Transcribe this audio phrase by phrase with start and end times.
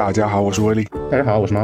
[0.00, 0.88] 大家好，我是威力。
[1.10, 1.60] 大家好，我是猫。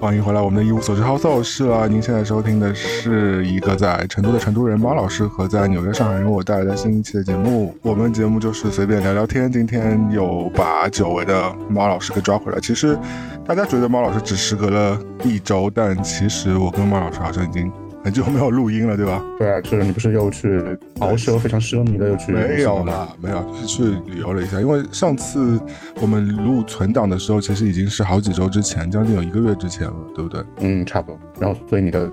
[0.00, 1.86] 欢迎回来我们的一无所知 House 室了。
[1.86, 7.72] 您现在收听的是一个在成都的成都人猫老师和在纽约上海人我带来的新一期的节目。
[7.82, 9.52] 我们节目就是随便聊聊天。
[9.52, 12.58] 今天又把久违的猫老师给抓回来。
[12.58, 12.98] 其实
[13.46, 17.70] 大家觉得猫老师只时隔了一周，但其实我跟猫老师好像已经。
[18.02, 19.22] 很久没有录音了，对吧？
[19.38, 20.58] 对啊，就是你不是又去
[20.98, 22.32] 豪奢非常奢靡的又去？
[22.32, 24.60] 没有了，没有，就是去旅游了一下。
[24.60, 25.60] 因为上次
[26.00, 30.42] 我们录存档的时候，其实已经是好几周之前，将近有一个月之前了，对不对？
[30.60, 31.20] 嗯，差不多。
[31.38, 32.10] 然后，所以你的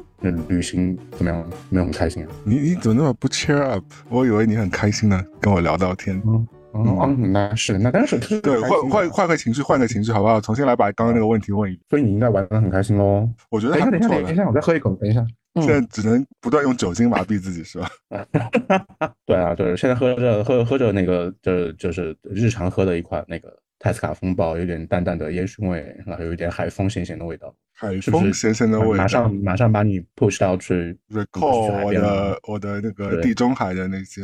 [0.49, 1.43] 旅行怎么样？
[1.69, 2.29] 没有很开心啊？
[2.43, 3.83] 你你怎么那么不 cheer up？
[4.09, 6.21] 我以为你很开心呢，跟我聊到天。
[6.25, 10.39] 嗯嗯，那是那但是对，换换换个情绪，换个情绪，好不好？
[10.39, 11.83] 重新来把刚刚那个问题问一遍。
[11.89, 13.27] 所以你应该玩的很开心喽。
[13.49, 14.09] 我觉得还不错。
[14.21, 14.93] 等一下，我再喝一口。
[14.95, 15.25] 等一下。
[15.55, 17.89] 现在只能不断用酒精麻痹自己，是吧？
[19.25, 27.51] 对啊，就是现在喝着喝喝着那个，就就是日常喝的一款那个泰斯卡风暴，有点淡淡的烟熏味，然后有一点海风咸咸的味道。
[27.73, 34.21] 海风咸咸的味道，马上马上把你 push 到去 recall 我的我的那个地中海的那些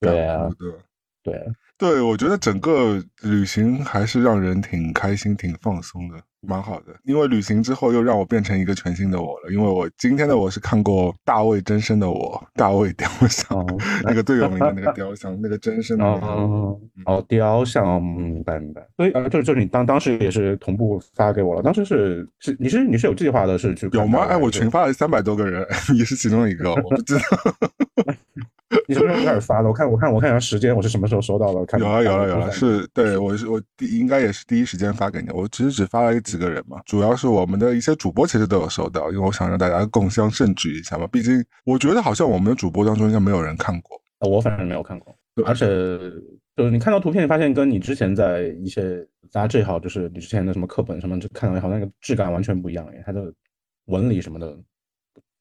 [0.00, 0.48] 对啊，
[1.24, 1.34] 对
[1.78, 6.16] 对，我觉得整个旅行还是让人挺开心、挺放松的。
[6.48, 9.50] 蛮好的，因为旅行之后又让我变成一个全新的我了。
[9.50, 13.66] 因为我今天的我是看过大卫真身的我，大卫雕像，
[14.04, 16.04] 那个最有名的那个雕像，那个真身的。
[16.04, 18.86] 哦，哦，雕像，明白明白。
[18.96, 21.62] 所以啊，就就你当当时也是同步发给我了。
[21.62, 24.20] 当时是是你是你是有计划的，是去有吗？
[24.28, 27.22] 哎，我群发了三百多个人，你是其中一个，我不知道。
[28.88, 29.68] 你什么时候开始发的？
[29.68, 31.65] 我看我看我看一下时间，我是什么时候收到的？
[31.78, 35.30] 有了有了有了，是对我是我第应该也是第一时间发给你。
[35.30, 41.06] 我其实只发了几个人嘛，主要是我们的一些主播其实都有收到，因为我想让大家共襄盛举一下嘛。
[41.08, 45.16] 毕竟我觉得好像我们的主播当中应该没有人看过，我反正没有看过。
[45.44, 45.66] 而且
[46.56, 53.32] 就是你看到图片，你发现跟你之前在一些杂志也好，就是你之前的什么课本什么就看到也好，那个质感完全不一样哎，它的
[53.86, 54.56] 纹理什么的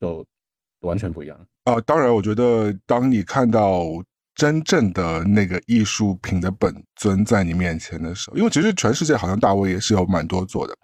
[0.01, 0.25] 就
[0.81, 1.39] 完全不一样。
[1.63, 3.85] 啊，当然，我觉得当你看到
[4.35, 10.77] 真正的那个艺术品的本尊在你面前的时候，因为其实全世界好像大卫也是有蛮多做的。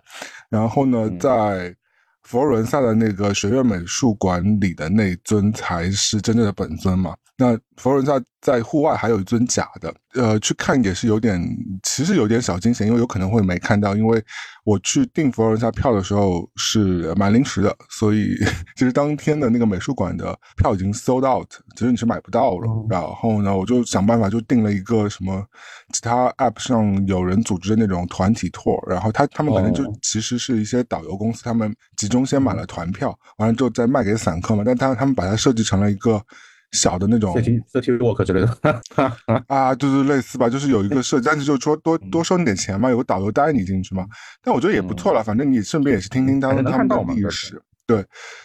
[0.50, 1.76] 然后呢，在
[2.24, 7.14] 佛罗伦萨的那个学院美术馆里的那尊才是真正的本尊嘛？
[7.42, 11.42] 那佛罗伦萨在户外还有一尊假的，呃，去看也是有点，
[11.82, 14.24] 其实有点小惊险，因为有可能会没看到，因为
[14.64, 18.36] 我去订佛罗伦萨票的时候是蛮临时的，所以
[18.76, 22.68] 其实当天的那个美术馆的票已经 sold out，其实你是买不到了。
[22.88, 25.44] 然后呢，我就想办法就订了一个什么
[25.92, 36.24] 其他 app 上有人组织的那种团体 tour，然后他他们反正就其实是一些导游公司，他们集中先买了团票，完了之后再卖给散客嘛，但他他们把它设计成了一个。
[36.72, 38.82] 小的那种，city city walk 之类的，
[39.48, 44.06] 啊，就是类似吧，就是有一个设计，但是就是说多多收你点钱嘛，有个导游带你进去嘛，
[44.44, 47.62] 但我觉得也不错了，反正你顺便也是听听他们他们的历史。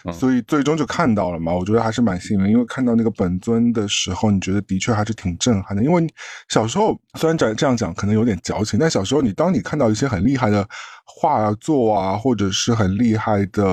[0.02, 1.54] 对，所以最终就看到了嘛。
[1.54, 5.82] 我觉得还是蛮幸运，因为看到那个本尊的时候，你觉得的确还是挺震撼的。
[5.82, 6.06] 因为
[6.48, 10.66] 小时候虽然这这样讲可能有点矫情，但小时候你当你看到一些很厉害的
[11.04, 13.64] 画作啊，或者是很厉害的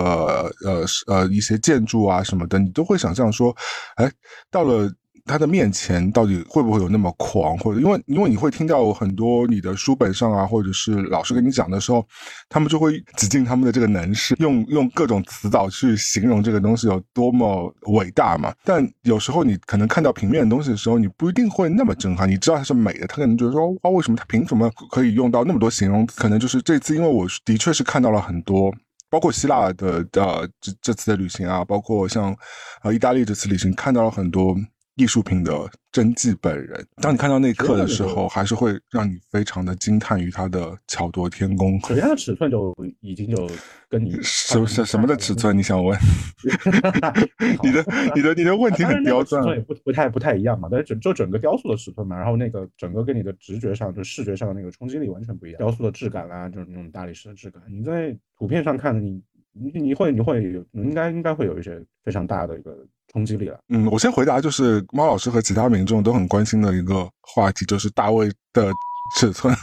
[0.65, 3.55] 呃呃一些建筑啊什么的，你都会想象说，
[3.95, 4.11] 哎，
[4.51, 4.91] 到了。
[5.25, 7.57] 他的面前到底会不会有那么狂？
[7.59, 12.05] 或者因为因为你会听到很多你的书本上啊，或者是老师跟你讲的时候，
[12.49, 18.53] 他们就会挤尽他们的这个能事，用用各种词藻去形容这个东西有多么伟大嘛。
[18.65, 22.29] 但有时候你可能看到平面的东西的时候，你不一定会那么震撼。
[22.29, 26.05] 你知道它是美的，他可能觉得说哇，为什么他凭什么可以用到那么多形容？
[26.07, 28.73] 可能就是这次，因为我的确是看到了很多，
[29.09, 32.35] 包括希腊的呃这这次的旅行啊，包括像
[32.83, 34.53] 呃意大利这次旅行，看到了很多。
[34.95, 35.51] 艺术品的
[35.91, 41.79] 真迹本人，当你看到那一刻的时候，还是会让你非常的惊叹于它的巧夺天工。
[41.81, 43.49] 首先，它尺寸就已经就
[43.89, 45.57] 跟你什什什么的尺寸？
[45.57, 45.97] 你想问？
[47.63, 47.85] 你的
[48.15, 50.67] 你的你的问题很刁钻，也不不太不太一样嘛。
[50.71, 55.57] 但是整就整个雕塑的尺寸嘛，然后那个整个跟你的直觉上就视觉上的那个冲击力完全不一样。
[55.57, 59.19] 雕塑的质感啦，就是那种大理石的质感，你在图片上看，你
[59.53, 62.77] 你你会你会有应该应该会有一些非常大的一个。
[63.13, 63.59] 冲击力了。
[63.69, 68.71] 嗯，我先回答，就是猫老师和其他民众都很关心的一个话题，就是大卫的
[69.15, 69.55] 尺寸。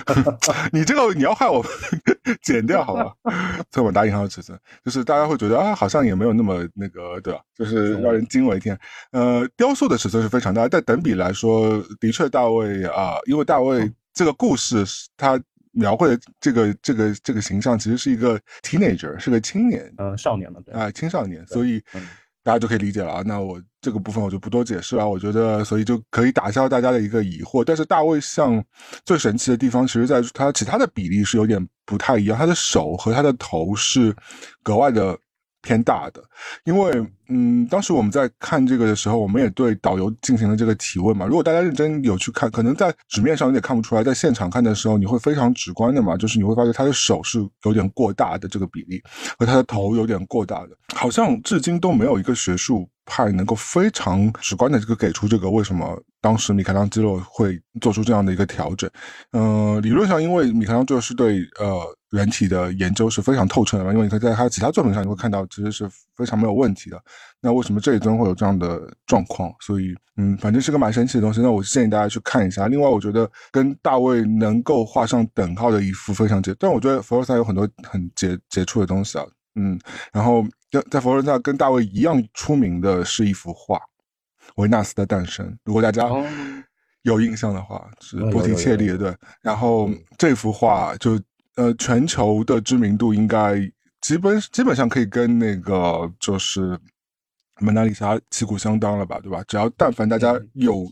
[0.72, 1.62] 你这个你要害我
[2.42, 3.12] 剪掉好吧？
[3.70, 7.40] 这我打引号的尺寸，就是大家会觉得啊，好像也没有那么那个，对吧？
[7.54, 8.78] 就是让人惊为天。
[9.12, 14.82] 呃，雕塑的尺寸是非常大，但等比来说，的确大卫啊，因为大卫这个故事，
[15.18, 15.38] 他
[15.72, 21.82] 描绘的这个这个这个形象，其实是一个 teenager，是个青年，嗯，少年嘛，对啊，青少年，所以。
[22.48, 23.22] 大家就可以理解了啊。
[23.26, 25.06] 那我这个部分我就不多解释了。
[25.06, 27.62] 我觉得，所以就可以打消大家的一个疑惑。
[27.62, 28.64] 但是大卫像
[29.04, 34.16] 最神奇的地方，其实在他其他的比例是有点不太一样，他的手和他的头是
[34.62, 35.14] 格外的。
[35.60, 36.22] 偏大的，
[36.64, 41.26] 因为嗯，当时我们在看这个的时候，我们也对导游进行了这个提问嘛。
[41.26, 49.02] 如果大家认真有去看，可能在纸面上有点看不出来，在现场看的时候，你会非常直观的嘛，就是你会发现他的手是有点过大的这个比例，
[49.38, 52.88] 和他的头有点过大的，好像至今都没有一个学术。
[53.08, 58.88] 派能够非常直观的这个给出这个为什么当时米开朗基罗会做出这样的一个调整，
[59.32, 67.00] 嗯，理论上因为米开朗基罗是对呃人体的研究是非常透彻的嘛，因为你可以在他其他作品上你会看到其实是非常没有问题的。
[67.40, 69.52] 那为什么这一尊会有这样的状况？
[69.60, 71.40] 所以嗯，反正是个蛮神奇的东西。
[71.40, 72.66] 那我建议大家去看一下。
[72.66, 79.24] 另外，我觉得跟大卫能够画上等号的一幅非常杰，但我觉得佛罗萨有很多很杰杰出的东西啊。
[79.54, 79.78] 嗯，
[80.12, 83.76] 然后在在佛罗伦萨跟大卫一样出名的是一幅画
[84.56, 86.06] 《维纳斯的诞生》，如果大家
[87.02, 89.16] 有印象的话，是波提切利的对。
[89.40, 91.18] 然后这幅画就
[91.54, 93.56] 呃全球的知名度应该
[94.02, 96.78] 基本基本上可以跟那个就是
[97.60, 99.42] 蒙娜丽莎旗鼓相当了吧，对吧？
[99.48, 100.86] 只要但凡大家有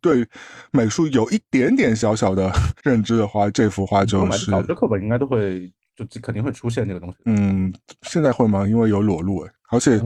[0.00, 0.26] 对
[0.72, 2.50] 美术有一点点小小的
[2.82, 5.72] 认知的话，这幅画就是导师课本应该都会。
[5.96, 7.16] 就肯定会出现这个东西。
[7.24, 7.72] 嗯，
[8.02, 8.66] 现在会吗？
[8.66, 10.00] 因为有裸露哎，而且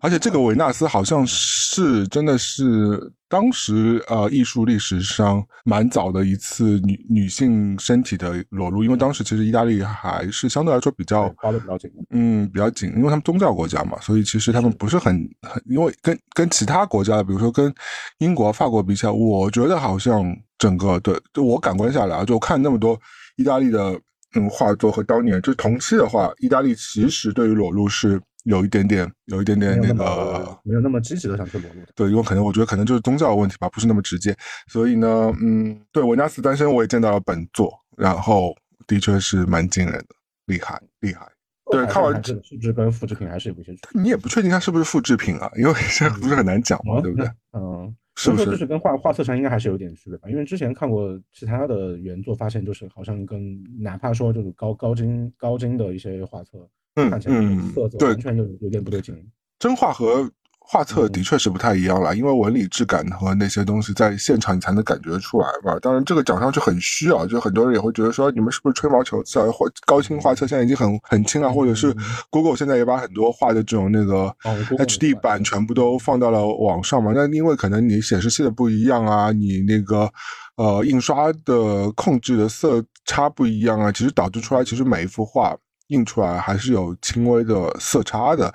[0.00, 17.72] 而且这个维纳斯好像是真的是当时呃艺术历史上蛮早的一次女女性身体的裸露，因为当时其实意大利还是相对来说比较抓的比较紧，嗯，比较紧，因为他们宗教国家嘛，所以其实他们不是很很，因为跟跟其他国家，比如说跟
[18.18, 20.24] 英国、法国比起来，我觉得好像
[20.58, 22.98] 整个对，就我感官下来啊，就看那么多
[23.36, 24.00] 意大利的。
[24.34, 31.86] 嗯，画作和当年就是同期的话，意大利其实对于裸露是有一点点，有一点点那个没有那么积极的想去裸露的。
[31.94, 34.36] 对，因为可能我觉得可能就是宗教的问题吧，不是那么直接。
[34.66, 38.54] 所以呢，嗯，对《维纳斯单身》我也见到了本作，然后
[38.86, 40.06] 的确是蛮惊人的，
[40.46, 41.26] 厉害厉害。
[41.72, 43.74] 对，看完是不是跟复制品还是有一些？
[43.94, 47.26] 你也不确定它是不是复制品啊，因为 这不是很难讲嘛，对不对？
[47.52, 47.94] 嗯。
[48.16, 50.28] 是不是就是跟画画册上应该还是有点区别吧？
[50.30, 57.34] 因为之前看过其他的原作，发现就是好像跟哪怕说就是高高精高精的一些画册，看起来
[57.74, 59.14] 色泽完全有有点不对劲。
[59.58, 60.30] 真画和。
[60.66, 65.78] 画册的确是不太一样了，因为纹理质感和那些东西在现场你才能感觉出来嘛。
[65.80, 69.46] 当然，这个讲上去很虚啊，就很多人也会觉得说，你们是不是吹毛求疵啊？
[69.52, 71.94] 画高清画册现在已经很很轻了，或者是
[72.30, 74.34] Google 现在也把很多画的这种那个
[74.78, 77.12] HD 版全部都放到了网上嘛。
[77.14, 80.10] 那因为可能你显示器的不一样啊，你那个
[80.56, 85.54] 呃印刷的控制的色差不一样啊，其实导致出来其实每一幅画
[85.88, 88.52] 印出来还是有轻微的色差的。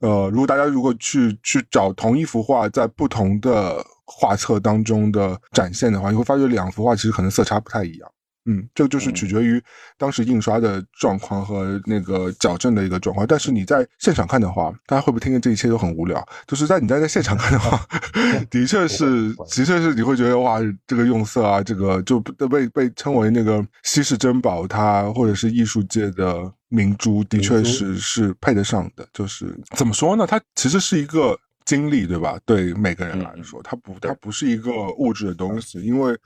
[0.00, 8.10] 呃，如果大家如果去去找同一幅画在不同的画册当中的展现的话，你会发觉两幅画其实可能色差不太一样。
[8.46, 9.60] 嗯，这个就是取决于
[9.98, 13.26] 当时印刷的状况和那个矫正的一个状况。
[13.26, 16.24] 但是你在现场看的话，大家会不会听见这一切都很无聊？
[16.46, 17.84] 就是在你在在现场看的话，
[18.48, 29.04] 的确是， 的确是你会觉得哇，这个用色啊，这个就被被称为那个稀世珍宝，它或者是艺术界的明珠，的确是是配得上的。
[29.12, 30.24] 就是怎么说呢？
[30.26, 32.38] 它其实是一个经历，对吧？
[32.44, 36.16] 对每个人来说，它不它不是一个物质的东西，因为。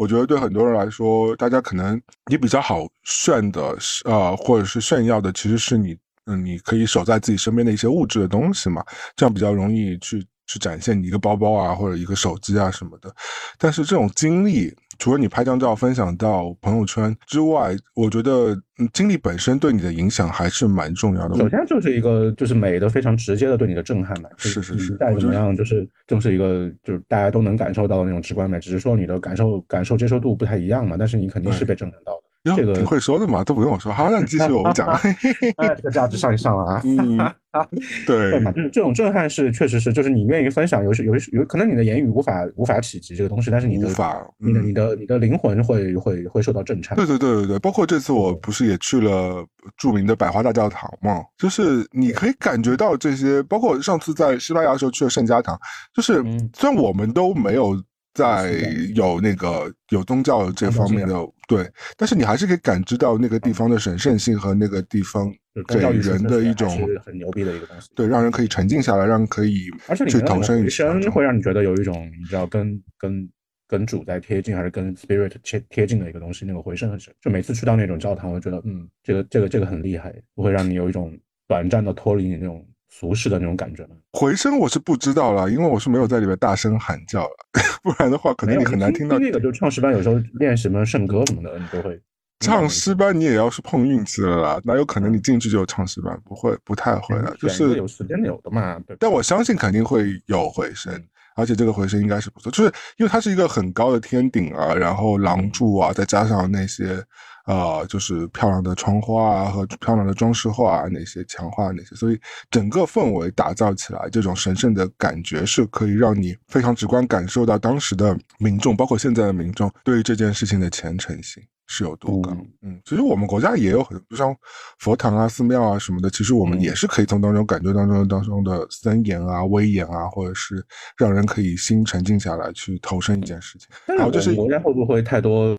[0.00, 3.76] 我觉得对很多人来说，大家可能你比较好炫的，
[4.06, 8.82] 呃，或者是炫耀的，其实是你，嗯，你可以守在自己身边的一些物质的东西嘛，
[9.14, 13.14] 这样比较容易去去展现你一个包包啊，或者一个手机啊什么的。
[13.58, 14.74] 但是这种经历。
[15.00, 18.54] 除了你拍张照分享到朋友圈之外，我觉得
[18.92, 21.34] 经历本身对你的影响还是蛮重要的。
[21.38, 32.22] 首先就是一个就是美的非常直接的对你的震撼嘛，是是是，再怎么样就是正是一个就是大家都能感受到的那种直观美，只是说你的感受感受接受度不太一样嘛，但是你肯定是被震撼到的。
[32.42, 33.92] 这个挺会说的嘛，都不用我说。
[33.92, 34.88] 好，那你继续，我们讲。
[35.76, 36.82] 这个价值上一上了啊。
[36.84, 37.18] 嗯，
[38.06, 38.42] 对。
[38.52, 46.96] 就是这种震撼是确实是，就是你愿意分享，有有有可能你的言语无法无法企及这个东西，但是你的无法，你的你的你的灵魂会会会受到震颤。
[46.96, 49.44] 对对对对对，包括这次我不是也去了
[49.76, 55.58] 著名的百花大教堂嘛，就是你可以感觉到这些，包括上次在西班牙的时候去了圣家堂，
[55.94, 56.22] 就是
[56.54, 57.78] 虽然我们都没有。
[58.14, 58.52] 在
[58.94, 61.14] 有那个有宗教这方面的
[61.46, 65.32] 对，但是你还是可以感知到那个地方的神圣性和那个地方
[65.68, 66.68] 给人的一种
[67.04, 67.88] 很牛逼的一个东西。
[67.94, 69.68] 对，让人可以沉浸下来，让人可以
[70.08, 73.28] 去投身于神，会让你觉得有一种你知道跟跟
[73.66, 77.14] 跟主在贴近，还是跟 spirit 贴贴近的一个东西，那个回声很深。
[77.20, 83.90] 就每次去到那种教堂，我觉得嗯，这个这个这个很厉害，不会让你有一种短暂的脱离你那种俗世的那种感觉呢？
[84.12, 87.30] 回声我是不知道了，因为我是没有在里面大声喊叫了，
[87.82, 89.18] 不然的话可能你很难听到。
[89.18, 91.98] 那个就唱诗班有时候练什么圣歌什么的，你都会。
[92.40, 96.18] 唱诗班你也要是碰运气了啦，哪有可能你进去就有唱诗班？
[96.24, 98.80] 不会，不太会的，就是有时间有的嘛。
[98.98, 100.92] 但我相信肯定会有回声，
[101.36, 107.02] 而且这个回声应该是不错，就是因为它是一个很高的天顶啊，然后廊柱啊，再加上那些。
[107.46, 112.20] 呃，就是漂亮的窗花啊，和漂亮的装饰画啊，那些墙画那些，所以
[112.50, 122.36] 整个氛围打造起来，这种神圣的感觉是可以让你非常直观感受到当时的民众，包括现在的民众对于这件事情的虔诚性是有多高。
[122.62, 124.34] 嗯，其实我们国家也有很，多像
[124.78, 130.64] 佛堂啊、寺庙啊什么的，其实我们也是可以从当中感觉当中当中的森严啊、威严啊，或者是
[130.96, 133.68] 让人可以心沉静下来去投身一件事情。
[133.86, 135.56] 然后就是国家会不会太多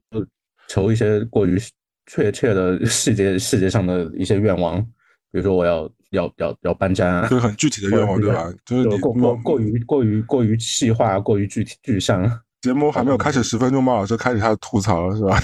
[0.72, 1.60] 求一些过于？
[2.08, 4.82] 确切的细节细节上的一些愿望，
[5.32, 8.52] 比如说我要要要要搬家，就是很具体的愿望，对吧？
[8.66, 12.22] 就是过过过于过于过于细化，过于具体具象。
[12.62, 15.40] 节目还没有开始十分钟，猫老师开始他的吐槽了，是吧？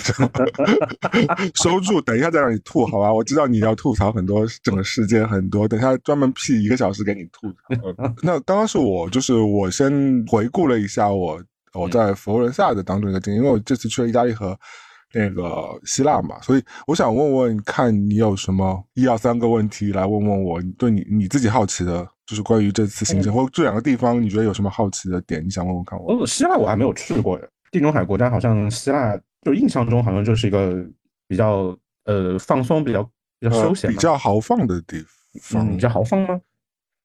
[1.56, 3.14] 收住，等一下再让你吐，好吧？
[3.14, 8.16] 我知道你要吐槽很多整个世界很多，等下专门辟一个小时给你吐槽。
[8.24, 11.42] 那刚刚是我，就是我先回顾了一下我
[11.74, 14.60] 我在佛罗伦萨的当中一个经历，因为我这次去了意大利和。
[15.14, 25.44] 那个希腊嘛，所以我想问问，看你有什么一二三个问题来问问我，对你你自己好奇的，就是关于这次行程或这两个地方，你觉得有什么好奇的点？
[25.44, 26.14] 你想问问看我。
[26.14, 27.40] 哦，希腊我还没有去过，
[27.72, 30.86] 地中海国家好像希腊就印象中好像就是一个
[31.28, 33.02] 比较呃放松、比较
[33.40, 35.04] 比较休闲、比较豪放的地
[35.42, 35.68] 方。
[35.70, 36.40] 比较豪放吗？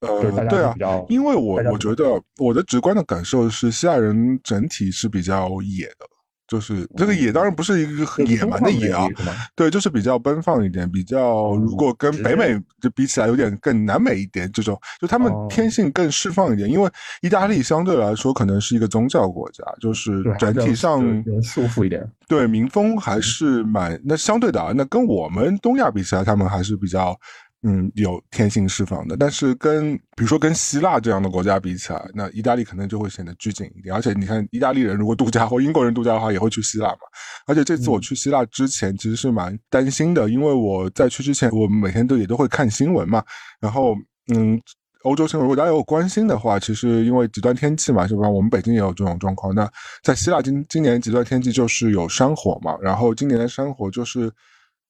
[0.01, 0.75] 呃，对啊，
[1.09, 6.07] 因为我我觉得我的直观的感受是，希腊人整体是比较野的。
[6.53, 9.09] 就是这个野当然不是一个很野蛮的野啊，
[9.57, 16.69] 对，就是比较奔放一点，比较如果跟北美就比起来有点更南美一点这种，就他们天性更释放一点。
[16.69, 16.91] 因为
[17.23, 21.01] 意大利相对来说可能是一个宗教国家，就是整体上
[21.43, 27.19] 束缚一点，对民风还是蛮那相对的啊，那跟我们东亚比起来，他们还是比较。
[27.65, 33.95] 嗯，有天性释放的，但是跟比如说跟希腊这样的国家比起来，那意大利可能就会显得拘谨一点。
[33.95, 36.99] 而且你看，意大利人如果度假或英国人度假的话，也会去希腊嘛。
[37.47, 43.23] 而且这次我去希腊之前，其实是蛮担心的，因为我在去之前，我们每天都也都会看新闻嘛。
[43.61, 43.95] 然后，
[44.35, 44.61] 嗯，
[45.05, 48.29] 欧洲新闻如果大家有关心的话，其实因为极端天气嘛，是吧？
[48.29, 49.55] 我们北京也有这种状况。
[49.55, 49.71] 那
[50.03, 54.29] 在希腊今今年极端天气就是有山火嘛，然后今年的山火就是。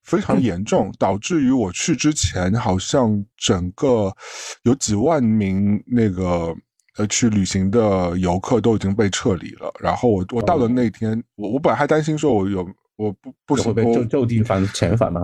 [0.03, 4.13] 非常严重，导致于我去之前，好像整个
[4.65, 6.55] 有几万名那个
[6.99, 9.73] 呃去旅行的游客都已经被撤离了。
[9.81, 15.23] 然后我我到的那天，我我本来还担心说我有我不不会被就就地返遣返吗？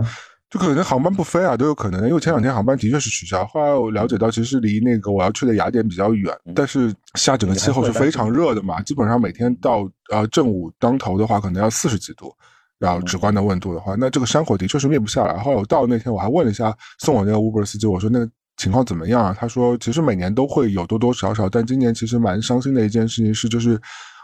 [0.50, 2.08] 就可能航班不飞啊，都有可能。
[2.08, 3.44] 因为前两天航班的确是取消。
[3.44, 12.34] 后来我了解到，其实离那个我要去的雅典比较远，但是下整个气候是非常热的嘛，基本上每天到呃正午当头的话，可能要四十几度。
[12.78, 15.36] 然后直观的温度的话，那这个山火的确是灭不下来。
[15.42, 19.36] 后来我到那天，我还问了一下送我那个 Uber 司机，我说那个情况怎么样啊？
[19.36, 23.80] 他说其实每年都会有多多少少，但今年其实蛮伤心的一件事情是，就是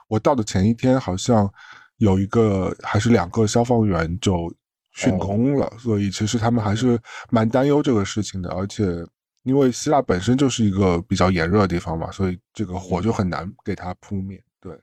[0.09, 1.53] 我到的前一天好像
[1.97, 4.33] 有一个还是两个消防员就
[4.97, 6.97] 殉工了，所以其实他们还是
[7.31, 8.51] 蛮担忧这个事情的。
[8.51, 8.85] 而且
[9.43, 14.41] 因为希腊本身就是一个比较炎热的地方嘛，所以这个火就很难给它扑灭。
[14.61, 14.79] 对，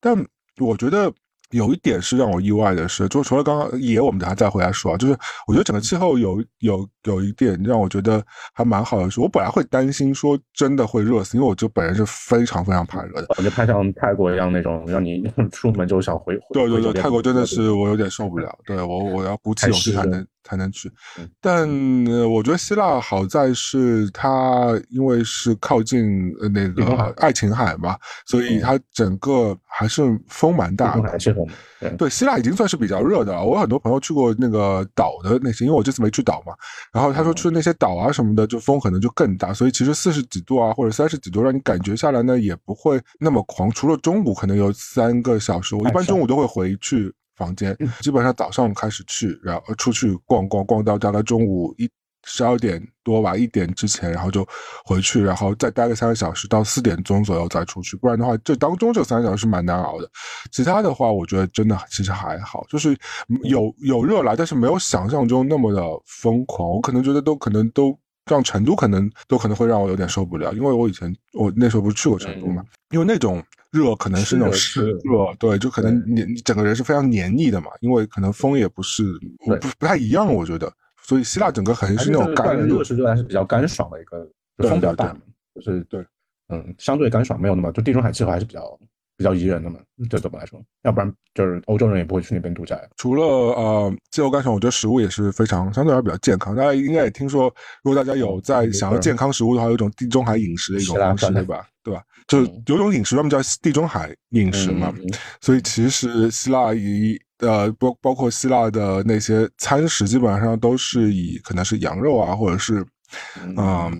[0.00, 0.16] 但
[0.58, 1.12] 我觉得。
[1.50, 16.38] 有一点是让我意外的是，就除了刚刚也，我们等下再回来说啊，就是我觉得整个气候有有有一点让我觉得还蛮好的是，我本来会担心说真的会热死，因为我就本人是非常非常怕热的，就怕像泰国一样那种让你 出门就想回。
[16.52, 20.26] 对对对，泰国真的是我有点受不了，对我我要鼓起勇气才能。
[20.48, 20.90] 才能去，
[21.42, 21.68] 但
[22.30, 31.18] 我觉得希腊好在是它因为是靠近那个爱琴海嘛，所以它整个还是风蛮大的。
[31.98, 33.44] 对，希腊已经算是比较热的了。
[33.44, 36.54] 我很多朋友去过那个岛的那些，因为我这次没去岛嘛，
[36.92, 39.52] 然后他说去那些岛啊什么的，就风可能就更大。
[39.52, 43.70] 所以其实四十几度啊或者三十几度，让你感觉下来呢也不会那么狂。
[43.70, 47.12] 除了中午可能有三个小时，我一般中午都会回去。
[47.38, 51.88] 房间基本上早上开始去，然后出去逛逛，逛到大概中午一
[52.24, 54.46] 十二点多吧，一点之前，然后就
[54.84, 57.96] 回去，然后再待个三个小时，到四点钟左右再出去。
[57.96, 60.10] 不然的话，这当中这三个小时蛮难熬的。
[60.52, 62.98] 其他的话，我觉得真的其实还好，就是
[63.44, 66.68] 有有热来，但是没有想象中那么的疯狂。
[66.68, 67.96] 我可能觉得都可能都
[68.28, 73.42] 让成都可能都可能会让我有点受不了，因为我以前我那时候不是去过成都嘛，因为那种。
[73.70, 79.04] 热可能是那种湿热，对，就可能你你整个人是非常黏腻的嘛，因为可能风也不是
[79.44, 85.14] 不不太一样，我觉得，所以希腊整个还是那种干热湿热还是比较干爽的一个风比较大，
[85.54, 86.02] 就是对，
[86.48, 88.62] 嗯，相对干爽，没有那么就地中海气候还是比较。
[89.18, 90.62] 比较宜人的嘛，这怎么来说？
[90.84, 92.80] 要不然就是欧洲人也不会去那边度假。
[92.96, 96.54] 除了呃气候干爽，我觉得食物也是非常相对来比较健康。
[96.54, 101.66] 大家应该也听说，如果大家有在想要健康食物的话，有一种地中海饮食的一种方式，对吧？
[101.82, 102.00] 对吧？
[102.28, 104.94] 就有种饮食专门叫地中海饮食嘛。
[105.40, 112.86] 所以其实希腊以呃包包括希腊的那些餐食，基本上都是以可能是羊肉啊，或者是。
[113.56, 113.90] 嗯，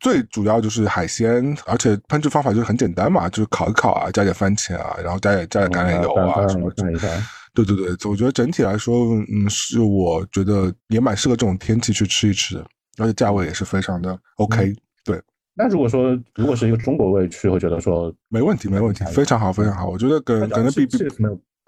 [0.00, 6.84] 最主要就是海鲜，而且烹制方法就是很简单嘛，就是烤一烤啊，加点番茄啊，然后加点加点橄榄油啊什么的。
[7.54, 12.64] 对对对，我觉得整体来说，嗯，是我觉得也蛮适合这种天气去吃一吃的，
[12.98, 14.74] 而且价位也是非常的 OK。
[15.04, 15.20] 对，
[15.54, 19.88] 那如果说如果是一个中国胃去，会觉得说没问题，没问题，非常好，非常好。
[19.88, 20.96] 我觉得跟可能比比。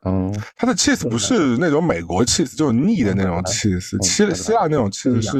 [0.04, 5.38] 嗯，它的 cheese 不是那种美国 cheese，就是腻的那种 cheese，希希腊那种 cheese 是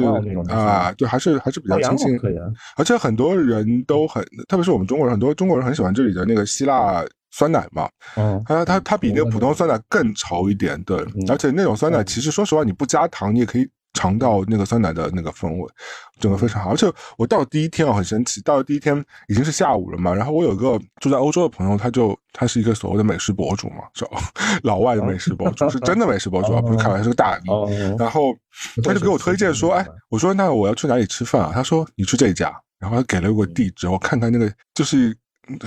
[0.51, 2.19] 啊，对，还是还是比较清新，
[2.77, 10.97] 而且很多人都很，特别是我们中国人，很多中国人很喜欢这里的那个希腊酸奶嘛，嗯，它它它比那个普通酸奶更稠一点，对，
[11.29, 13.67] 而且那种酸奶其实说实话，你不加糖你也可以。
[13.95, 15.67] 尝到那个酸奶的那个风味，
[16.19, 16.69] 整个非常好。
[16.69, 16.85] 而且
[17.17, 20.13] 我到第一天啊，很神奇，到了第一天已经是下午了嘛。
[20.13, 24.05] 然后我有个住在欧洲的朋友，他就他是一个所谓的美食博主嘛，是
[24.61, 27.95] 老外的美食博主，是真的美食博主啊，不是开玩笑，是个大 V。
[27.97, 28.35] 然后
[28.83, 31.51] 他就给我推荐说，哎，我说那我要去哪里吃饭啊？
[31.53, 33.87] 他说你去这家，然后他给了我地址。
[33.87, 35.15] 我看看那个就是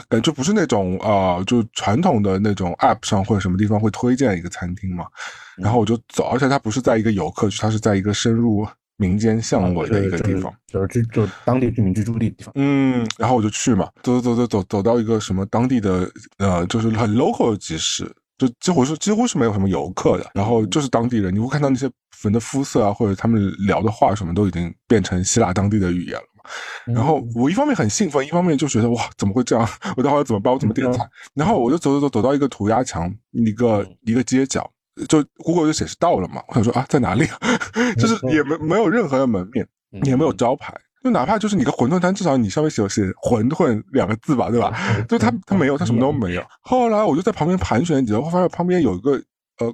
[0.08, 5.06] 感觉不是那种啊，就传统的那种 app 上或者什么地方会推荐一个餐厅嘛。
[5.56, 8.66] 然后我就走，而且它不是在一个游客区，它是在一个深入
[8.96, 12.52] 民间巷尾的一个地方，就是居就当地居民居住地地方。
[12.56, 21.88] 嗯，然后我就去嘛，走走走走走到一个什么当地的呃，就是很 local 的集市，就几乎是几乎是没有什么游客的，然后就是当地人，你会看到那些
[22.22, 26.37] 人的肤色啊，或者他们聊的话什么都已经变成希腊当地的语言了嘛。
[26.86, 29.68] 然后我一方面很兴奋，一方面就觉得哇，怎么会这样？
[29.96, 30.52] 我待会儿怎么办？
[30.52, 31.08] 我怎么点菜？
[31.34, 34.70] 然后我就走走走走到一个涂鸦墙，一个一个街角。
[35.08, 37.24] 就 Google 就显示到了嘛，我想说啊，在哪里？
[38.00, 39.64] 就是也没没有任何的门面，
[40.02, 44.76] 也没有招牌，就哪怕就是你个馄饨摊，至少你上面写写馄饨两个字吧，对吧？
[45.08, 46.44] 就他他没有，他什么都没有。
[46.62, 49.12] 后来我就在旁边盘旋几下，我发现旁边有一个
[49.58, 49.72] 呃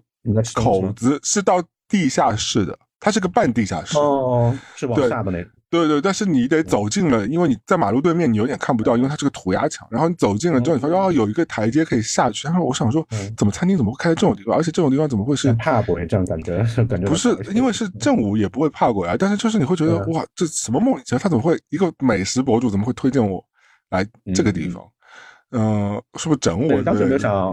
[0.52, 5.50] 口子是到地下室的，它是个半地下室哦，是往下的那种。
[5.74, 9.84] 对对，但是你得走近了，因为你在马路对面，你有点看不到，因为它是个涂鸦墙。
[9.90, 12.46] 然后你走近了之后，你发现哦，有一个台阶可以下去。
[12.46, 13.04] 然后我想说，
[13.36, 14.56] 怎么餐厅怎么会开在这种地方？
[14.56, 16.58] 而且这种地方怎么会是怕鬼这样感觉？
[16.84, 19.16] 感觉不是，因为是正午也不会怕鬼啊。
[19.18, 21.02] 但是就是你会觉得哇，这什么梦里？
[21.18, 23.44] 他怎么会一个美食博主怎么会推荐我
[23.90, 24.84] 来这个地方？
[25.50, 26.82] 嗯，是不是整我？
[26.82, 27.52] 当时就想，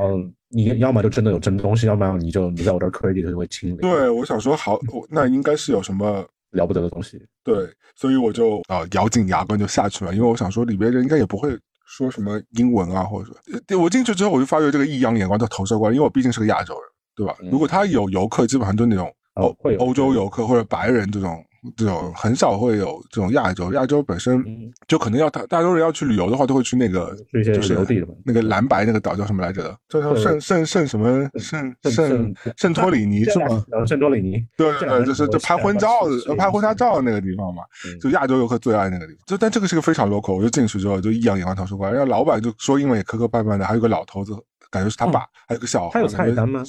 [0.49, 3.77] 你要么就真的有真东西，要么你就你在我这儿亏的就会清零。
[3.77, 4.79] 对，我想说好，
[5.09, 6.23] 那应该是有什么。
[6.51, 16.83] 了不得的东西，对，所以我就啊咬紧牙关就下去了，因为我想说里边人应该也不会说什么英文啊，或者说，我进去之后我就发觉这个异样眼光就投射过来，因为我毕竟是个亚洲人，
[17.15, 17.35] 对吧？
[17.51, 21.43] 如果他有游客，基本上就那种欧欧洲游客或者白人这种。
[21.77, 24.43] 这种很少会有这种亚洲，亚洲本身
[24.87, 27.15] 就可能要大大多人要去旅游的话，都会去那个
[27.53, 27.77] 就是
[28.25, 29.77] 那个蓝白那个岛叫什么来着？
[29.87, 33.63] 叫圣圣圣什么圣圣圣托里尼是吗？
[33.85, 35.89] 圣托里尼，对对对，就是就拍婚照、
[36.37, 37.61] 拍婚纱照的那个地方嘛，
[38.01, 39.21] 就亚洲游客最爱那个地方。
[39.27, 44.33] 就但这个是个非常 local，我就进去之后就一样眼光投出过来，然后老板就说英文也磕磕绊绊的，还有个老头子，
[44.71, 45.91] 感觉是他爸，还有个小孩。
[45.93, 46.63] 他有菜单吗？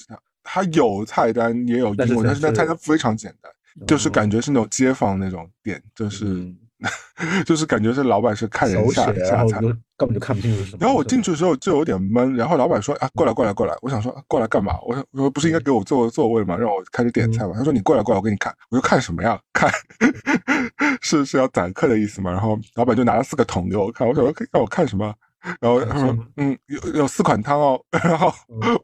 [0.45, 3.51] 他有菜单，也有英文，但是那菜单非常简单。
[3.87, 6.47] 就是感觉是那种街坊那种店，就是
[7.47, 9.61] 就是感觉是老板是看人下下菜，
[9.97, 10.79] 根本就看不清楚什么。
[10.81, 14.79] 然后我进去的时候就有点闷，然后老板说啊过来过来过来，我想说过来干嘛？
[14.85, 16.57] 我说我说不是应该给我座座位吗？
[16.57, 17.53] 让我开始点菜吗？
[17.57, 18.53] 他说你过来过来，我给你看。
[18.71, 19.39] 我说看什么呀？
[19.53, 19.71] 看
[21.01, 22.33] 是是要宰客的意思吗？
[22.33, 25.15] 然后老板就拿了四个桶给我看，我想说让我看什么？
[25.61, 27.81] 然后他说：“嗯，有有四款汤哦。
[27.91, 28.33] ”然后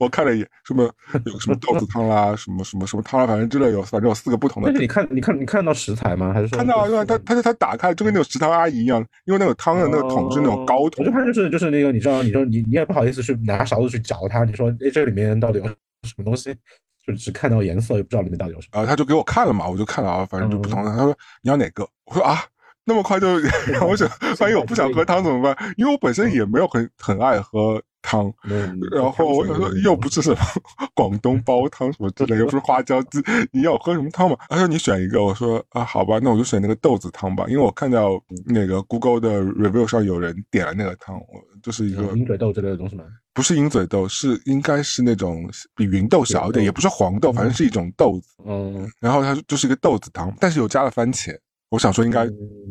[0.01, 0.83] 我看了一眼，什么
[1.25, 4.73] 有什么豆子汤啦，什么什么什么汤啦，反正之类有，反正有四个不同的。
[4.73, 6.33] 你看，你看，你看到食材吗？
[6.33, 6.87] 还是说看到？
[6.89, 11.05] 因为他他他打开就跟那种食堂阿姨一样，因为那个汤的那个桶是那种高桶。
[11.05, 16.55] 我就看就是就是那个，你知道，你说你你也不好意思去拿勺子去嚼它，你说哎，这里面到底有什么东西？
[17.07, 18.81] 就只看到颜色，也不知道里面到底有什么。
[18.81, 20.91] 啊，他就给我看了嘛，我就看了啊，反正就不同的。
[20.91, 21.89] 他说你要哪个？
[22.05, 22.39] 我说啊。
[22.89, 23.29] 那么快就，
[23.87, 24.09] 我想，
[24.41, 25.75] 万一我不想喝汤怎么办？
[25.77, 28.33] 因为我本身也没有很很爱喝汤，
[28.91, 29.47] 然后我
[29.85, 30.39] 又不是什么
[30.95, 33.23] 广东煲汤什么之类， 又不是花椒鸡，
[33.53, 34.37] 你要喝什么汤嘛？
[34.49, 43.05] 他说你选一个，我说啊，好吧，那我就选那个豆子汤吧，因为我看到那个 Google 的 review 上有人点了那个汤，我就是一个鹰嘴豆之类的东西吗？
[43.35, 45.47] 不是鹰嘴豆，是应该是那种
[45.77, 48.43] 比芸豆小一点，也不是黄豆，反正是一种豆子。
[48.47, 51.37] 嗯，然后它就是一个豆子汤，但是有加了番茄。
[51.71, 52.27] 我想说应该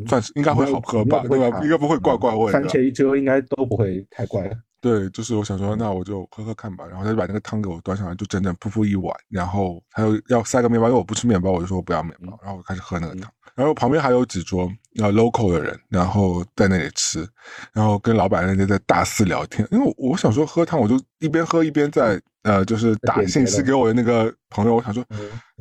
[0.06, 1.60] 算是应该会好喝吧，对吧？
[1.62, 2.52] 应该不会怪怪味。
[2.52, 4.50] 番茄一遮应该都不会太怪。
[4.80, 6.86] 对，就是我想说，那我就喝喝看吧。
[6.86, 9.12] 然后他就把那个汤给我端上来，就整整噗噗一碗。
[9.28, 12.38] 然后他又要塞个面包，因为我不吃面包，我就说我不要面包。
[12.42, 13.28] 然后我开始喝那个汤。
[13.56, 17.26] 然后旁边还有几桌呃 local 的人，然后在那里吃，
[17.72, 19.66] 然后跟老板那边在大肆聊天。
[19.72, 24.76] 因为我想说喝汤，我就一边喝一边在呃，就是打信息给我的那个朋友。
[24.76, 25.04] 我想说，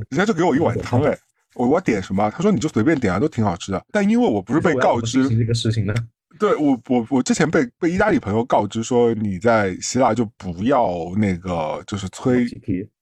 [0.10, 1.18] 人家就给我一碗汤 哎，
[1.58, 2.30] 我我点什么？
[2.32, 3.84] 他说你就随便点啊，都挺好吃的。
[3.92, 5.94] 但因为我不是被告知这个事情呢。
[6.40, 12.46] 对我，我我之前被被意大利朋友告知说，你在希腊就不要那个，就是催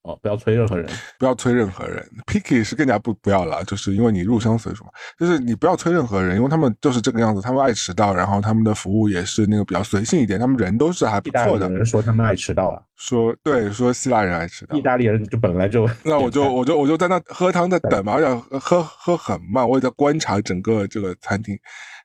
[0.03, 2.07] 哦，不要催任何人，不要催任何人。
[2.27, 11.67] Picky 是更加不不要了，就是因为你入乡随俗嘛，就是你不要催任何人，因为他们就是这个样子，他们爱迟到，然后他们的服务也是那个比较随性一点，他们人都是还不错的。
[11.67, 21.57] 有人说他们爱迟到啊，说对，说希腊人爱迟到，意大利人就本来就那我就我就我就在那喝汤在等嘛，而且喝喝很慢，我也在观察整个这个餐厅。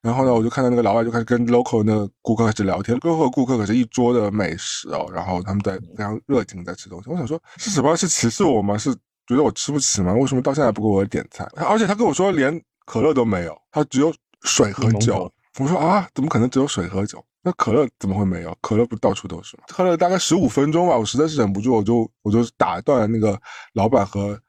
[0.03, 7.11] 然后呢，我就看到那个老外就开始跟 local 那个顾客开始聊天，local 顾客可是一桌的美食哦，然后他们在非常热情在吃东西。
[7.11, 7.95] 我想说，是什么？
[7.95, 8.79] 是歧视我吗？
[8.79, 8.95] 是
[9.27, 10.15] 觉得我吃不起吗？
[10.15, 11.47] 为什么到现在不给我点菜？
[11.57, 14.11] 而且他跟我说连可乐都没有，他只有
[14.43, 15.31] 水和酒。
[15.59, 17.23] 我说啊，怎么可能只有水和酒？
[17.43, 18.57] 那可乐怎么会没有？
[18.63, 19.65] 可乐不到处都是吗？
[19.69, 23.39] 喝了大概十五分钟吧，我实在是忍不住，我就我就打断了那个
[23.75, 24.41] 老板和。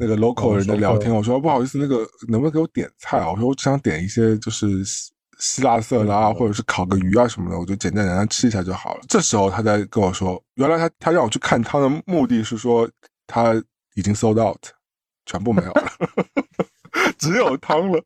[0.00, 3.30] 那个 local 人的聊天，我说不好意思，那个能不能给我点菜啊？
[3.30, 4.82] 我说我只想点一些就是
[5.38, 9.00] 希腊色拉，或者是烤个鱼啊什么的，我就简简单单吃一下就好了。
[9.06, 12.88] 这时候他才跟我说，原来他他让我去看汤的目的是说
[13.26, 13.52] 他
[13.94, 14.58] 已经 sold out，
[15.26, 15.92] 全部没有了。
[17.18, 18.02] 只有汤了，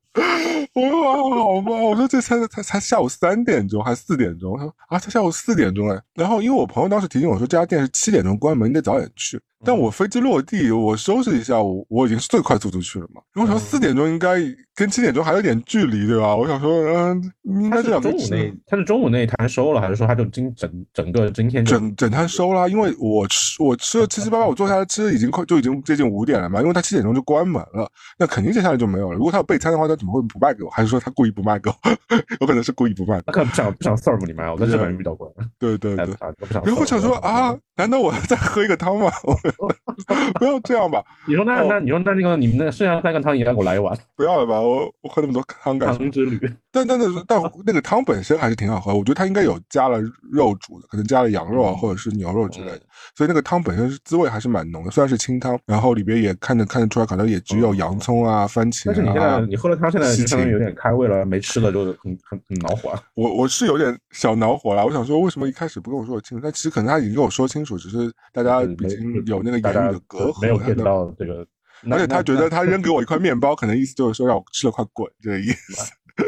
[0.75, 4.57] 哇，好吧，我说这才才才下午三点钟还是四点钟？
[4.59, 6.03] 他说啊，才下午四点钟哎。
[6.15, 9.41] 然后因为我朋友当时提醒我说这家店是七点钟关门，你得早点去。
[9.63, 13.21] 但我飞机落地，我收拾一下，我我已经是最快速度去了嘛。
[13.35, 14.37] 我想四点钟应该
[14.75, 16.35] 跟七点钟还有点距离，对吧？
[16.35, 18.01] 我想说，嗯，应该这样。
[18.01, 22.69] 中午那他是中午那一摊收了，还是说他就今整整个今天整整摊收了？
[22.69, 26.61] 因为我吃我吃了七七八八，我坐下来吃已经快就已经接近五点了嘛。
[26.61, 29.17] 因为他七点钟就关门了，那肯定接下来就没有了。
[29.17, 30.71] 如果他有备餐的话，他怎么会不卖给我？
[30.71, 31.77] 还是说他故意不卖给我？
[32.41, 33.19] 有可能是故意不卖。
[33.25, 35.33] 他可能不想不想 serve 你卖，我在日本遇到过。
[35.59, 36.07] 对对对，
[36.65, 39.11] 然后我想说啊，难道我 要再喝一个汤吗？
[40.39, 41.03] 不要这样吧！
[41.27, 43.97] 你说那那你说那那个你们那剩下三个汤也来给我来一碗？
[44.17, 44.61] 不要了吧！
[44.61, 46.39] 我我喝那么多汤干汤之旅。
[46.71, 50.01] 但但是但那个汤本身还是挺好喝，我觉得它应该有加了
[50.33, 52.81] 肉煮的，可能加了羊肉啊或者是牛肉之类的，
[53.15, 54.91] 所以那个汤本身是滋味还是蛮浓的。
[54.91, 58.83] 虽然是清汤，然后里边也看着看得出来，可能也只有洋葱啊、番茄。
[58.87, 62.93] 但是你现在你喝了汤，现在就相当于有点开胃了，没吃的就很很很恼火。
[63.15, 66.43] 我我是有点小恼火了，我想说为什么一开始不跟我说清楚？
[66.43, 70.43] 但其实可能他已经跟我说清楚，只是大家已经有那个言语的隔阂。
[70.43, 71.47] 没 有见到这个，
[71.91, 75.93] 而且他觉得他扔给我一块面包，可能意思就是说让我吃了块滚这个意思。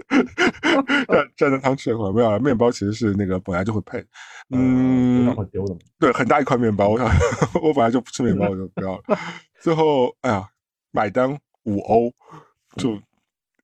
[1.06, 4.04] 蘸蘸着汤吃一块没有，面包其实是那个本来就会配，
[4.50, 7.08] 嗯，丢的对，很大一块面包，我想
[7.62, 9.02] 我本来就不吃面包，我就不要了。
[9.60, 10.48] 最后，哎呀，
[10.90, 12.12] 买单五欧，
[12.76, 13.00] 就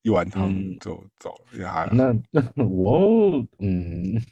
[0.02, 4.22] 一碗汤就走了，也还那那五欧，嗯，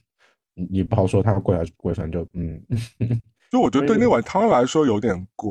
[0.54, 2.62] 你不好说它贵还是不贵，反正就嗯。
[3.50, 5.50] 就我觉得对那碗汤来说有点贵，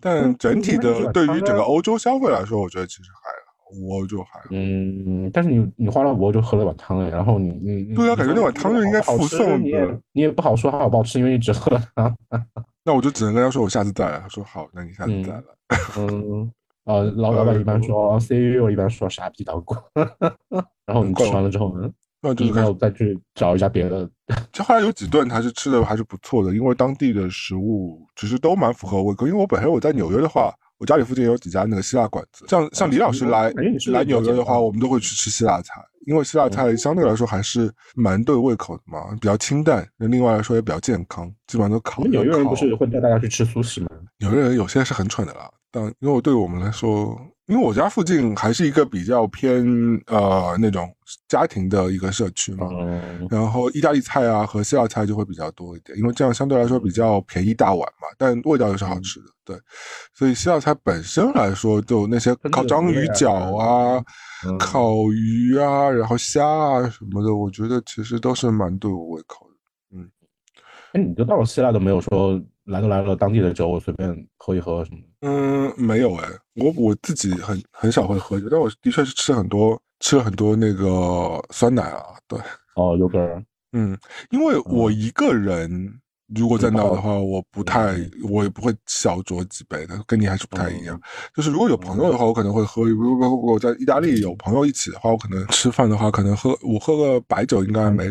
[0.00, 3.30] 但整体的对于整个欧洲消费来说，我觉得其实还
[3.64, 4.46] 好，五欧就还好。
[4.50, 10.00] 嗯，但是你你花了五欧就喝了碗汤哎，然后你你对啊，感觉那碗汤就应该附送的。
[10.12, 12.14] 你也不好说它好不好吃，因为你只喝了汤。
[12.84, 14.18] 那我就只能跟他说我下次再来。
[14.18, 15.42] 他说好，那你下次再来。
[15.98, 16.50] 嗯，
[16.84, 19.76] 呃，老老板一般说，CEO 一般说傻逼捣鼓。
[20.86, 21.90] 然后你吃完了之后呢？
[22.22, 24.08] 那就是再去找一下别的。
[24.52, 29.26] 就后来有几顿还是吃的还是不错的，因为当地的食物其实都蛮符合胃口。
[29.26, 33.50] 因为我本身我在纽约的话，我家里附近有几家那个希腊馆子，像像李老师来
[33.92, 39.84] 来纽约的话，我们都会去吃希腊菜，因为希腊菜相对来说还是蛮对胃口的嘛，比较清淡。
[39.96, 42.04] 那另外来说也比较健康，基本上都烤。
[42.04, 43.88] 纽约人不是会带大家去吃苏式吗？
[44.18, 47.18] 纽约人有些是很蠢的啦，但因为对我们来说。
[47.50, 49.66] 因为我家附近还是一个比较偏
[50.06, 50.88] 呃那种
[51.26, 52.68] 家庭的一个社区嘛，
[53.28, 59.56] 然后意大利菜啊和西腊菜就会比较多一点，因为这样相对来说比较便宜大碗嘛，但味道又是好吃的，对，
[60.14, 64.00] 所以西腊菜本身来说，就那些烤章鱼脚啊、
[64.56, 70.08] 烤鱼啊，然后虾啊什么的，我觉得其实都是蛮对我胃口的，嗯，
[70.92, 72.40] 哎，你就到了希腊都没有说。
[72.70, 74.98] 来都来了，当地的酒我随便喝一喝什么？
[75.20, 82.38] 嗯，没有哎，我我自己很很少会喝酒，但我的确是吃很多，吃了很多那个酸奶啊，对，
[82.76, 83.98] 哦，有根儿，嗯，
[84.30, 86.00] 因为我一个人
[86.34, 87.96] 如果在那的话，我不太，
[88.28, 91.00] 我也不会小酌几杯的，跟你还是不太一样。
[91.34, 92.84] 就是如果有朋友的话，我可能会喝。
[92.84, 98.08] 如果我在意大利有朋友一起的话，我可能吃饭的话，可能喝我喝个白酒应该没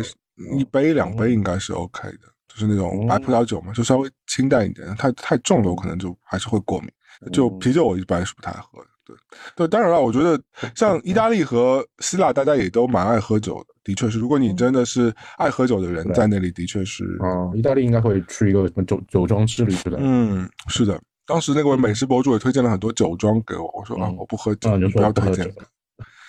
[0.58, 2.20] 一杯两杯应该是 OK 的，
[2.50, 4.94] 就是那种白葡萄酒嘛，就稍微清淡一点。
[4.96, 6.90] 太太重了，我可能就还是会过敏。
[7.32, 8.88] 就啤酒我一般是不太喝的。
[9.06, 9.16] 对
[9.56, 10.40] 对，当然了，我觉得
[10.76, 13.74] 像意大利和希腊，大家也都蛮爱喝酒的。
[13.84, 17.04] 的确是，如果你真的是爱喝酒的人，在那里的确是。
[17.20, 19.98] 啊，意大利应该会去一个什么酒酒庄之旅是的。
[20.00, 21.00] 嗯，是的。
[21.26, 25.52] 当时那位美食博主也推荐了很多酒庄给我，我说啊，我不喝酒，你不要推荐。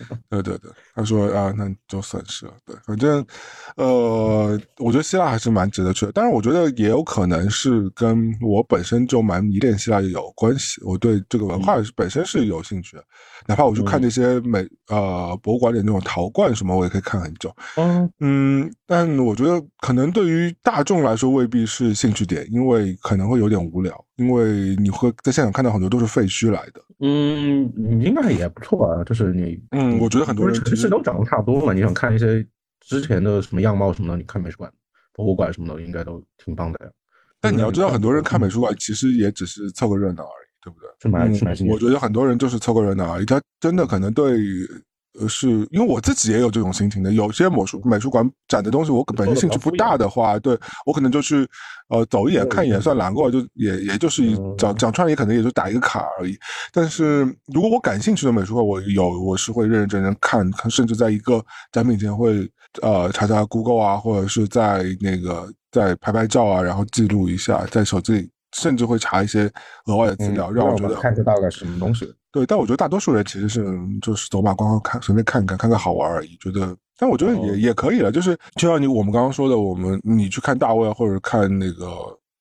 [0.28, 2.52] 对对对，他说啊，那就损失了。
[2.64, 3.24] 对，反正，
[3.76, 6.12] 呃，我觉得希腊还是蛮值得去的。
[6.12, 10.80] 但是，我觉得也有可能是跟我本身就蛮迷恋希腊有关系。
[10.84, 13.04] 我对这个文化本身是有兴趣的，
[13.46, 17.54] 哪怕我去看那些美呃博物馆里那种陶罐什么，我也可以看很久。
[17.76, 26.80] 嗯嗯，但我觉得可能对于大众来说未必是兴趣点，因为可能会有点无聊，因为你会在现场看到很多都是废墟来的。
[27.00, 29.98] 嗯，应该也不错啊，就是你嗯。
[29.98, 31.72] 我觉得很多人城市都长得差不多嘛。
[31.72, 32.46] 你想看一些
[32.80, 34.72] 之前的什么样貌什么的，你看美术馆、
[35.12, 36.90] 博物馆什么的，应该都挺棒的呀。
[37.40, 40.88] 但你要知道，很多人看美术馆其实也只是凑个热闹而已，对不对？
[41.00, 44.38] 是蛮是蛮我觉得很多人就是凑个热闹而已，他真的可能对。
[45.18, 47.12] 呃，是因为我自己也有这种心情的。
[47.12, 51.46] 有些美术美术馆展的东西，我本身兴趣不大的话，对我可能就去
[51.88, 54.22] 呃走一眼看一眼算拦过，就也也就是
[54.56, 56.38] 讲讲穿了，也可能也就打一个卡而已。
[56.72, 62.48] 但是如果我感兴趣的美术馆，我有我是会认认真真看看，甚至在一个展品前会
[62.80, 69.50] 呃查查 Google 啊，或者是在那个再拍拍照啊，然后记录一下，在手机里甚至会查一些
[69.86, 72.12] 额外的资料，让我觉得看得到个什么东西。
[72.32, 73.64] 对，但我觉得大多数人其实是
[74.00, 76.36] 就是走马观花看，随便看看，看看好玩而已。
[76.36, 78.12] 觉得，但我觉得也也可以了。
[78.12, 81.86] 就是就像你我们刚刚说的，我们你去看大卫或者看那个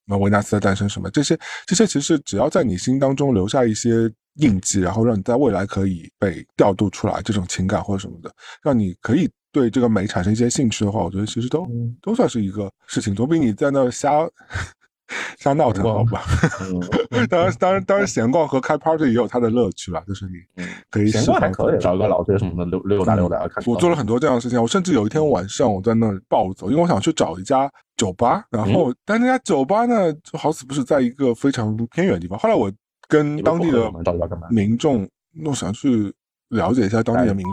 [0.05, 11.67] 那维纳斯的诞生什么这些，这些其实只要在你心当中留下一些印记，然后让你在未来可以被调度出来这种情感或者什么的，让你可以对这个美产生一些兴趣的话，我觉得其实都
[11.99, 14.29] 都算是一个事情，总比你在那瞎。
[15.37, 16.21] 瞎闹腾好吧，
[17.29, 20.33] 当然当然当然闲逛和开 party 也有它的乐趣吧，就是你
[20.89, 23.63] 可以闲逛还可以找个老街什么的溜溜达溜达看。
[23.65, 32.37] 我做了很多这样的事情，我甚至有一天晚上我在那暴走，因为我想去找一家酒吧，然后但那家酒吧呢就好死不是在一个非常偏远的地方。
[32.37, 32.71] 后来我
[33.07, 33.91] 跟当地的
[34.49, 35.07] 民众，
[35.45, 36.13] 我想去
[36.49, 37.45] 了解一下当地的民。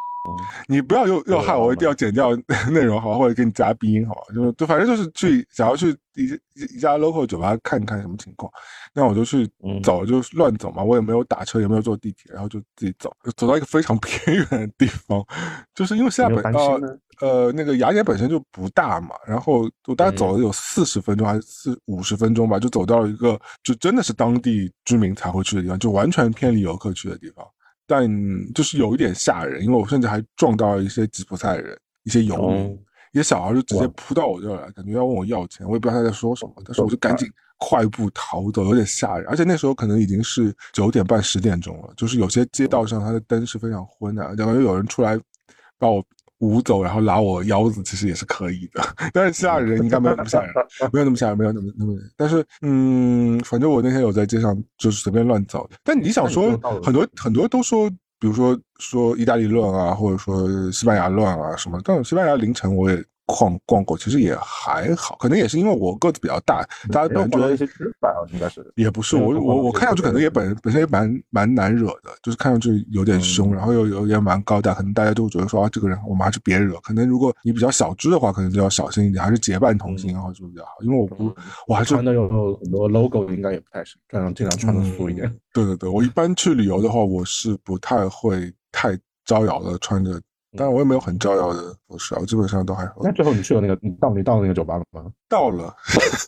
[0.68, 2.34] 你不要又又害我一定要剪掉
[2.70, 8.50] 内容好，或者给你加鼻音好，就是就反正就是去想要去一一家 local 酒吧看看什么情况，
[8.94, 9.48] 那我就去
[9.82, 15.24] 走，就乱走嘛，我也没有打车，也没有坐地铁，然后就自己走，走到一个非常偏远的地方，
[15.74, 27.46] 就是因为现在本呃呃那个雅典本身就不大嘛，然后我大概走了有四十分钟还是四五十分钟吧，就走到了一个就真的是当地居民才会去的地方，就完全偏离游客去的地方。
[27.86, 28.08] 但
[28.52, 32.72] 就是有一点吓人，因为我甚至还撞到了一些吉普赛人、一些游民，
[33.12, 39.26] 一些小孩就直接扑到我这儿来，感觉要问我要钱，我也不知道他在说什么，但是我就赶紧快步逃走，有点吓人。
[39.28, 45.18] 而且那时候可能已经是九点半、十点钟了，就是有些街道上它的灯是非常昏的，然后又有人出来
[45.78, 46.04] 把我。
[46.38, 48.82] 舞走，然后拉我腰子，其实也是可以的。
[49.12, 50.52] 但是希腊人应该没有那么吓人，
[50.92, 51.96] 没有那么吓人，没有那么那么。
[52.16, 55.68] 但是，嗯，反正我那天有在街上就是随便乱走。
[55.82, 61.80] 但你想说，很多很多都说，比如说说意大利乱啊，或者说西班牙乱啊什么。
[61.84, 63.04] 但西班牙凌晨我也。
[63.26, 76.78] 逛逛过，其实也还好，可能也是因为我个子比较大，大家可能觉得一些吃法应该是也不是我我我看上去可能也本本身也蛮蛮难惹的，就是看上去有点凶，然后又有点蛮高大，可能大家都觉得说啊这个人我们还是别惹。
[76.80, 80.70] 可能如果你比较小只的话，可能就要小心一点，还是结伴同行然后就比较好。
[80.82, 81.34] 因为我不
[81.66, 85.28] 我还是穿的有很多 logo，应该也不太行，这样尽量穿的素一点。
[85.52, 90.20] 对对对，我一般去旅游的话，我是不太会太招摇的穿着。
[90.56, 92.96] 但是我也没有很招摇的服饰啊，我基本上都还好。
[93.02, 95.04] 那最后你去了那个，你到你到那个酒吧了吗？
[95.28, 95.74] 到了，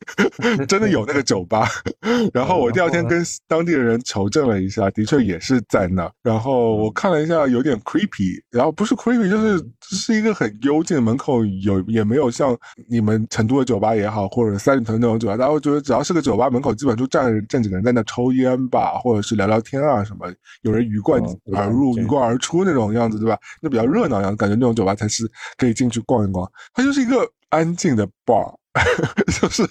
[0.67, 1.69] 真的有那个酒吧。
[2.35, 6.11] 然后我第二天跟当地的人求证了一下，的确也是在那。
[6.23, 8.43] 然后我看了一下，有点 creepy。
[8.51, 12.57] 然后不是 creepy，就是是一个很幽静，门口有也没有像
[12.89, 15.37] 你们成都的酒吧也好，或者三里屯那种酒吧。
[15.37, 20.27] 大家会觉得只要是个酒吧门口，基本就站站几个人在那抽烟吧，或者是聊聊天啊什么。
[20.63, 21.23] 有人鱼贯
[21.55, 23.39] 而入、鱼贯而出那种样子，对吧？
[23.63, 25.25] 那比较热闹样，感觉那种酒吧才是
[25.57, 26.51] 可以进去逛一逛。
[26.75, 27.17] 它就是一个
[27.51, 28.55] 安静的 bar。
[29.41, 29.65] 就是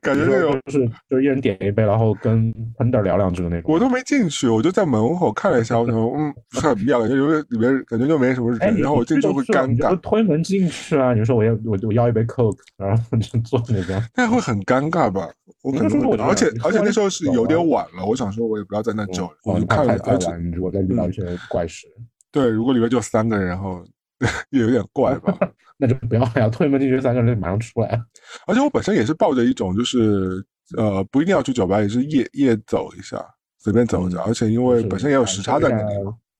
[0.00, 3.72] 感觉那种就是就一人点一杯，然后跟喷的聊两句的那种。
[3.72, 9.98] 我都没进去，我就在门口看了一下，我说嗯 很妙，感觉里面里面感觉就没什么人，然后我进去会尴尬。
[10.00, 11.12] 推门进去啊！
[11.14, 15.28] 你说我要我我要一杯 Coke，然后就坐那边， 那会很尴尬吧？
[15.64, 21.88] 我可能会，而且而且那时候是有点晚了，我想说我也不要在那久，我就看了，而且如果再遇到一些怪事，
[22.32, 23.84] 对，如果里面就三个人，然后。
[24.50, 25.36] 也有点怪吧，
[25.76, 28.00] 那就不要呀，推门进去三个人就马上出来。
[28.46, 30.40] 而且我本身也是抱着一种，就是
[30.76, 33.20] 呃，不一定要去酒吧，也是夜夜走一下，
[33.58, 34.20] 随便走一走。
[34.20, 35.94] 而且因为本身也有时差在那里，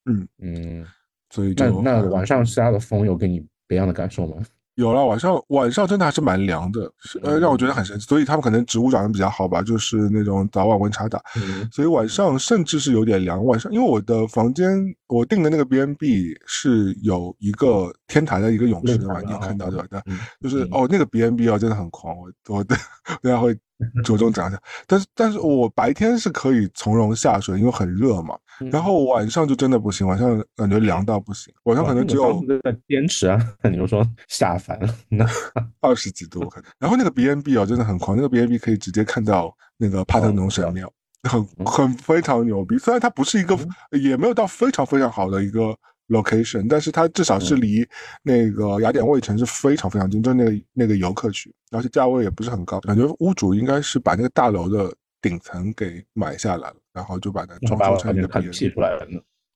[0.05, 0.87] 嗯嗯，
[1.31, 4.37] 所以就那晚上下的风有给你别样的感受吗？
[4.83, 6.93] 有了，晚上晚上真的还是蛮凉的，
[7.23, 8.05] 呃，让我觉得很神奇。
[8.07, 11.23] 所以他们可能植物长得比较好吧，就是那种早晚温差大，
[11.71, 13.45] 所以晚上甚至是有点凉。
[13.45, 14.77] 晚上因为我的房间
[15.09, 19.87] 我订的那个 B N B 是有一个天台的一个泳池的嘛，你有看到对吧？
[19.91, 20.03] 对，
[20.41, 22.77] 就是哦，那个 B N B 哦真的很狂，我 我等
[23.25, 23.57] 下会。
[24.05, 28.39] 着重讲一下，但是但是我白天是可以从容下水，因为很热嘛。
[28.71, 31.53] 然后晚上就真的不行，晚上感觉凉到不行。
[31.65, 35.27] 晚上可能只有在坚持啊，那 你就说下凡那
[35.81, 36.49] 二十几度。
[36.79, 40.93] 然后那个 B N B 啊，真的很狂，那个 B N B 可以直接看到那个帕特农神庙，
[41.29, 42.79] 很很非常牛逼。
[42.79, 43.59] 虽然它不是一个，
[44.01, 45.77] 也没有到非常非常好的一个。
[46.09, 47.87] location，但是它至少是离
[48.23, 54.93] 那个雅典卫城是非常非常近，就是那个那个游客区，而且价位也不是很高，感觉屋主应该是把那个大楼的
[55.23, 59.07] 顶层给买下来了，然后就把它装修成一个别出来了。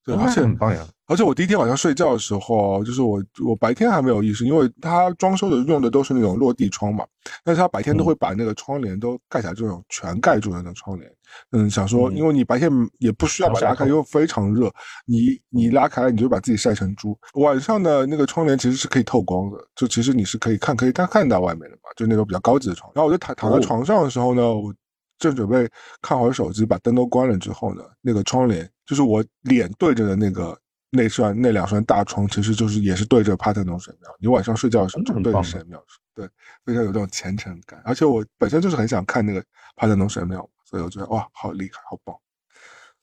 [0.05, 0.87] 对，而且很棒呀！
[1.09, 7.05] 而且我第一天晚上睡觉的时候，就是我我白天还没有意识，因为它装修的用的都是那种落地窗嘛，
[7.43, 11.13] 但是它白天都会把那个窗帘都盖起来，这种全盖住的那种窗帘。
[11.51, 14.73] 嗯，想说，因为你白天也不需要把它拉开，因为非常热，
[15.07, 17.19] 你你拉开你就把自己晒成猪。
[17.35, 22.89] 晚上的那个窗帘其实是可以透光的，就其实你是可以看可以看看到外面的嘛，就那种比较高级的窗。
[22.95, 24.73] 然后我就躺躺在床上的时候呢，我。
[25.19, 25.69] 正准备
[26.03, 30.59] 看会手机，把灯都关了之后呢，那个窗帘就是我脸对着的那个
[30.91, 34.11] 那扇那两扇大窗，其实就是也是对着帕特农神庙。
[34.19, 35.83] 你晚上睡觉的时候就对着神庙，
[36.15, 36.29] 对，
[36.65, 37.81] 非常有这种虔诚感。
[37.85, 39.43] 而且我本身就是很想看那个
[39.77, 42.17] 帕特农神庙，所以我觉得哇，好厉害，好棒。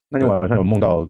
[0.10, 1.08] 那你晚上有梦到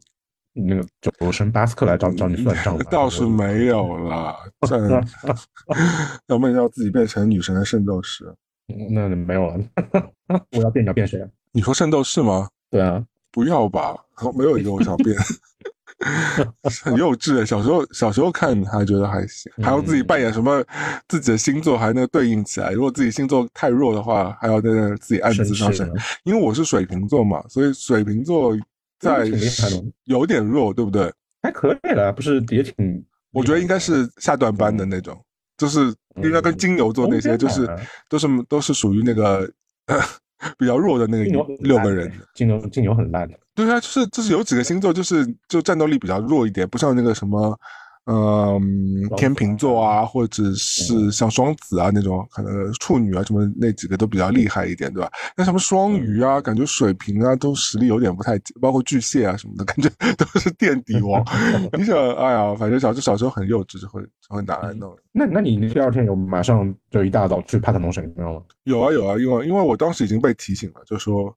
[0.54, 0.86] 那个
[1.20, 2.84] 酒神巴斯克来找找你算账吗？
[2.92, 4.36] 倒是没有了，
[6.28, 8.34] 要梦到自己变成女神的圣斗士。
[8.90, 9.60] 那没有了，
[10.52, 11.22] 我要变，你要变谁？
[11.52, 12.50] 你说圣斗士吗？
[12.70, 13.96] 对啊，不要吧，
[14.36, 15.16] 没有一个我想变，
[16.84, 17.46] 很幼稚。
[17.46, 20.64] 小时候小时候看还觉得还行，还要自己扮演什么
[21.08, 22.72] 自己的星座，还那个对应起来。
[22.72, 25.92] 如果自己星座太弱的话，还要在那自己暗自上升。
[26.24, 28.58] 因为我是水瓶座嘛，所以水瓶座
[29.00, 29.26] 在
[30.06, 31.12] 有点弱，对不对？
[31.44, 33.06] 还可以了，不是也挺？
[33.32, 35.20] 我觉得应该是下段班的那种。
[35.64, 37.66] 就是应该跟金牛座那些，就是
[38.10, 39.50] 都是都是属于那个
[40.60, 41.24] 比较弱的那个
[41.60, 42.12] 六个人。
[42.36, 43.40] 金牛金牛很烂的。
[43.56, 47.58] 对啊，就是就是有几个星座，就是就战斗力比较弱一点，不像那个什么。
[48.06, 55.10] 嗯，天秤座啊，或者是像双子啊那种，可能处女啊什么那几个都比较厉害一点，对吧？
[55.38, 61.24] 那什么双鱼啊，感觉水瓶啊都实力有点不太，包括巨蟹啊什么的，感觉 都是垫底王。
[61.78, 64.94] 你想，哎呀，反正小就小时候很幼稚，就会就会拿来弄。
[65.14, 68.42] 那那你第二天有马上就一大早去帕特农神庙吗？
[68.66, 71.34] 有啊有啊，因为因为我当时已经被提醒了，就说，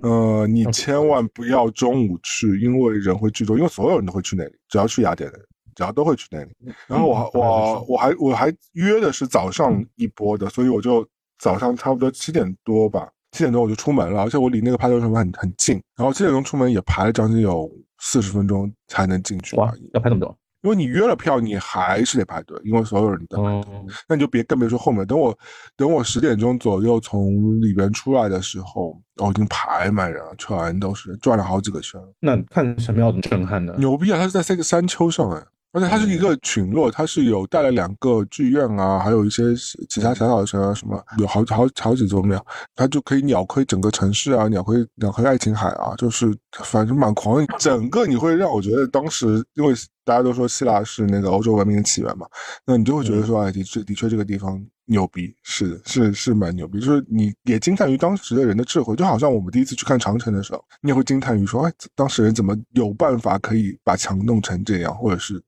[0.00, 5.46] 呃，你千万不要中午去，因为人会聚多，因为所有人都会去那里，只要去雅典的人。
[5.80, 6.50] 只要都会去那里，
[6.86, 11.06] 然后我我我还我还约的是早上一波的，所以我就
[11.38, 17.66] 早上差不多七点多吧，七点多我就出门了，而且我离那个派对什么很很近，然后七点钟出门也排了将近有
[17.98, 19.56] 四十分钟才能进去。
[19.56, 20.36] 哇，要排那么多？
[20.62, 23.72] 因为你约了票，你还是得排队，因为所有人都排队。
[24.06, 25.34] 那你就别更别说后面，等我
[25.74, 31.98] 等我十点钟左右从里边出来的时候，哦，已经排满人了，全都是转了好几个圈。
[32.20, 33.74] 那看什么样的震撼的？
[33.78, 34.18] 牛逼啊！
[34.18, 35.42] 它是在这个山丘上哎。
[35.72, 39.44] 而且它是一个群落，它是有带了两个剧院啊，还有一些
[39.88, 47.46] 其他小小的城啊，什么有好好好几座庙，它就可以鸟窥整个城市啊，鸟窥鸟窥爱琴海啊，就是反正蛮狂。
[47.58, 49.72] 整个你会让我觉得当时，因为
[50.04, 52.26] 大家都说希腊是那个欧洲文明的起源嘛，
[52.66, 65.40] 那你就会觉得说，哎，的确的确这个地方牛逼，是是是蛮牛逼，就是你也惊叹于当时的人的智慧，就好像我们第一次去看长城的时候，你也会惊叹于说，哎，当时人怎么有办法可以把墙弄成这样，或者是。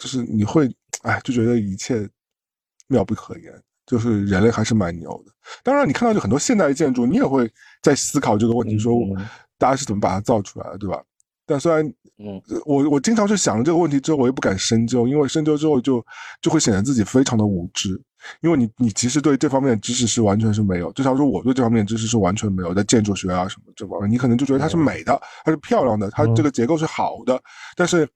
[0.00, 0.68] 就是你会，
[1.02, 2.08] 哎，就觉得一切
[2.88, 3.52] 妙不可言。
[3.86, 5.32] 就是人类还是蛮牛的。
[5.64, 8.94] 当然，你看到就很多现代的建筑，你也会在思考这个问题：说
[9.58, 11.02] 大家是怎么把它造出来的，对吧？
[11.44, 11.84] 但虽然，
[12.18, 16.06] 嗯，我我经常去想这个问题之后，我也不敢深究，因为深究之后就
[16.40, 18.00] 就会显得自己非常的无知。
[18.40, 27.40] 因为你你其实对这方面的知识是完全是没有，至少说我对这方面知识是完全没有，在建筑学啊什么这方面，你可能就觉得它是美的，它是漂亮的，它这个结构是好的，
[27.76, 28.08] 但是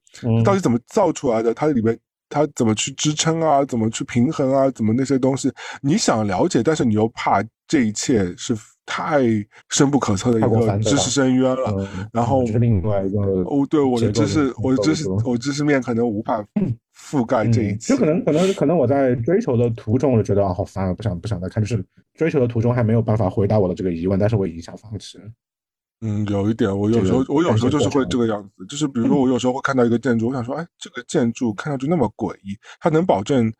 [0.43, 1.97] 到底怎么造出来的，它里面
[2.29, 5.51] 它怎么去支撑啊，怎么去平衡啊，怎么那些东西，
[5.81, 9.23] 你想了解，但是你又怕这一切是太
[9.69, 16.45] 深不可测的一个知识深渊了，然后是另外一个哦，对我的知识，我的知识，我知识面可能无法。
[17.05, 21.63] 覆盖这一切，就可能可能可能我在追求的途中，我就觉得啊好烦啊，不想不想再看。
[21.63, 21.85] 就是
[22.15, 25.23] 追求的途中还没有办法回答我的这个疑问，但是我已经想放弃了。
[26.01, 33.53] 嗯，有一点，我有时候我有时候就是会这个样子，就是比如说我有时候会看到一个建筑，我想说，哎，这个建筑看上去那么诡异，它能保证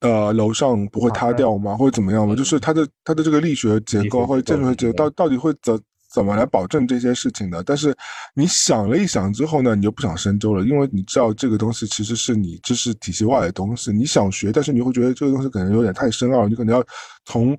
[0.00, 1.76] 呃楼上不会塌掉吗？
[1.76, 2.34] 或者怎么样吗？
[2.34, 5.78] 就是它的它的这个力学结构或者建筑学结构到到底会怎？
[6.12, 7.62] 怎么来保证这些事情的？
[7.62, 7.96] 但是
[8.34, 13.92] 你想了一想之后呢，你就不想深究了，因为你知道这个东西其实是你知识体系外的东西。
[13.92, 16.84] 你想学，但是你会觉得这个东西可能有点太深奥，你可能要
[17.24, 17.56] 从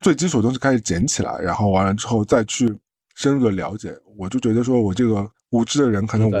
[0.00, 2.74] 最基础的东西开始捡起来，然后完了之后再去
[3.16, 3.94] 深入的了解。
[4.16, 6.34] 我就觉得说我这个无知的人可能无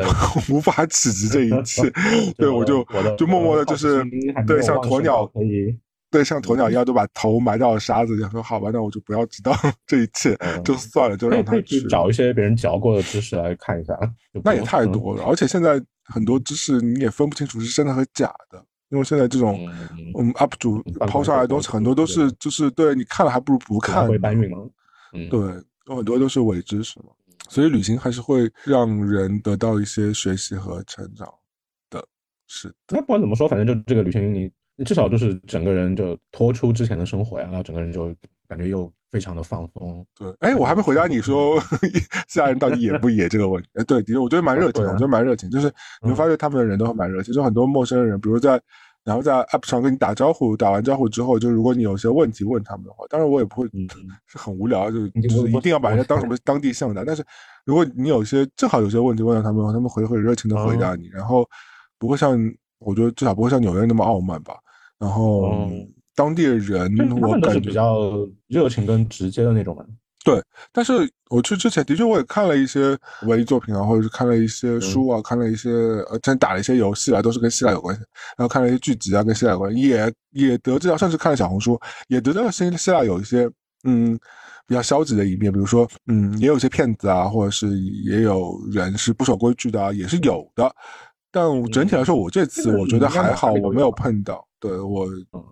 [0.56, 1.82] 无法企及这一切，
[2.38, 2.82] 对我就
[3.18, 4.02] 就默默的就是
[4.46, 5.78] 对像鸵鸟可以。
[6.10, 8.28] 对，像鸵鸟一样，都把头埋到沙子里。
[8.30, 9.56] 说好吧，那我就不要知道
[9.86, 13.96] 这一切，就算了，就让他去找一些别人嚼过的知识来看一下。
[14.42, 19.70] 那也太多了，而且现在很多知识你也分不清楚是真的和假的，因为现在这种
[20.18, 24.08] 嗯 UP 主抛上来的东西很多都是就是对你看了还不如不看。
[24.08, 24.58] 会搬运吗？
[25.30, 25.40] 对，
[25.86, 27.06] 有很多都是伪知识嘛。
[27.48, 31.32] 所以旅行还是会让人得到一些学习和成长
[31.88, 32.04] 的。
[32.48, 34.50] 是，那不管怎么说，反正就这个旅行你。
[34.84, 38.14] 至少就是整个人就脱出之前的生活呀，然后整个人就
[38.48, 40.06] 感觉又非常的放松。
[40.18, 41.60] 对，哎，我还没回答你说
[42.28, 43.68] 下人到底野不野这个问题。
[43.74, 45.50] 哎，对，的确，我觉得蛮热情，我觉得蛮热情。
[45.50, 45.72] 就是
[46.02, 48.60] 你会发现他们的人都蛮热情，就很多陌生人，比如在
[49.02, 53.88] 然后在 App 上跟你打招呼，打完招呼之后，就如果你有些问题问他们的话，当然我也不会嗯
[54.26, 57.04] 是很无聊，就就是一定要把人家当什么当地向的。
[57.04, 57.24] 但是
[57.64, 61.48] 如果你有些正好有些问题问到他们的话，他们会很热情的回答你，然后
[61.98, 62.38] 不会像
[62.78, 64.54] 我觉得至少不会像纽约那么傲慢吧。
[65.00, 65.50] 然后
[66.14, 66.88] 当地的人，
[67.20, 68.10] 我感觉比较
[68.46, 69.86] 热情跟直接的那种人。
[70.22, 70.38] 对，
[70.70, 75.70] 但是我去之前的确我也看了一些文艺作品啊，或者是看了一些书啊，看了一些
[76.10, 78.02] 呃，真打了一些游戏啊，都是跟希腊有关系。
[78.36, 83.50] 然后看了一些剧集啊，跟希腊有关，也也得知到，甚至看了小红书，也得知到希希腊有一些
[83.84, 84.14] 嗯
[84.66, 87.66] 比较消极的一面，比如说嗯也有些骗子啊，或者是
[88.04, 90.70] 也有人是不守规矩的，啊也是有的。
[91.32, 94.46] 但整体来说，我这次我觉得还好，我没有碰到。
[94.58, 95.06] 对我，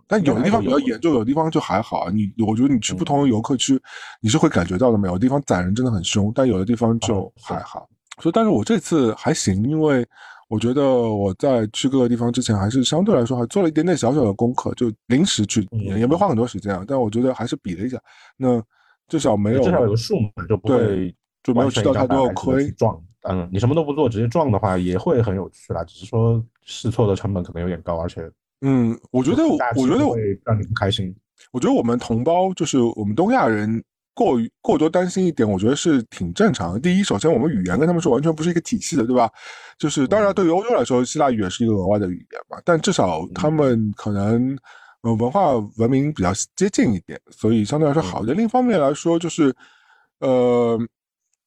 [0.06, 2.10] 但有的地方比较严重，有的地方就还好。
[2.10, 3.80] 你我觉得你去不同的游客区，
[4.20, 4.98] 你是会感觉到的。
[5.08, 7.88] 有的地方宰人真的很凶，但有的地方就还好。
[8.20, 10.06] 所以，但是我这次还行，因为
[10.48, 16.84] 我觉得我在去各个地方之前，还是相对来说还做了一点点小小的功课，就临时去，也没花很多时间啊。
[16.86, 17.98] 但我觉得还是比了一下，
[18.36, 18.62] 那
[19.08, 22.70] 至少没有至少有个数嘛，就不会就没有吃到太多的亏。
[22.72, 23.00] 撞，
[23.30, 25.84] 嗯，你什么都不做，直接撞的话也会很有趣啦。
[25.84, 28.28] 只是说试错的成本可能有点高，而且。
[28.62, 29.44] 嗯，我觉得，
[29.76, 31.14] 我觉得会让你不开心。
[31.52, 36.80] 我觉得我们同胞，就是我们东亚人，过于过多担心一点，我觉得是挺正常的。
[36.80, 39.30] 第一，首先我们语言跟他们是完全不是一个体系的，对吧？
[39.78, 42.58] 就是当然，对于欧洲来说，希腊语也是一个额外的语言嘛。
[42.64, 44.58] 但至少他们可能，
[45.02, 48.36] 呃，文化文明比较接近一点，所以相对来说好一点。
[48.36, 49.54] 另一方面来说，就是，
[50.18, 50.80] 呃。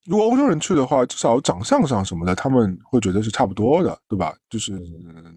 [0.06, 4.34] 如果欧洲人去的话，至少长相上什么的，他们会觉得是差不多的，对吧？
[4.50, 4.72] 就是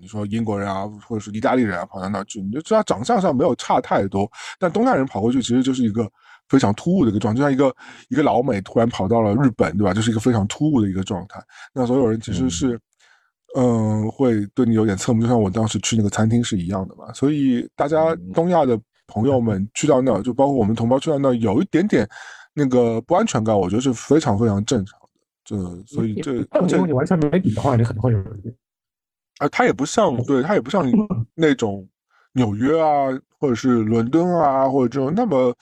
[0.00, 4.26] 你说英国人啊，或者是意大利人啊，跑到那儿去，你就知道长相上没有差太多。
[4.58, 6.10] 但东亚人跑过去，其实就是一个
[6.48, 7.74] 非常突兀的一个状态，就像一个
[8.08, 9.92] 一个老美突然跑到了日本，对吧？
[9.92, 11.38] 就是一个非常突兀的一个状态。
[11.74, 12.80] 那所有人其实是，
[13.56, 17.12] 嗯，会对你有点侧目，就像我当时去那个餐厅是一样的嘛。
[17.12, 22.08] 所以大家东亚的朋友们去到那儿，就包括我们同胞去到那儿，有一点点。
[22.54, 25.08] 那个不安全感，我觉得是非常非常正常的。
[25.44, 28.18] 这所以这这你完全没底的话，你可能会有。
[29.38, 30.86] 啊，它也不像，对，它也不像
[31.34, 31.86] 那种
[32.32, 33.08] 纽约啊，
[33.40, 35.52] 或者是伦敦啊，或者这种那么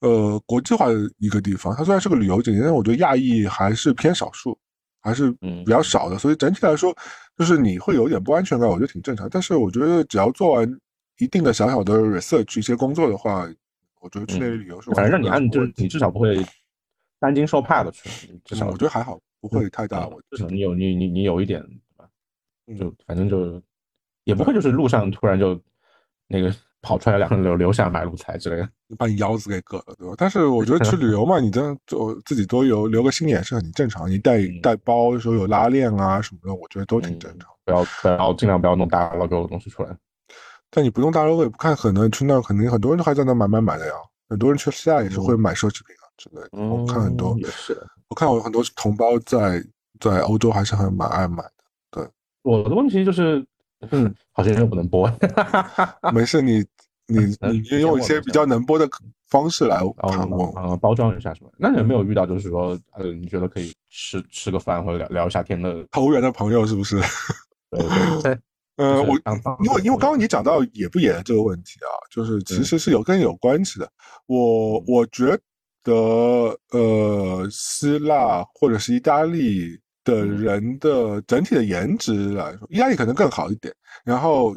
[0.00, 1.74] 呃国际化的一个地方。
[1.76, 4.56] 它虽然是个旅游景点，但我觉得亚裔还是偏少数，
[5.02, 6.16] 还是比较少的。
[6.16, 6.96] 所以整体来说，
[7.36, 9.28] 就是你会有点不安全感，我觉得挺正常。
[9.28, 10.80] 但是我觉得只要做完
[11.18, 13.46] 一定的小小的 research 一些工作的话。
[14.06, 16.40] 我觉得去那里旅游是，反正让你按，就是你至少不会
[17.18, 18.08] 担惊受怕的去。
[18.44, 20.08] 至少我觉得还好，不会太大。
[20.30, 21.60] 至少你有你你你有一点，
[22.78, 23.60] 就反正就
[24.22, 25.60] 也不会就是路上突然就
[26.28, 30.14] 那个 跑出来两个人留留下买路财之类的， 把你腰子给割了，对吧？
[30.16, 34.08] 但是我觉得去旅游嘛，你这样做自己多留留个心眼是很正常。
[34.08, 37.50] 你带带包的时候有拉链啊什么的，我觉得都挺正常。
[37.64, 39.96] 不要不要尽量不要弄大 logo 的东西出来。
[40.76, 43.94] 但你不用大 logo 也不看，可能去那肯定很多人都还在那买买买的呀。
[44.28, 46.48] 很多人去西亚也是会买奢侈品啊之类的。
[46.52, 49.64] 我看很多也是，我看我很多同胞在
[49.98, 51.50] 在欧洲还是很蛮爱买的。
[51.90, 52.06] 对，
[52.42, 53.42] 我的问题就是，
[53.90, 55.10] 嗯， 好像又不能播。
[56.12, 56.58] 没事，你
[57.08, 58.86] 你你用一些比较能播的
[59.30, 61.48] 方式来谈我啊，包装一下是吧？
[61.56, 67.00] 那有没有遇到就是说，呃，你觉得可以吃吃个饭或者聊聊一下天的投缘的朋友是不是？
[67.70, 68.38] 对对对。
[68.76, 69.14] 呃，我
[69.64, 73.90] 因为因为刚刚你讲到野不野的这个问题啊，就是其实是有跟有关系的。
[74.26, 75.38] 我我觉
[75.82, 75.92] 得，
[76.70, 83.74] 呃，希腊或者是意大利的人的整体的颜值来说，意大利可能更好一点，
[84.04, 84.54] 然后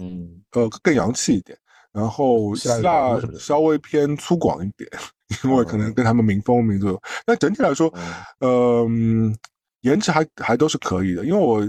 [0.51, 1.57] 呃更洋气一点，
[1.93, 4.89] 然后希腊稍微偏粗犷一点，
[5.45, 6.99] 因为可能跟他们民风民族。
[7.25, 7.93] 但整体来说，
[8.39, 9.33] 嗯。
[9.81, 11.61] 颜值还还都是可以的，因为我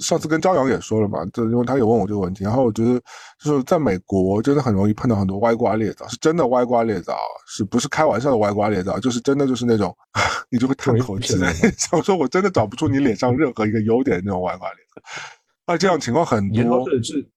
[0.00, 3.00] 上次跟朝阳也说了嘛，就因为他也问我这个问题，然后我觉得
[3.42, 7.16] 就是在美国真的很容易碰到很多歪瓜裂枣，是真的歪瓜裂枣，
[7.48, 8.98] 是不是开玩笑的歪瓜裂枣？
[9.00, 9.92] 就是真的就是那种
[10.50, 11.34] 你就会叹口气，
[11.76, 15.72] 想说我真的找不出你脸上任何一个优点那种歪瓜裂枣。
[15.72, 16.88] 啊，这样情况很多。
[16.88, 17.28] 是是，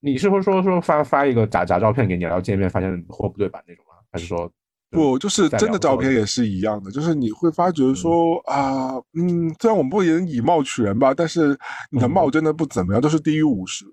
[0.00, 3.94] 你是会说说发发一个假假照片给你，然后见面发现货不对版那种吗？
[4.12, 4.50] 还是说？
[4.90, 11.58] 不，就是真的照片也是一样的，就是你会发觉说啊，嗯，虽然我们不能以貌取人吧，但是
[11.90, 13.84] 你的貌真的不怎么样，都是低于五十，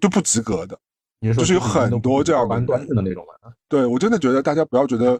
[0.00, 0.78] 就不及格的。
[1.34, 3.50] 就是有很多这样的端正的那种嘛。
[3.68, 5.18] 对，我真的觉得大家不要觉得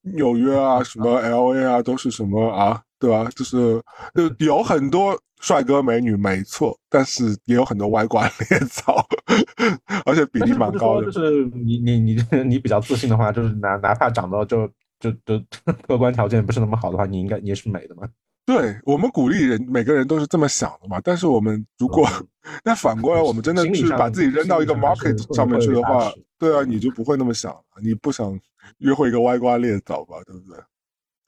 [0.00, 3.28] 纽约啊、什么 L A 啊都是什么啊，对吧？
[3.34, 3.82] 就是
[4.14, 9.04] 就有很多帅哥美女，没错，但是也有很多歪瓜裂枣，
[10.06, 11.10] 而且比例蛮高的。
[11.10, 14.68] 就是你你你你比较自信的话，就是哪哪怕长得就
[15.00, 15.42] 就就
[15.84, 18.08] 客观条件不是那么好的话，你应该你也是美的嘛。
[18.44, 21.00] 对我们鼓励人，每个人都是这么想的嘛。
[21.02, 22.08] 但是我们如果
[22.64, 28.38] 那反过来，我们真的去把自己扔到一个 market 上面去的话，对啊，你就不会那么想，你不想
[28.78, 30.58] 约会一个歪瓜裂枣吧，对不对？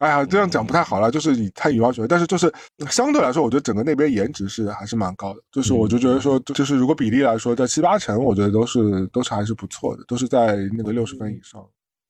[0.05, 2.53] 哎呀，这样讲不太好了，就是你太羽毛球，但是就是
[2.91, 5.41] 相对来说，我觉得整个那边颜值是还是蛮高的。
[5.51, 11.67] 就是我就觉得说，就是如果比例来说，在七八成，我觉得都是都是还是不错的，都是在那个六十分以上。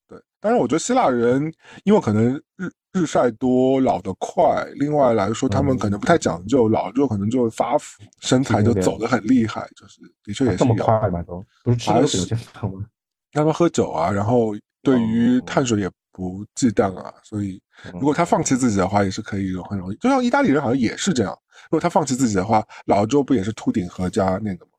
[0.09, 11.23] 对，但是我觉得希腊人因为可能日日晒多，老得快，另外来说他们可能不太讲究，老了之后可能就会发福，身材就走得很厉害，就是的确也是这么快吗？
[11.23, 12.85] 都不是吃的有些胖吗？
[13.31, 15.89] 他们喝酒啊，然后对于碳水也。
[16.15, 17.61] 不忌惮啊，所以
[17.95, 19.97] 如果他放弃自己的话，也是可以很容易。
[19.97, 24.71] 就像意大利人好像也是这样，如果他放弃自己的话，老周不也是秃顶和加那个吗？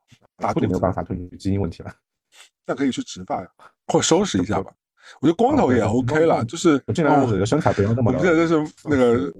[0.52, 1.92] 秃顶没有办法，秃顶基因问题了。
[2.66, 3.48] 那可以去植发呀，
[3.86, 4.72] 或收拾一下吧。
[5.20, 8.10] 我觉得光头也 OK 了，就是尽量的身材不要那么。
[8.10, 9.32] 我记得就是那个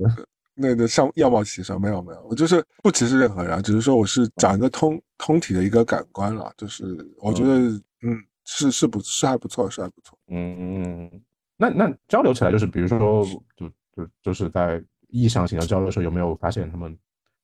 [0.54, 6.84] 那个像样貌歧视，没有没有，我就是不歧视任何人，只是说我是长一个通通体的一个感官了，就是
[7.18, 7.58] 我觉得
[8.02, 11.22] 嗯是是不，是还不错，是还不错，嗯嗯。
[11.56, 13.24] 那那交流起来就是，比如说，
[13.56, 16.96] 就就就是在意向型的交流的时候，有没有发现他们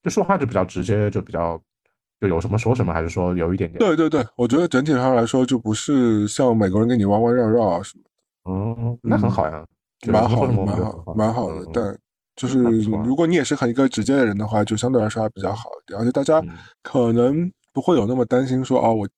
[0.02, 1.60] 就说话就比较直接，就比较
[2.20, 3.78] 就有什么说什么，还是说有一点点？
[3.78, 8.04] 对对对，我觉得整体上来说，就不是像美国人跟你弯弯绕绕啊什么。
[8.04, 8.10] 的。
[8.50, 9.64] 嗯，那很好呀，
[10.08, 11.66] 蛮好的，蛮好，蛮好的。
[11.72, 11.98] 但
[12.34, 12.60] 就是
[13.04, 16.42] 如果你也是很一个直接的人的话，就相对来说还比较好一点，而且大家
[16.82, 19.08] 可能不会有那么担心说哦，我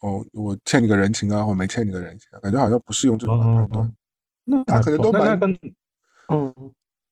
[0.00, 3.92] 哦我欠你个人情啊，或没欠你个人情，感觉好像不是用这种判断。
[4.44, 5.40] 那他可能都蛮
[6.28, 6.54] 嗯，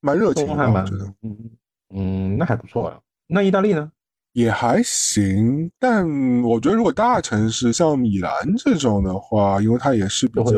[0.00, 0.84] 蛮热情，还蛮
[1.22, 1.50] 嗯
[1.94, 2.98] 嗯，那还不错呀。
[3.26, 3.90] 那意大利呢？
[4.32, 6.08] 也还行，但
[6.42, 10.50] 我觉得如果大城市像米兰这种的话，因为它也是比较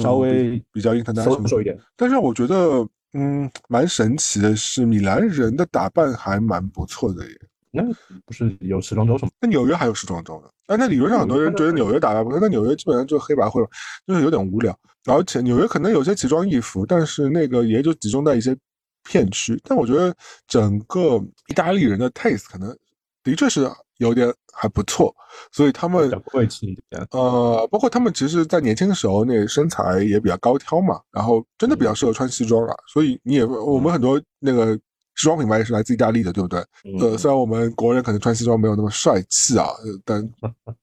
[0.00, 1.78] 稍微比较 international 一点。
[1.94, 7.38] 但是我觉得，嗯，蛮神奇的是，米兰人的打扮还蛮不错的耶。
[7.74, 7.82] 那
[8.24, 9.32] 不是有时装周什么？
[9.40, 10.48] 那纽约还有时装周呢？
[10.68, 13.68] 哎，那理论上很多人觉得纽约打扮不错，那纽约基本上就黑白灰了，
[14.06, 14.78] 就是有点无聊。
[15.06, 18.56] 而且纽约可能有些奇装异服，但是那个也就集中在一些
[19.02, 19.60] 片区。
[19.64, 20.14] 但我觉得
[20.46, 21.16] 整个
[21.48, 22.74] 意大利人的 taste 可能
[23.22, 23.68] 的确是
[23.98, 25.14] 有点还不错，
[25.52, 27.06] 所以他们贵气一点。
[27.10, 32.74] 呃，包括他们其实，在年轻的时候那身材也比较高挑嘛，然后真的比较适合穿西装了。
[32.86, 34.78] 所以你也我们很多那个。
[35.14, 36.60] 时装品牌也是来自意大利的，对不对？
[37.00, 39.66] 呃，虽然我们国人可能穿西装没有那么帅气啊，
[40.04, 40.20] 但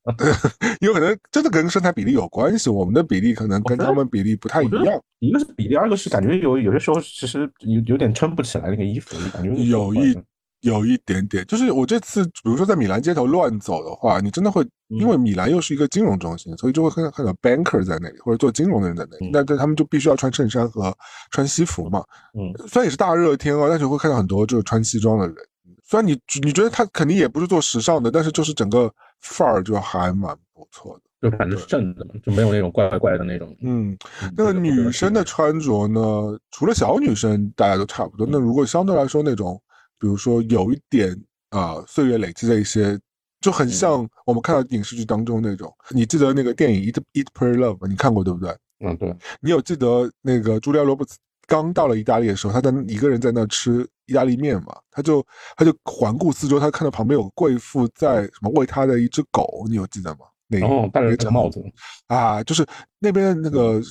[0.82, 2.69] 有可能真的跟身材比例有关系。
[2.69, 5.01] 我们的比例可能跟他们比例不太一样。
[5.19, 10.17] 一个是比例，二个是感觉有有些时候其实有有点撑不起来那个衣服，感觉有一
[10.62, 11.45] 有一点点。
[11.45, 19.30] 就是我这次比如说在米兰街头乱走的话，你真的会因为米兰又是一个金融中心，所以就会看看到 banker 在那里，或者做金融的人在那里。
[19.32, 20.95] 那这他们就必须要穿衬衫和
[21.32, 22.03] 穿西服嘛。
[22.34, 25.36] 嗯，虽然也是大热天哦，但是会看到很多就是穿西装的人。
[25.84, 28.89] 虽然你你觉得他肯定也不是做时尚的，但是就是整个
[29.20, 31.01] 范儿就还蛮不错的。
[31.22, 33.55] 就反正是正的嘛，就没有那种怪怪的那种。
[33.62, 33.95] 嗯，
[34.36, 38.26] 那个女生的穿着呢，除了小女生，大家都差不多。
[38.28, 39.62] 那如果相对来说那种，
[40.01, 41.15] 比如说有一点
[41.51, 42.99] 啊岁月累积的一些，
[43.39, 45.71] 就很像我们看到影视剧当中那种。
[45.91, 48.57] 你记得那个电影《Eat Eat Pray Love》你看过对不对？
[48.83, 49.15] 嗯，对。
[49.41, 54.75] 你有记得那个朱莉亚·罗伯茨刚到了意大利的时候，他在一个人在那吃意大利面嘛？
[54.89, 55.23] 他就
[55.55, 60.25] 他就环顾四周，他看到旁边有个贵妇在什么喂他的一只狗，你有记得吗？
[60.63, 61.63] 哦，戴了一个帽子
[62.07, 62.65] 啊，就是
[62.99, 63.81] 那边那个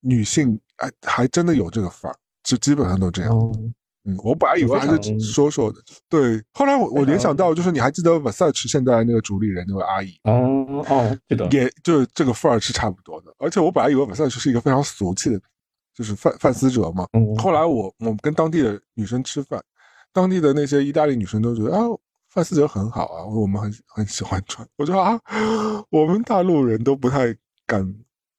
[0.00, 3.32] 女性，哎，还真的有这个范儿，就基本上都这样。
[4.12, 6.42] 嗯，我本来以为还是说说的，对。
[6.52, 10.18] 后来我我联想到，就是你还记得 Versace 现在那个主理人那位阿姨？
[10.24, 13.34] 哦哦，记得，也就是这个范儿是差不多的。
[13.38, 15.40] 而且我本来以为 Versace 是一个非常俗气的，
[15.94, 17.06] 就是范范思哲嘛。
[17.38, 19.62] 后来我我们跟当地的女生吃饭，
[20.12, 21.84] 当地的那些意大利女生都觉得啊。
[22.32, 24.64] 范思哲很好啊，我们很很喜欢穿。
[24.76, 25.20] 我说啊，
[25.90, 27.34] 我们大陆人都不太
[27.66, 27.84] 敢，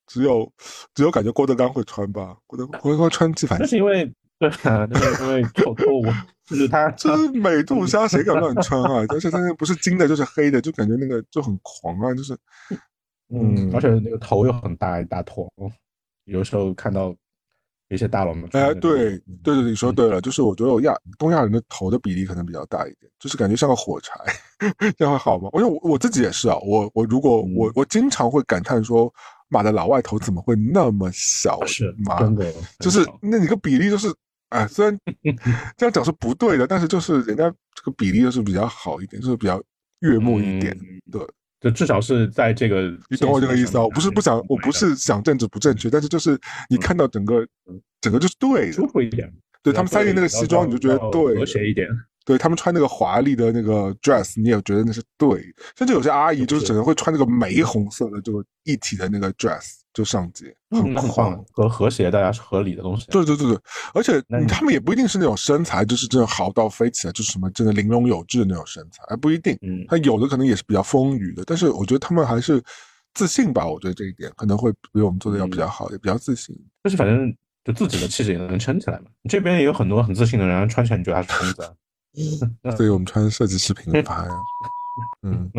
[0.07, 0.49] 只有
[0.95, 2.33] 只有感觉郭德纲会穿吧。
[2.47, 4.09] 郭德郭德纲穿纪梵希，那是因为
[4.41, 6.05] 对啊，那个因为错错误，
[6.45, 9.05] 就是他这是美杜莎，谁敢乱穿啊？
[9.09, 12.35] 而且他那不是金的，就是黑的，就感觉那个就很狂啊，就是
[13.29, 15.47] 嗯，而且那个头又很大一大坨，
[16.25, 17.15] 有时候看到。
[17.93, 24.13] 一些大佬们，哎，对，对对，你说对了，就是我觉得我亚东亚人的头的比例可能比较大一点，就是感觉像个火柴，
[24.97, 25.49] 这样会好吗？
[25.55, 29.13] 因为我我自己也是啊，我我如果我我经常会感叹说，
[29.49, 31.59] 马的老外头怎么会那么小？
[31.65, 34.07] 是，真的，就是那你个比例就是，
[34.51, 34.97] 哎，虽然
[35.75, 39.61] 这样讲是不对的，但是就是人家这个比例就是比较好一点，就是比较
[39.99, 40.77] 悦目一点，
[41.11, 41.21] 对。
[41.61, 43.83] 就至少是在这个，你懂我这个意思啊？
[43.83, 46.35] 我不是不想，我不是想政治不正确，但是就是
[46.69, 47.47] 你看到整个，
[48.01, 49.31] 整个就是对，舒服一点。
[49.61, 51.87] 对他们塞进那个西装，你就觉得对，和谐一点。
[52.23, 55.43] 对他们穿那个华丽的那个 dress，你也觉得那是对。
[55.77, 63.07] 甚至有些阿姨就是整个会穿那个玫红色的这个一体的那个 dress 就上街， 很狂和和谐，大家是合理的东西。
[63.09, 63.59] 对对对对，
[63.93, 69.57] 而且他们也不一定是那种身材，就是真的好到飞起来，就是什么真的玲珑有致的那种身材，还不一定。
[69.61, 72.61] 嗯，他有的可能也是比较丰腴的，但是我觉得他们还是
[73.13, 73.67] 自信吧。
[73.67, 76.55] 我觉得这一点可能会比我们做的要比较好，也比较自信。
[76.83, 79.05] 但是反正就自己的气质也能撑起来嘛。
[79.27, 81.75] 这边也有很多很自信的人，穿起来你觉得他是疯子。
[82.75, 84.27] 所以我们穿设计师品牌，
[85.23, 85.51] 嗯，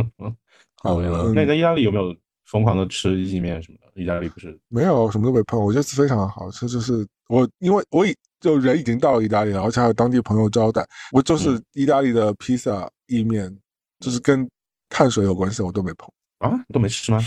[0.83, 1.33] 好了。
[1.35, 4.03] 那你在意大利有没有疯狂的吃意面什么的？
[4.03, 6.69] 意大利不是没有什么都没碰，我觉得非常好吃。
[6.69, 13.57] 就是我因为我已就人已经到了意大利了，而且还有当地朋友招待，我就是意大利的披萨、意面，
[14.01, 14.49] 就是跟
[14.89, 17.19] 碳水有关系，我都没碰啊，都没吃吗？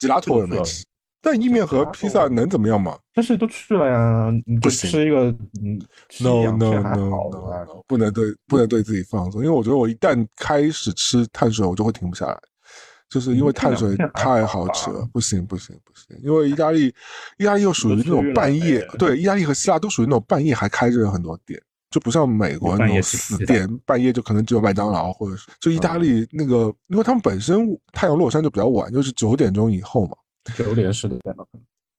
[0.00, 0.84] 吉拉托也没吃。
[1.20, 2.96] 但意面和披萨能怎么样嘛？
[3.12, 5.24] 但是都去了呀，你就吃一个，
[5.60, 5.78] 嗯
[6.20, 12.38] ，no no no no，不能对不能对自己放松，因为我觉得我一旦开始吃碳水，我就会停不下来，
[13.10, 16.94] 就是因为碳水太好吃了，不行不行不行，因为意大利，
[17.36, 21.60] 意大利又属于那种半夜，对，意大利和希腊都属于那种半夜还开着很多店，
[21.90, 30.16] 就不像美国那种死店，半夜就可能只有麦当劳或者是，就意大利那个，因为他们本身太阳落山就比较晚，就是九点钟以后嘛。
[30.56, 31.16] 九点是的，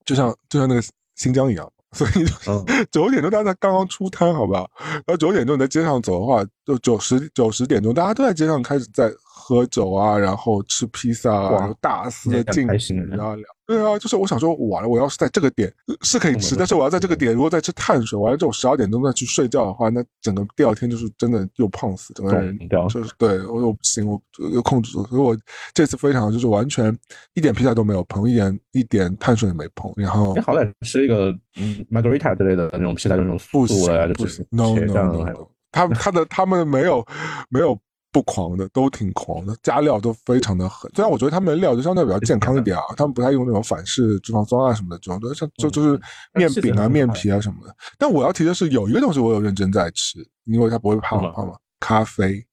[0.06, 0.82] 就像就像那个
[1.16, 2.26] 新疆一样，所以
[2.92, 4.68] 九点钟大家刚刚出摊，好吧？
[4.80, 9.12] 然后九点钟你在街上走的话，就九十九十点钟，大家都在街上开始在。
[9.42, 13.34] 喝酒啊，然后吃披萨啊，大肆的进食啊，
[13.70, 22.58] 对啊，就是我想说，完了，我要是在这个点是可以吃，但是我要在这个点如果再吃碳水，完了之后十二点钟再去睡觉的话，那整个第二天就是真的又胖死，整个人
[22.90, 24.20] 就是对我又不行，我
[24.52, 25.38] 又控制住，所以我
[25.72, 26.92] 这次非常就是完全
[27.36, 37.06] 一点披萨都没有碰，一点一点碳水也没碰，然后你好歹吃一个嗯 margarita 之类的那种披萨，就那种素素的，就是 no no no，他他的他们没有
[37.50, 37.80] 没有。
[38.12, 40.90] 不狂的都挺狂的，加料都非常的狠。
[40.96, 46.00] 虽然我觉得他们的料就相对比较健康一点啊，他们不太用那种反式脂肪酸啊什么的这种，就像就就是
[46.34, 47.76] 面饼啊、面皮啊什么的。
[47.98, 51.56] 但我要提的是，有一个东西我有认真在吃，因为它不会胖胖嘛。
[51.80, 52.46] 咖啡，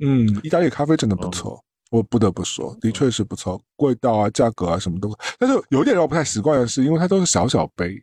[0.00, 5.10] 嗯，意大利咖啡真的不错，我不得不说，的确是不错，味道啊、价格啊什么都。
[5.38, 8.02] 但是有点让我不太习惯的是，因为它都是小小杯。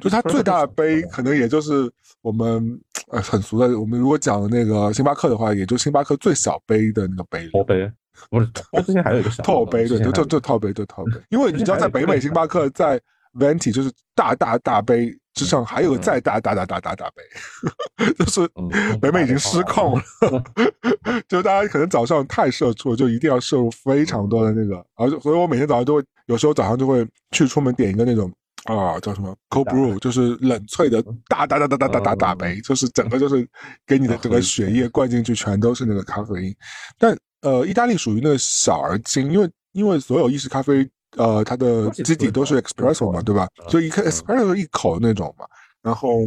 [0.00, 1.92] 就它最大的 杯，可能也就是
[2.22, 2.80] 我们
[3.12, 7.48] 呃很俗的，我们如果讲那个星巴克的话，也就星巴克最小杯的那个杯。
[7.48, 7.90] 托杯
[8.30, 11.12] 不是，我之前还有一个小套杯，对，就就就套杯，就套杯。
[11.28, 13.00] 因为你知道，在北美星巴克，在
[13.34, 17.22] Venti 就是大大大杯之上，还有个再大大大大大大杯，
[18.18, 18.48] 就是
[19.00, 20.02] 北美已经失控了。
[21.28, 28.32] 就大家可能早上太社畜，就一定要摄入非常多的那个，而且所以我每天早上都会，有时候早上就会去出门点一个那种
[28.66, 33.48] 啊叫什么 cold brew，就是冷萃的大大大大大大大大杯，就是整个就是
[33.86, 36.56] 给你的整个血液灌进去全都是那个咖啡因。
[36.98, 43.46] 但呃，意大利属于那个小而精，因为因为所有意式咖啡呃它的基底都是 espresso 嘛，对吧？
[43.68, 45.46] 所以一看 espresso 一口那种嘛，
[45.82, 46.22] 然后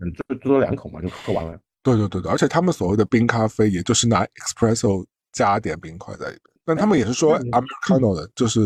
[0.00, 1.58] 嗯，最最多两口嘛就喝完了。
[1.82, 8.60] 对对对对，而且他们所谓的冰咖啡，也就是拿 espresso 加点冰块在里边，但他们也是说 americano 的，就是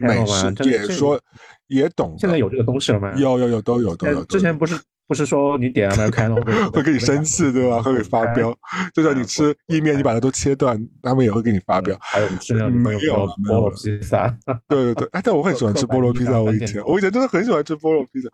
[0.00, 1.20] 美式，也说
[1.66, 2.16] 也懂。
[2.18, 3.12] 现在有这个东西了吗？
[3.16, 4.24] 有有有都有都有。
[4.24, 4.78] 之前不是。
[5.06, 6.42] 不是说你点 Americano
[6.72, 7.82] 会给你生气对吧？
[7.82, 8.56] 会给发飙，
[8.94, 11.96] 就像你吃意面，你把它都切断，他们也会给你发飙。
[12.00, 14.34] 还有吃那没有菠萝披萨，
[14.68, 16.40] 对对对，哎，但我很喜欢吃菠萝披萨。
[16.40, 18.28] 我以前我以前真的很喜欢吃菠萝披萨。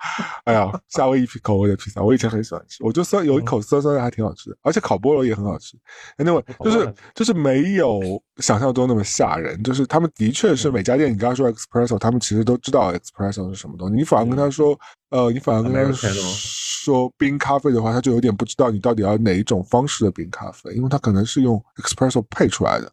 [0.44, 2.84] 哎呀，夏威夷口味的披萨，我以前很喜欢吃。
[2.84, 4.56] 我就酸有一口酸酸的，还挺好吃的。
[4.62, 5.76] 而且烤菠萝也很好吃。
[6.18, 8.00] Anyway，就是就是没有
[8.36, 9.60] 想象中那么吓人。
[9.62, 13.94] 就是他们的确是每家店，你刚刚说 Espresso，他们其实都知道 Espresso 是什么东西。
[13.96, 14.78] 你反而跟他说。
[15.10, 16.08] 呃，你反而跟他说
[17.16, 22.90] 冰咖啡的话，他就有点不知道你到底要哪一种方式的冰咖啡，因为他可能是用 espresso 配出来的，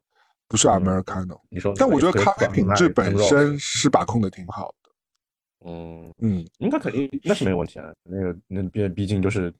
[0.48, 1.40] 不是 americano。
[1.50, 5.70] 你说，但我觉得咖啡品质本身是把控的挺好的。
[5.70, 7.86] 嗯嗯，应该肯定那是没有问题啊。
[8.04, 9.54] 那个那毕毕竟就是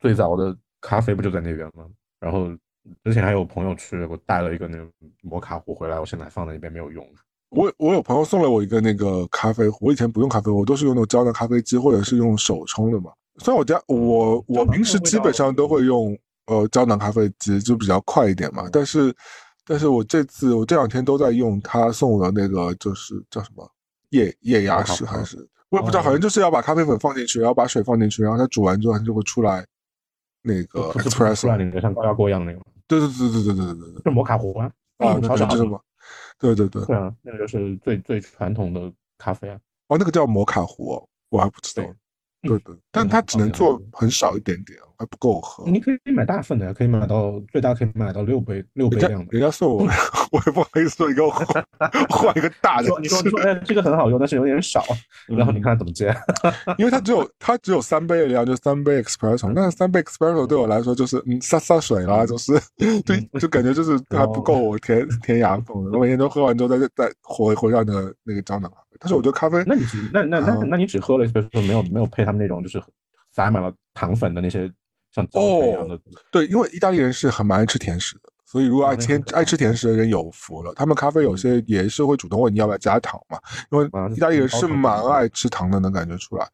[0.00, 1.86] 最早的咖啡不就在那边吗？
[2.20, 2.48] 然后
[3.04, 4.86] 之前还有朋友去，我带了一个那个
[5.22, 7.06] 摩卡壶回来，我现在放在那边没有用。
[7.50, 13.12] 我我有朋友送了我一个那个咖啡壶，我以前不用咖啡壶，我都是用那种胶囊咖啡机或者是用手冲的嘛。
[13.38, 16.16] 虽然我家我我平时基本上都会用
[16.46, 18.68] 呃胶囊咖啡机，就比较快一点嘛。
[18.72, 19.14] 但是
[19.64, 23.70] 但是我这次我这两天都在用他送我的那个，就是叫什么
[24.10, 25.36] 液液压式还是
[25.70, 29.66] 我也不知道，好像就是要把咖啡粉放进去，然后把水放进去，然后它煮完之后它就会出来
[30.42, 32.64] 那个 espresso，里面像高压锅一样的那个。
[32.88, 35.80] 对对对对对对对对摩卡壶啊，啊，那就是嘛。
[36.38, 39.58] 对对对，对啊，那个就是最最传统的咖啡啊。
[39.88, 41.82] 哦，那个叫摩卡壶，我还不知道。
[42.42, 45.64] 对对，但它只能做很少一点点，还不够喝。
[45.68, 49.28] 你可以买大份的，可以买到最大可以买到六杯六杯量的。
[49.32, 49.88] 人家送我，
[50.30, 51.64] 我也不好意思说，你给我换
[52.10, 52.88] 换一个大的。
[53.00, 54.84] 你说你说，哎，这个很好用，但是有点少。
[55.26, 56.14] 然后你看怎么接？
[56.78, 59.52] 因为它只有它只有三杯的量，就三杯 espresso。
[59.54, 62.52] 那三杯 espresso 对我来说就是嗯洒洒水啦，就是
[63.04, 65.76] 对，就感觉就是还不够我填填牙缝。
[65.92, 68.70] 我每天都喝完之后再再回回上那个那个胶囊。
[68.98, 72.82] 但是我觉得咖啡，那你那那那那你只喝了，比如说没有没有配他们那种就是
[73.30, 74.72] 撒满了糖粉的那些
[75.12, 76.00] 像枣一样的。
[76.30, 80.72] 对，因为意大利人是很蛮爱吃甜食的，所以如果爱甜爱吃甜食的人有福了。
[80.74, 83.38] 他们咖啡有些也是会主动问你要不要加糖嘛，
[83.70, 86.48] 因为意大利人是蛮爱吃糖的，能感觉出来。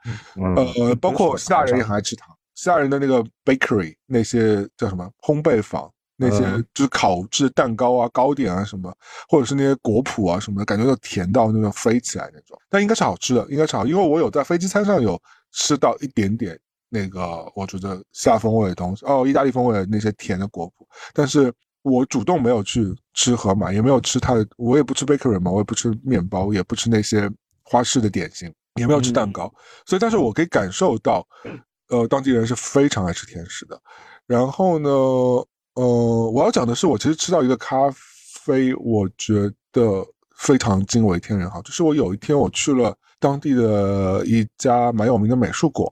[0.56, 5.88] 呃，包括希腊人也很爱吃糖，希腊人的那个 bakery 那些叫什么烘焙坊。
[6.14, 8.94] 那些就是烤制蛋糕啊、糕点啊什么，
[9.28, 12.56] 或者是那些果脯啊什么的，感觉都甜到那种飞起来那种。
[12.70, 15.20] 但应该是好吃的，应该是好，因为我有在飞机餐上有
[15.50, 16.56] 吃到一点点
[16.90, 20.86] 那个我觉得下风味的东西哦，意大利风味的那些甜的果脯。
[21.12, 21.52] 但是
[21.82, 27.30] 我主动没有去吃盒马，也没有吃它的，我也不吃 bakery 嘛，我也不吃面包，也不吃那些
[27.62, 29.52] 花式的点心，也没有吃蛋糕。
[29.86, 31.26] 所以，但是我可以感受到，
[31.88, 33.80] 呃，当地人是非常爱吃甜食的。
[34.26, 34.88] 然后呢？
[35.74, 37.90] 呃，我要讲的是，我其实吃到一个咖
[38.44, 40.06] 啡，我觉得
[40.36, 41.62] 非常惊为天人哈。
[41.62, 45.90] 就是我有一天我去了当地的一家蛮有名的美术馆，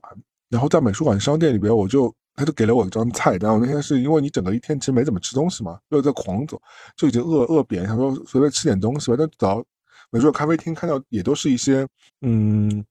[0.49, 3.53] 然后在美术馆商店里边，我就他就给了我一张菜单。
[3.53, 6.59] 我那天是因为你整个一天其实没怎么吃东西嘛，又在狂走，
[6.97, 9.15] 就已经饿饿扁，想说随便吃点东西吧。
[9.17, 9.63] 但走到
[10.09, 11.87] 美术馆咖啡厅，看到也都是一些
[12.21, 12.83] 嗯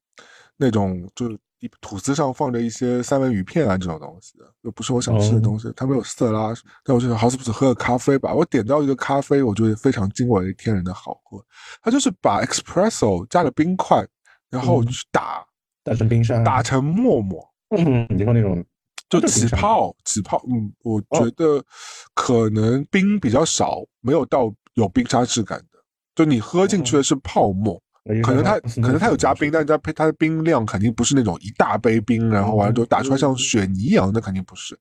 [0.56, 1.36] 那种就是。
[1.82, 4.32] 吐司上放着一些三文鱼片啊，这种东西
[4.62, 5.70] 又不是我想吃的东西。
[5.76, 8.32] 它没有色拉，但我就想，好死不死喝个咖啡吧。
[8.32, 11.38] 我点到一个咖啡，我觉得非常惊为天人的好喝。
[11.82, 14.02] 他就是把 espresso 加了冰块，
[14.48, 15.44] 然后去打
[15.84, 17.46] 打成冰山，打成沫沫。
[17.76, 18.64] 嗯，你说那种
[19.10, 20.42] 就起泡，起泡。
[20.48, 21.62] 嗯，我觉得
[22.14, 25.78] 可能冰比较少，没有到有冰沙质感的。
[26.14, 27.82] 就你喝进去的是泡沫。
[28.24, 34.76] 可能它可能它有加 冰，但是它配它的冰量肯定不是那种一大杯冰，然后完了之后打出来像雪泥一样，那肯定不是。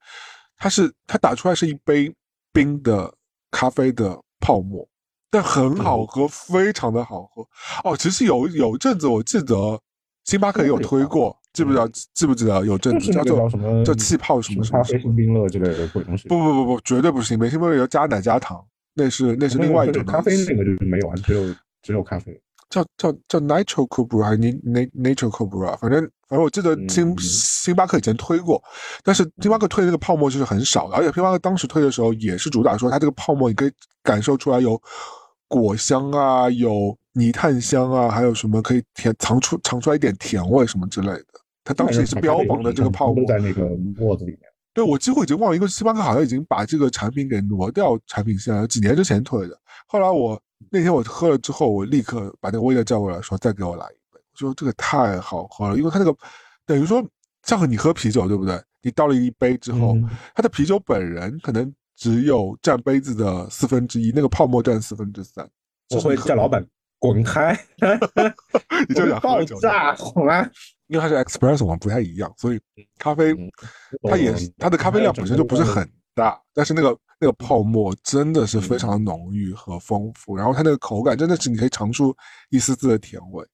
[0.57, 2.11] 它是它打出来是一杯
[2.53, 3.13] 冰的
[3.51, 4.87] 咖啡的泡沫，
[5.29, 7.45] 但很好喝，非常的好喝。
[7.83, 9.79] 哦，其实有有阵子我记得
[10.23, 11.91] 星巴克也有推过，记不记得？
[12.13, 14.77] 记不记得有阵子叫做什么叫气泡什么什么？
[14.77, 16.27] 咖啡星冰乐之类的鬼东西？
[16.27, 18.63] 不不不不，绝对不是星冰，星冰乐要加奶加糖，
[18.95, 22.39] 那是那是另外一种咖啡那个就是没有啊，只有只有咖啡。
[22.69, 28.61] 叫叫叫 Nitro c o b r a 还是 Nat Nitro c o b r a 反正反正我记得星星巴克以前推过，
[29.03, 33.71] 但是星巴克推的那个泡沫就是很少的，而且星巴克当时推的时候也是主打说它这个泡沫你可以
[34.03, 34.79] 感受出来有
[35.47, 41.25] 果香啊，有泥炭香啊，还有什么可以甜藏出藏出来一点甜味什么之类的。
[41.69, 44.39] 它当时也是标榜的这个泡沫在那个沫子里面。
[44.73, 49.55] 对，我几乎已经忘了，因为星巴克好像已经把这个产品给挪掉产品线了，几年之前推的。
[49.85, 50.41] 后来我
[50.71, 54.19] 那天我喝了之后，我立刻把那个威勒叫过来，说再给我来一杯。
[54.31, 56.15] 我说这个太好喝了，因为它那个
[56.65, 57.07] 等于说
[57.43, 58.59] 像你喝啤酒对不对？
[58.81, 59.95] 你倒了一杯之后，
[60.33, 65.47] 它的啤酒本人可能只有占杯子的四分之一，那个泡沫占四分之三。
[65.91, 66.65] 我会叫老板
[66.97, 67.55] 滚开，
[68.87, 70.49] 你就想爆炸好吗？
[70.89, 72.59] 因为它是 espresso 嘛，不太一样，所以
[72.97, 73.33] 咖啡
[74.09, 82.15] 它也它的咖啡量本身就不是很大，但是那个那个泡沫真的是非常浓郁和丰富，然后它那个口感真的是你可以尝出
[82.49, 83.45] 一丝丝的甜味，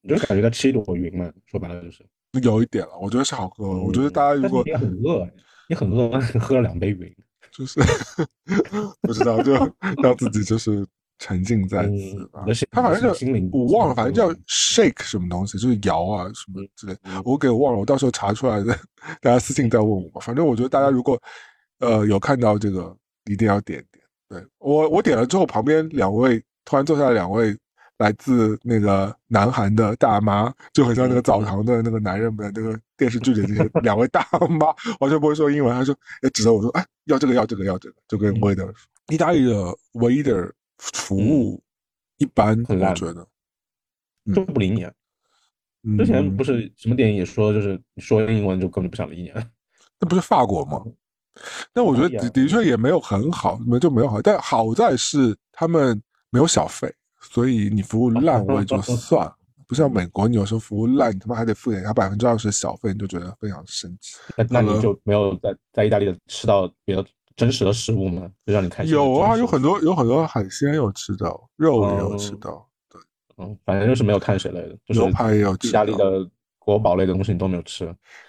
[0.00, 2.04] 你就感觉它吃一朵云嘛，说白了就是
[2.42, 3.64] 有一点了，我觉得是好喝。
[3.80, 5.28] 我觉得大家如果你很饿，
[5.68, 7.16] 你很饿，喝了两杯云，
[7.52, 7.78] 就是
[9.02, 9.52] 不知道就
[10.02, 10.84] 让自己就是。
[11.22, 12.42] 沉浸在此啊，
[12.72, 16.96] 他反正就我忘了，反正叫 shake 什么东西，就是摇啊什么之类。
[17.24, 18.76] 我给我忘了，我到时候查出来的，
[19.20, 20.20] 大家私信再问我吧。
[20.20, 21.16] 反正我觉得大家如果
[21.78, 22.92] 呃有看到这个，
[23.26, 24.04] 一定要点点。
[24.28, 27.56] 对我我点了之后，旁边两位突然坐下来两位
[27.98, 34.26] 来自那个南韩的大妈，就很像那个澡堂的那个男人们，那个电视剧里这些 两位大
[34.58, 34.66] 妈，
[34.98, 35.96] 完全不会说英文，他说
[36.34, 38.74] 指着我说，哎，要这个要这个要这个，就跟 waiter 说，
[39.06, 39.54] 意大利的
[39.92, 40.50] waiter。
[40.92, 41.62] 服务
[42.18, 43.26] 一般，我觉得
[44.34, 44.86] 就不理你。
[45.98, 49.32] 之前不是什么电影也说，就是说英文就根本不想理你。
[50.00, 50.82] 那不是法国吗？
[51.72, 54.20] 但我觉得的的确也没有很好，没就没有好。
[54.20, 59.36] 但好在是他们没有小费，所以你服务 烂我也就算了。
[59.66, 64.18] 不像美国，你有时候服务烂，你他妈还得付点他百分之二十的小费，你就觉得非常生气。
[64.36, 67.06] 那那你就没有在在意大利的吃到别的？
[67.36, 68.30] 真实的食物吗？
[68.46, 68.94] 就让你开心。
[68.94, 72.68] 有啊，有很多有很多海鲜有吃到，肉也有吃到。
[72.88, 73.00] 对，
[73.38, 75.54] 嗯，反正就是没有碳水类的，牛排也有。
[75.62, 76.28] 意大利的
[76.58, 77.84] 国宝类的东西你都没有吃，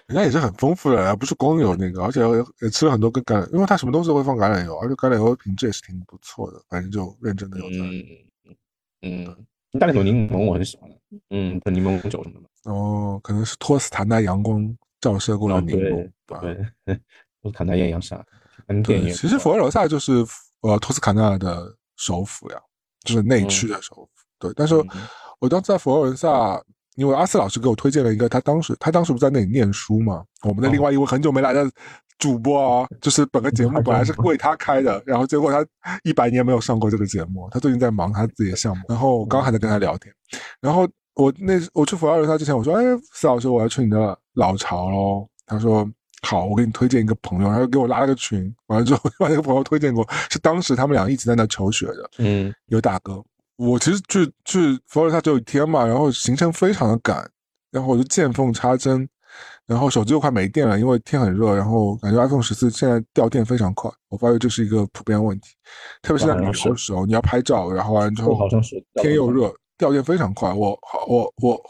[0.06, 2.20] 人家也是很丰富的，不是光有那个，而且
[2.60, 8.02] 也吃了很多跟橄榄，因为它什么东西都会放橄榄油，而且橄榄油品质也是挺不错的，反正就认真的有嗯
[9.02, 10.90] 嗯，意大利有柠檬我很喜欢，
[11.30, 12.70] 嗯，柠檬酒什么的。
[12.72, 16.40] 哦，可能是托斯塔纳阳光照射过的柠檬吧。
[16.40, 16.54] 对，
[17.40, 18.00] 托斯塔纳艳阳
[18.68, 18.82] 沙。
[18.82, 20.24] 对，其实佛罗伦萨就是
[20.60, 22.56] 呃托斯卡纳的首府呀，
[23.04, 24.08] 就是内区的首府。
[24.38, 24.74] 对，但是
[25.38, 26.60] 我当时在佛罗伦萨，
[26.96, 30.24] 因为阿斯老师给我推荐了一个，他当时他当时不在那里念书嘛。
[30.42, 31.70] 我们的另外一位很久没来的
[32.18, 35.66] 主播啊， 就是本个节目本来是 为他开的，然后结果他
[36.02, 38.82] 一百年没有上过这个节目，他最近在忙他自己的项目。
[38.88, 40.14] 然后我刚还在跟他聊天，
[40.60, 45.88] 然后我那我去佛罗伦萨之前，我说：“哎，四老师，我要去你的老巢喽。”他说。
[46.24, 53.22] 好，我给你推荐一个朋友，然后给我拉了个群，完了之后 把那个朋友推荐过，是当时他们俩一直在那求学的，嗯，有大哥。
[53.56, 57.28] 我其实去去佛罗里达只有一天嘛，然后行程非常的赶，
[57.70, 59.06] 然后我就见缝插针，
[59.66, 65.50] 然后手机又快没电了，因为天很热，然后感觉 iPhone 十四现在掉电非常快，我发现这是一个普遍问题，
[66.02, 68.34] 特别是在旅游的时候，你要拍照，然后完了之后
[69.02, 70.52] 天又热，掉电非常快。
[70.52, 71.62] 我我我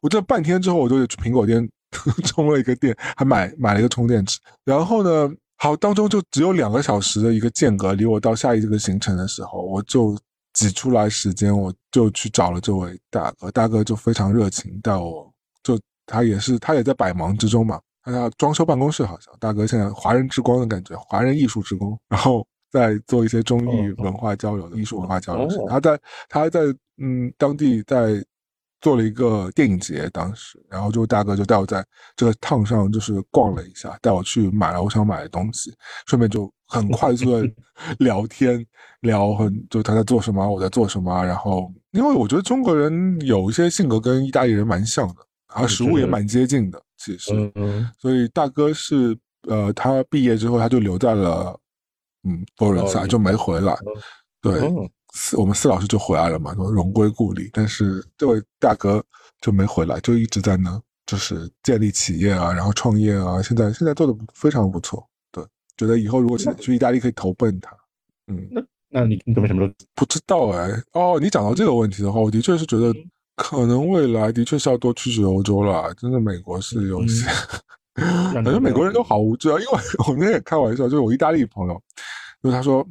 [0.00, 1.68] 我这半天之后，我就去苹果店。
[2.24, 4.38] 充了一个电，还买买了一个充电池。
[4.64, 10.16] 然后呢，好，当中就只有两个小时的一个间隔，离我到下一个行程的时候，我就
[10.52, 13.50] 挤出来时间，我就去找了这位大哥。
[13.50, 15.32] 大哥就非常热情，带我，
[15.62, 25.48] 就他也是他也在百忙之中嘛，他要装修办公室，好像大哥现在华人之光的感觉，华人艺术之光，然后在做一些中艺文化交流的艺术文化交流。
[25.68, 26.60] 他在他在
[26.98, 28.22] 嗯当地在。
[28.86, 31.84] 做了一个电影节，当时，然后就大哥就带我在
[32.14, 35.74] 这个趟上就是逛了一下，带我去买了我想买的东西，
[36.06, 37.50] 顺便就很快速的
[37.98, 38.64] 聊天，
[39.00, 45.16] 聊很就他在做什么，我在做什么，然后因为我觉得中国人有一些性格跟意大利人蛮像的，
[45.52, 47.52] 然后食物也蛮接近的，其实，
[47.98, 49.18] 所以大哥是
[49.48, 51.58] 呃，他毕业之后他就留在了
[52.22, 53.76] 嗯佛罗伦萨，就没回来，
[54.40, 54.60] 对。
[55.18, 59.02] 四我们四老师就回来了嘛，说荣归故里，但是这位大哥
[59.40, 65.42] 就没回来，就一直在那，就是建立企业啊，然后创业啊，现在现在做的非常不错，对，
[65.78, 67.74] 觉得以后如果去去意大利可以投奔他，
[68.26, 69.74] 嗯，那那你你准备什么时候？
[69.94, 72.94] 不知道哎，哦，你讲到这个问题的话，我的确是觉得
[73.36, 77.24] 可能未来的确是要多去去欧洲了，真的美国是有些，
[78.34, 79.72] 感觉美国人都好无知啊，因为
[80.06, 81.82] 我那天也开玩笑，就是我意大利朋友，
[82.42, 82.86] 因为他说。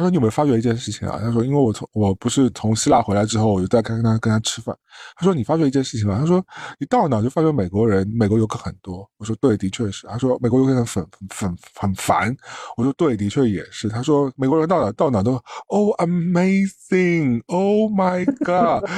[0.00, 4.74] 他说：“你有没有发觉一件事情啊？”他说：“因为我从我不是从希腊回来之后，我就在跟他跟他吃饭。”
[5.14, 6.42] 他说：“你发觉一件事情吗？”他说
[6.80, 12.34] ：“你到哪就发觉美国人，美国游客很多。”我说：“对，的确是。”他说：“美国游客很很很很烦。”
[12.78, 15.32] 我说：“对，的确也是。”他说：“美国人到哪到哪都
[15.66, 18.88] ，Oh amazing，Oh my god！”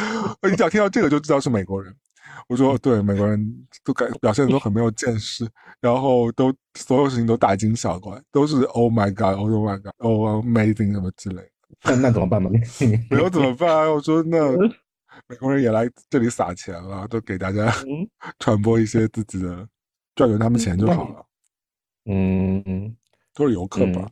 [0.48, 1.92] 你只要听到这个就知道是美国人。
[2.48, 5.48] 我说：“对，美国人都感表现的都很没有见识，
[5.82, 11.42] 然后都所有事情都大惊小怪，都是 Oh my God，Oh my God，Oh amazing 什么之类。
[11.84, 12.48] 那那怎么办嘛？
[13.10, 13.90] 没有怎么办啊？
[13.92, 14.38] 我说那
[15.26, 17.70] 美国人也来这里撒钱了，都给大家
[18.38, 19.68] 传播一些自己的，
[20.14, 21.26] 赚赚他们钱就好了。
[22.06, 22.41] 嗯。
[23.34, 24.06] 都是游客吧，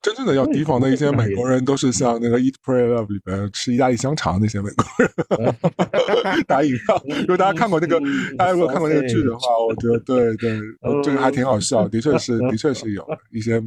[0.00, 5.54] 真正的要提防的一些美国人，都是像那个《Eat Pray Love》里边吃意大利香肠那些美国人。
[6.48, 8.00] 打引号，如果大家看过那个，
[8.38, 10.58] 大家如果看过那个剧的话，我觉得对对，
[11.02, 13.60] 这个还挺好笑，的确是，的确是有一些，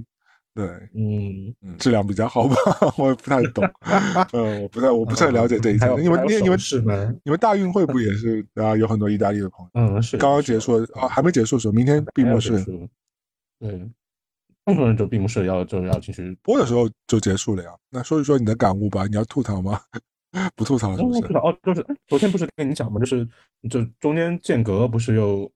[0.55, 2.55] 对， 嗯嗯，质量比较好吧，
[2.97, 3.63] 我也不太懂，
[4.33, 6.79] 嗯，我不太，我不太了解这一层，因为因为你们是？
[7.23, 8.75] 你们大运会不也是啊？
[8.75, 12.63] 有很多意大利的朋友，嗯，是刚刚结束啊，还没结束的时候，明天闭幕式，
[13.59, 13.87] 对。
[14.65, 17.69] 很多人就并不是要就是要进去播的时候就结束了呀。
[17.89, 19.79] 那说一说你的感悟吧，你要吐槽吗？
[20.53, 21.33] 不吐槽是不是？
[21.37, 22.99] 哦，就是昨天不是跟你讲吗？
[22.99, 23.25] 就是
[23.69, 25.49] 就中间间隔不是有，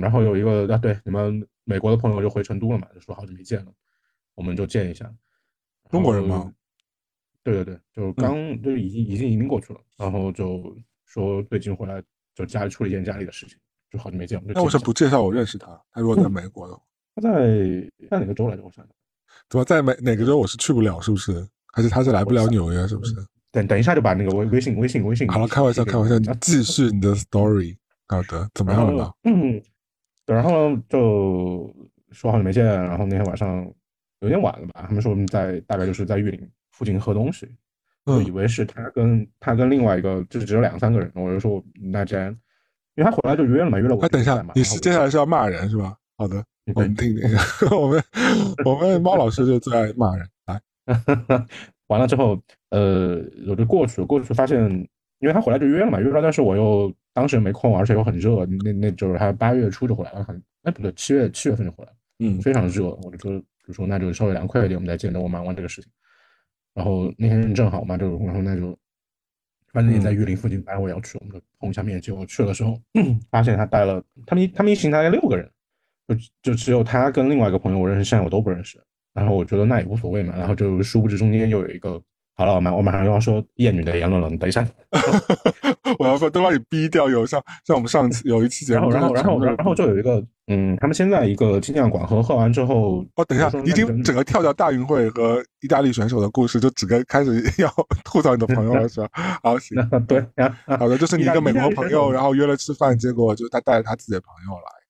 [0.00, 3.72] 然后有一个啊，对，你们美国的朋友就回成都了嘛，就说好久没见了，
[4.34, 5.10] 我们就见一下。
[5.90, 6.52] 中国人吗？
[7.42, 10.76] 对对对，就刚就已经已经移民过去了，然后就
[11.06, 12.02] 说最近回来
[12.34, 13.56] 就家里处理一件家里的事情，
[13.90, 14.38] 就好久没见。
[14.44, 15.68] 那为什么不介绍我认识他？
[15.92, 16.82] 他如果在美国的话。
[17.14, 18.62] 他在在哪个州来着？
[18.62, 18.94] 我想想，
[19.48, 21.46] 怎么在美哪个州我是去不了，是不是？
[21.74, 23.14] 还是他是来不了纽约，是不是？
[23.50, 25.28] 等等一下就把那个微微信微信微信。
[25.28, 27.76] 好了，开玩笑，开玩笑，继续你的 story。
[28.08, 29.12] 好的，怎么样了？
[29.24, 29.62] 嗯，
[30.26, 31.74] 对，然后就
[32.10, 33.66] 说好久没见，然后那天晚上
[34.20, 34.84] 有点晚了吧？
[34.86, 37.48] 他们说我们在大概就是在玉林附近喝东西，
[38.04, 42.28] 我以为是他跟他跟另外一个就是只有两三个人，我就说那既然
[42.96, 44.02] 因为他回来就约了嘛，约了我。
[44.02, 45.96] 哎，等一下，你是接下来是要骂人是吧？
[46.18, 46.44] 好的。
[46.74, 47.22] 我们听听，
[47.76, 48.02] 我们
[48.64, 50.24] 我们猫老师就最爱骂人。
[50.46, 50.60] 来，
[51.88, 52.40] 完了之后，
[52.70, 54.00] 呃，我就过去。
[54.04, 54.60] 过去发现，
[55.18, 58.46] 因为他回来就约了嘛，约了，但是我又当时没空，而且又很热。
[58.64, 62.90] 那那就是他八月初就回来了，很哎不对，七月七月份就回来嗯，非常热。
[63.02, 65.12] 我就说就说那就稍微凉快一点，我们再见。
[65.12, 65.90] 等我忙完这个事情，
[66.74, 68.78] 然后那天正好嘛，就然后那就
[69.72, 72.00] 反正也在玉林附近，反正我也要去，我们就碰一下面。
[72.00, 72.78] 结果去的时候，
[73.32, 75.50] 发现他带了他们一他们一行大概六个人。
[76.14, 78.78] 就就只有他跟另外一个朋友我认识，剩下我都不认识。
[79.14, 80.34] 然后我觉得那也无所谓嘛。
[80.36, 82.00] 然后就殊不知中间又有一个，
[82.34, 84.30] 好了，我马我马上又要说厌女的言论了。
[84.30, 84.66] 你等一下，
[85.98, 87.08] 我要说都把你逼掉。
[87.08, 97.70] 有像像我们上次有一期节目，然后然后然后就有一个，嗯，他们先在一个精酿馆喝，喝完之后，哦，等一下，已经整个跳掉大运会和意大利选手的故事，就只跟开始要
[98.04, 99.08] 吐槽你的朋友了，是吧？
[99.42, 99.76] 好，行，
[100.08, 100.24] 对，
[100.78, 104.81] 好的，就是你一个美国朋友，然后约了吃饭，结果就他带着他自己的朋友来。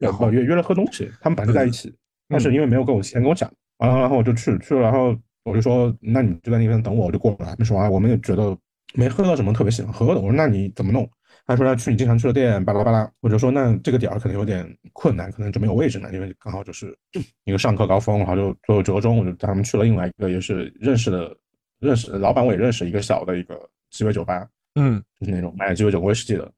[0.00, 1.94] 然后约约了喝东西，他们本来就在一起，
[2.28, 7.50] 但是因为没有跟我提前跟我讲，完了然后我就去去了，然后我就说，那你就在那边等我，我就过来。
[7.50, 8.56] 他们说啊，我们也觉得
[8.94, 10.20] 没喝到什么特别喜欢喝的。
[10.20, 11.08] 我说那你怎么弄？
[11.46, 13.10] 他说要去你经常去的店，巴拉巴拉。
[13.20, 16.96] 我就说那这个点儿可能有点困难，可能就没有位置呢，因为刚好就是
[17.44, 21.36] 一个上课高峰，然后就就折中，我就带他们去了另外一个也是认识的
[21.80, 23.58] 认识老板，我也认识一个小的一个
[23.90, 24.46] 鸡尾酒吧，
[24.76, 26.52] 嗯，就是那种卖鸡尾酒威士忌的。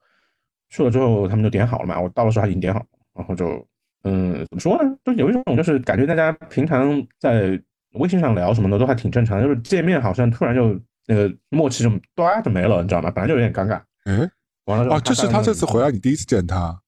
[0.69, 2.85] 去了之后他们就点好了嘛，我到的时候他已经点好。
[3.13, 3.65] 然后就，
[4.03, 4.95] 嗯，怎么说呢？
[5.03, 7.61] 就有一种就是感觉大家平常在
[7.93, 13.11] 微信上聊什么的都还挺正常，就是见面好像突然就那个默契就唰就没了，你知道吗？
[13.11, 13.81] 本来就有点尴尬。
[14.05, 14.29] 嗯，
[14.65, 16.79] 完了哦，这是他这次回来你第一次见他？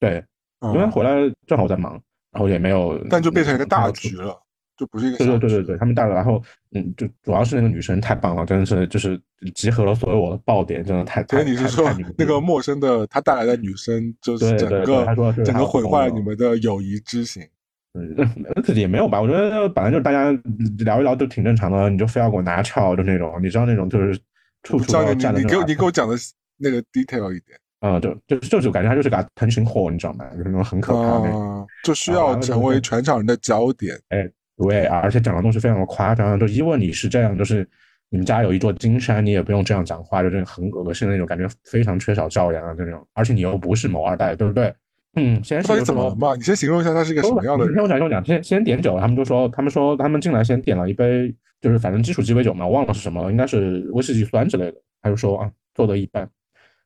[0.00, 0.24] 对，
[0.60, 1.10] 因为回来
[1.46, 1.92] 正好在忙，
[2.32, 4.41] 然后也没有，但就变成一个大局了。
[4.82, 9.20] 就不是一个对对对对对，他们带了，然后嗯，就主要是那个女生太棒了，真的是就是
[9.54, 11.36] 集合了所有我的爆点，真的太太。
[11.38, 15.06] 所以你是说那个陌生的他带来的女生，就是整个
[15.44, 17.40] 整个毁坏了你们的友谊之行？
[17.94, 18.16] 嗯，
[18.64, 19.20] 自己也没有吧？
[19.22, 20.32] 我觉得本来就是大家
[20.78, 24.18] 聊一聊都挺正常的，你就非要给我拿翘，就那种，你知道那种就是
[24.64, 25.38] 处处要站的。
[25.38, 26.16] 你给我你给我讲的
[26.56, 27.56] 那个 detail 一点。
[27.80, 30.24] 啊，就就就是感觉他就是个腾讯货，你知道吗？
[30.36, 33.98] 就是那种很可怕的，就需要成为全场人的焦点。
[34.10, 34.30] 哎。
[34.56, 37.66] 对，而且讲的东西非常的夸张，就一问你是这样，就是
[38.10, 43.06] 你们家有一座金山，你也不用这样讲话，就这种很恶心的那种感觉，非常缺少教养啊这种。
[43.14, 44.72] 而且你又不是某二代，对不对？
[45.14, 46.34] 嗯，先到底怎么嘛？
[46.34, 47.74] 你先形容一下他是一个什么样的人？
[47.74, 54.76] 听我讲，听我讲，先先点酒，他们就说，他们说他们进来先点了一杯，就是反正基础鸡尾酒嘛，我忘了是什么，应该是威士忌酸之类的。
[55.02, 56.26] 他就说啊，做的一般，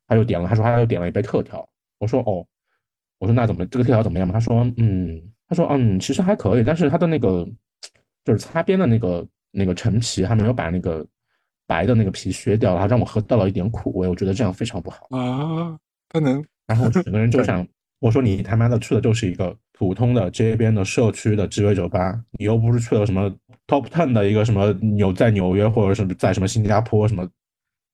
[0.09, 1.69] 他又点了，他说他又点了一杯特调。
[1.99, 2.45] 我说哦，
[3.21, 4.35] 我说那怎么这个特调怎么样嘛？
[4.35, 7.47] 他说嗯，他说嗯，其实还可以，但是他的那个。
[8.26, 11.07] 就是擦边的那个那个陈皮，还没有把那个
[11.64, 15.78] 白的那个皮削掉，然后让我喝到了一点苦味，我觉得这样非常不好啊。
[16.09, 17.64] 他能，然后整个人就想，
[18.01, 23.32] 我说你他妈的去的就是一个普通的街边的社区的鸡尾酒吧，你又不是去了什么
[23.68, 27.24] top ten 的一个什么纽在纽约或者是在什么新加坡什么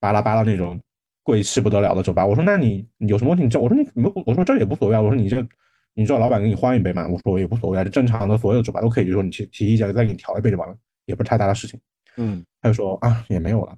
[0.01, 0.81] 巴拉巴拉那种
[1.23, 2.25] 贵气不得了的酒吧。
[2.25, 3.45] 我说那你有什么问题？
[3.45, 5.01] 你叫我说你没，我说这也无所谓啊。
[5.03, 5.47] 我说你这。
[5.95, 7.07] 你知道老板给你换一杯吗？
[7.07, 10.75] 我说也无所谓，啊，就正常的所有的酒吧都可以，就说你提提意见，再给你调一杯就完了，
[11.05, 11.79] 也不是太大的事情。
[12.17, 13.77] 嗯，他就说啊，也没有了，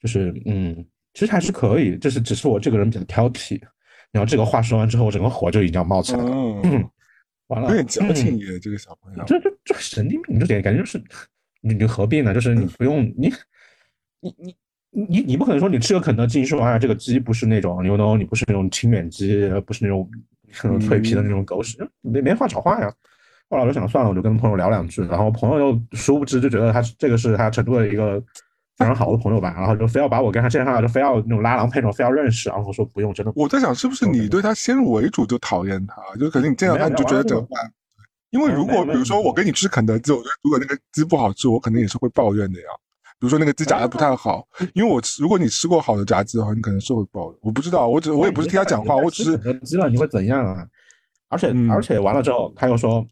[0.00, 3.60] 就是嗯，其实还是可以，就是只是我这个人比较挑剔。
[4.12, 6.30] 然后这个话说完之后，我整个火就已经要冒起来了。
[6.62, 6.88] 嗯，
[7.48, 11.02] 完了，有点矫情耶，这个小朋友，这这这神经病，这点感觉就是
[11.60, 12.32] 你你何必呢？
[12.32, 13.32] 就是你不用你
[14.20, 14.56] 你你
[15.02, 20.08] 你你不可能说你吃个肯德基说啊，这个鸡不是那种牛肉，你不是那种清远鸡，不是那种。
[20.62, 22.92] 那种脆皮的那种狗屎，没没话找话呀。
[23.48, 28.20] 后来我就想算了，我就跟朋友聊两句，然后朋友又殊不知就觉得他这个是他成都的一个
[28.76, 32.48] 非常好的朋友吧，然后就非要把我跟他介绍，就非要那种拉郎配那种，非要认识。
[32.48, 33.32] 然后我说不用，真的。
[33.36, 37.72] 我在想是不是你对他先入为主就讨厌他，就可能你见到他你就觉得怎么办？
[38.30, 42.66] 因为如果比如说我跟你吃肯德基，我觉得如果那个鸡不好吃，我肯定也是会抱怨的呀。
[43.18, 47.38] 比如说那个鸡炸的不太好，因为我吃，如果你吃过好的炸鸡的话，你可能是会爆的。
[47.40, 50.66] 我不知道，我只我也不是替他讲话，我只是肯德基了，你会怎样啊？
[51.28, 53.04] 而且而且完了之后，他又说，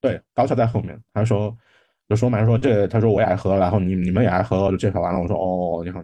[0.00, 0.96] 对，高潮在后面。
[1.12, 1.56] 他说，
[2.08, 5.20] 就说嘛，说这，他说我也爱喝，然后你你们也爱喝，就介绍完了。
[5.20, 6.02] 我说哦，你好。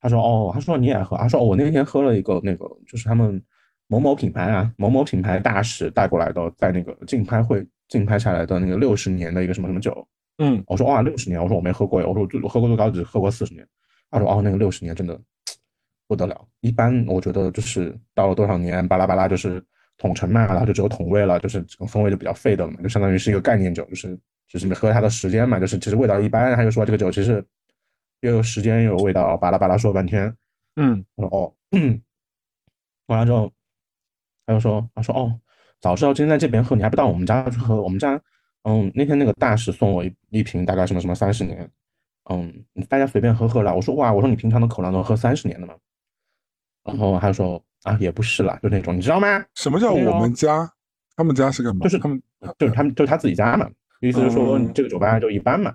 [0.00, 1.16] 他说哦，他说你也爱喝。
[1.16, 3.40] 他说哦我那天喝了一个那个，就是他们
[3.86, 10.06] 某某品牌啊，某某品牌大使带过来的，在那个竞拍会竞拍下来的那个六十年的一个什么什么酒。
[10.40, 13.64] 嗯，我说哇，六十年，我说我没喝过，我说我喝过最高只喝过四十年。
[14.10, 15.16] 他说哦，那个六十年真的
[16.08, 16.44] 不得了。
[16.60, 19.64] 一般我觉得就是到了多少年，巴拉巴拉就是。
[20.02, 24.18] 桶陈嘛，然后就只有桶味了，就是这个风味就比较废的了嘛，就相当于是一个概念酒，就是
[24.48, 26.56] 就是你喝它的时间嘛，就是其实味道一般。
[26.56, 27.44] 他就说这个酒其实
[28.20, 30.34] 又有时间又有味道，巴拉巴拉说了半天。
[30.76, 31.52] 嗯，我说哦，
[33.08, 33.52] 完了之后
[34.46, 35.38] 他就说他说哦，
[35.82, 37.82] 早知道今天在这边喝，你还不到我们家去喝？
[37.82, 38.18] 我们家
[38.64, 41.70] 嗯那天那个大使送我一一瓶，大概什么什么三十年，
[42.30, 43.74] 嗯，大家随便喝喝了。
[43.74, 45.74] 我说哇，我说你平常的口粮能喝三十年的吗？
[46.84, 47.62] 然后他就说。
[47.84, 49.42] 啊，也不是啦，就那种，你知道吗？
[49.54, 50.70] 什么叫我们家？
[51.16, 51.82] 他们家是干嘛？
[51.82, 52.22] 就是他们，
[52.58, 53.66] 就是他们，就是他自己家嘛。
[54.02, 55.74] 意思是说，这个酒吧就一般嘛。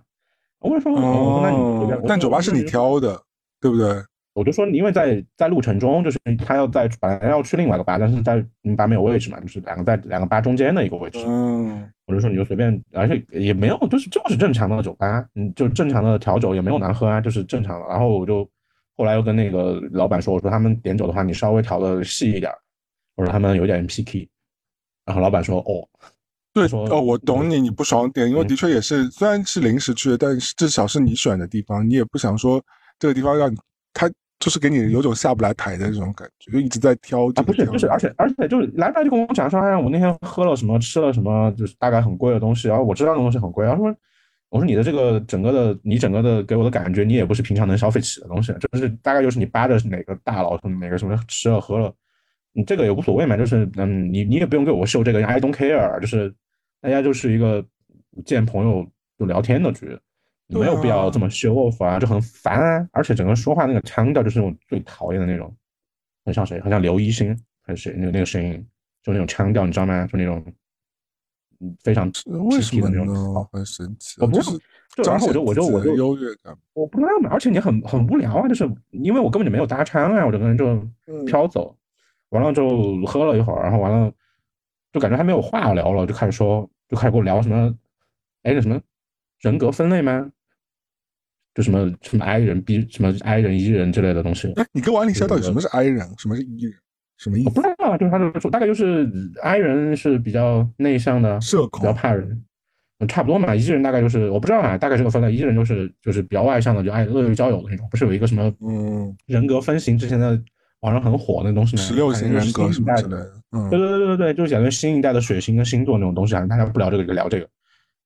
[0.59, 3.19] 我就说，哦，那你但酒吧是你挑的，
[3.59, 3.88] 对不对？
[4.36, 11.17] 我就说，因为在在路程中，就是他要在本来要去另外一个吧，但是在你吧没有位置嘛，就是两个在两个吧中间的一个位置。
[11.25, 17.88] 嗯，我就说你就随便，而且也没有，就是就是正常的酒吧，嗯，就正常的调酒也没有难喝啊，就是正常的。
[17.88, 18.47] 然后我就。
[18.97, 22.49] 后来又跟那个老板说：“我说他们点酒的话，你稍微调的细一点。
[23.17, 24.25] 我说他们有点 picky。”
[25.05, 25.86] 然后老板说：“哦，
[26.53, 32.63] 对，哦，我懂你，你不爽点，因为的确也是，虽然是临时去的，但是至少是你选的地方，你也不想说
[32.97, 33.57] 这个地方让你
[33.91, 34.09] 他
[34.39, 37.27] 就是给你有种下不来台的这种感觉，就一直在挑。
[37.36, 43.95] 啊，不是，就是，而且而且就是来来就跟我讲说，哎，我那天喝了什么，吃了什么，就是大概很贵的东西，然后我知道那东西很贵，然后说。”
[44.49, 51.93] 我说你的这个整个的，你整个的给我的感觉，你也不是平常能消费起的东西，就是大概就是你扒着哪个大佬什么，哪个什么吃了喝了，
[52.53, 56.33] 你这个也无所谓嘛，就是嗯，你你也不用给我秀这个，I don't care，就是
[56.79, 57.65] 大家就是一个
[58.23, 58.88] 见朋友
[59.19, 59.97] 就聊天的局，
[60.48, 65.54] 没有必要这么 show off 啊，就很烦啊，而且整个说话那个腔调就是那种最讨厌的那种，
[66.24, 66.60] 很像谁？
[66.62, 67.96] 很像刘一星还是谁？
[67.98, 68.66] 那个那个声音，
[69.04, 70.06] 就那种腔调，你知道吗？
[70.08, 70.43] 就那种。
[71.84, 72.12] 非常
[72.50, 73.48] 为什么呢？
[73.52, 74.52] 很神奇，我不是，
[74.93, 77.30] 就然后我就我就我就优越感，我不知道嘛。
[77.32, 80.86] 而且你很很无聊啊，就是因为我根本就没有搭腔啊，我整个人就
[81.26, 81.76] 飘走，
[82.30, 84.12] 完了就喝了一会儿，然后完了
[84.91, 87.74] 就感觉还没有话聊了，就开始说，就开始跟我聊什么，
[88.43, 88.80] 哎，那什么
[89.41, 90.31] 人格分类吗？
[91.53, 94.51] 就什么什么 I 人 B 什么 I 人 E 人之类的东西。
[94.57, 96.73] 哎，你跟王丽潇到底什么是 I 人，什么是 E 人？
[97.17, 97.47] 什么意思？
[97.47, 99.09] 我不知道啊，就是他就说，大概就是
[99.41, 102.43] I 人是比较内向的，社恐，比较怕人，
[103.07, 103.55] 差不多嘛。
[103.55, 105.31] E 人大概就是我不知道啊，大概这个分类。
[105.33, 107.88] E 人就是就是比较外向的，就爱乐于交友的那种。
[107.89, 110.37] 不是有一个什么嗯人格分型，之前的
[110.82, 111.82] 网上很火那东西吗？
[111.82, 113.32] 十六型人格什么之类的。
[113.51, 116.45] 嗯，对对对对对，就是讲的新一代的水星跟星座那种东西啊。
[116.45, 117.47] 大家不聊这个就聊这个，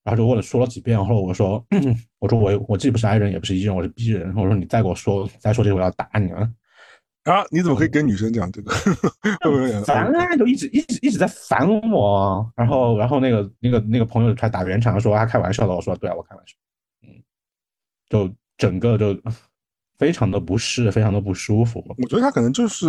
[0.04, 1.66] 然后就问了说了几遍，然后来 我说
[2.20, 4.36] 我说我我既不是 I 人也不是 E 人，我是 B 人。
[4.36, 6.50] 我说你再给我说再说这个我要打你了！
[7.26, 7.46] 啊！
[7.52, 8.72] 你怎么可以跟女生讲这个？
[9.86, 10.36] 烦啊！
[10.38, 12.50] 就一直一直一直在烦我。
[12.56, 15.76] 然后，然后那个那个那个朋友他打圆场说他开玩笑的。
[15.76, 16.56] 我说对啊，我开玩笑。
[17.04, 17.22] 嗯，
[18.10, 19.16] 就整个就
[20.00, 21.84] 非常的不适，非常的不舒服。
[21.98, 22.88] 我觉得他可能就是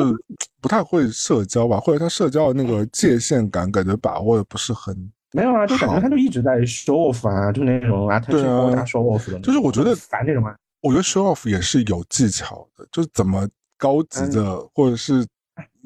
[0.60, 10.56] 不太会社交吧，或者他社交的那个界限感感觉把握的不是很没有啊，就感觉他就一直在 show off 啊，就那种啊，对啊，show off 的，就是我觉得烦那种啊。
[10.80, 13.48] 我觉得 show off 也是有技巧的，就是怎么
[13.78, 15.24] 高级的，或者是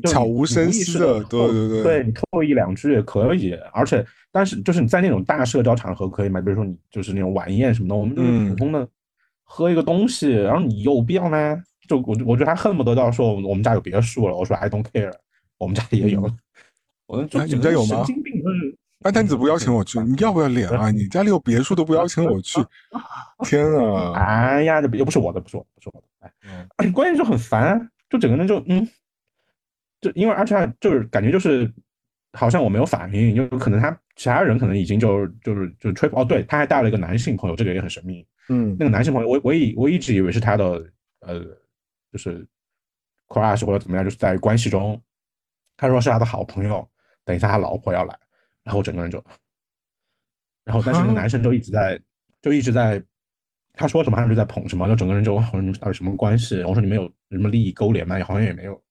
[0.04, 6.40] 悄无声息的，对对对，对你透一两句也可以，而且但是就是你在那种大社交场合可以吗？
[6.40, 8.88] 比如说你就是那种晚宴什么的，我们就是普通的
[9.42, 11.62] 喝一个东西，然后你有必要吗？
[11.86, 15.12] 就我我觉得他恨不得到说我们家有别墅了，我说 I don't care，
[15.58, 16.22] 我们家也有，
[17.06, 17.96] 我们你们家有吗？
[17.96, 18.73] 神经病就是。
[19.04, 20.00] 哎，但你怎不邀请我去？
[20.00, 20.90] 你要不要脸啊？
[20.90, 22.58] 你家里有别墅都不邀请我去，
[23.44, 24.12] 天啊！
[24.14, 26.30] 哎呀，这又不是我的，不是我的，不是我的。
[26.78, 27.78] 哎，关键就很烦，
[28.08, 28.88] 就整个人就嗯，
[30.00, 31.70] 就因为而且就是感觉就是
[32.32, 38.26] 好像我没有反应，就可能他其他人可能已经就就是就吹哦，对，他还带了一个男性朋友，这个也很神秘。
[38.48, 40.82] 嗯，那个男性朋友，我我以我一直以为是他的
[41.20, 41.44] 呃，
[42.10, 42.46] 就是
[43.28, 44.98] crush 或者怎么样，就是在关系中，
[45.76, 46.88] 他说是他的好朋友，
[47.22, 48.18] 等一下他老婆要来。
[48.64, 49.22] 然后整个人就，
[50.64, 52.00] 然后但是那个男生就一直在，
[52.40, 53.02] 就一直在，
[53.74, 56.62] 他说什么他就在捧什么，就整个人就好像到底什么关系？
[56.62, 58.18] 我说你们有什么利益勾连吗？
[58.24, 58.82] 好像也没有。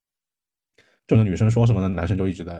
[1.07, 1.89] 就那女生说什么呢？
[1.89, 2.53] 男生就一直在，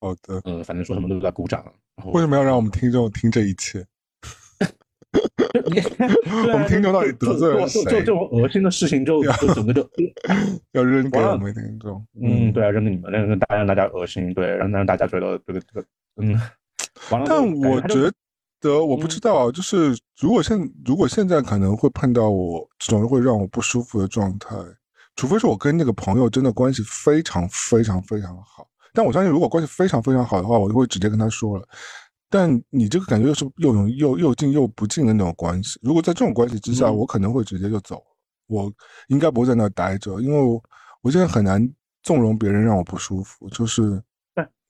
[0.00, 1.64] 好的，呃，反正说什么都在鼓掌。
[1.96, 3.86] 然后为什么要让我们听众听这一切？
[6.52, 7.82] 我们听众到底得罪了谁？
[7.84, 9.88] 就这种恶心的事情，就就整个就
[10.72, 12.06] 要扔给我们听众。
[12.20, 15.86] 嗯，对啊，扔给你们，让让大家让大家恶心，对，让让大家觉得这个这个。
[16.20, 16.38] 嗯，
[17.26, 18.10] 但我觉
[18.60, 24.56] 得我不知道，就是如果现如果现在可能会碰到我这种会让我不舒服的状态，
[25.14, 28.66] 除非是我跟那个朋友真的关系非常非常非常好。
[28.92, 31.68] 但我相信，如果关系非常非常好的话，我就会直接跟他说了。
[32.28, 35.78] 但你这个感觉又是又有又又近又不近的那种关系。
[35.82, 38.02] 如果在这种关系之下，我可能会直接就走，
[38.48, 38.72] 我
[39.06, 40.60] 应该不会在那待着，因为我
[41.02, 41.64] 我现在很难
[42.02, 44.02] 纵容别人让我不舒服，就是。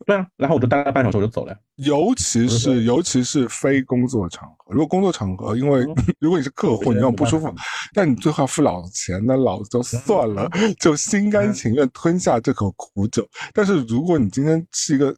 [0.07, 1.55] 对啊，然后我就待了半小时，我就走了。
[1.77, 5.85] 尤其是尤其是非工作场合，如果工作场合，因为
[6.19, 7.53] 如果你是客户，你让我不舒服，
[7.95, 10.49] 那你最后要付老子钱，那老子就算了，
[10.81, 13.29] 就心甘情愿吞下这口苦酒。
[13.53, 15.15] 但是如果你今天是一个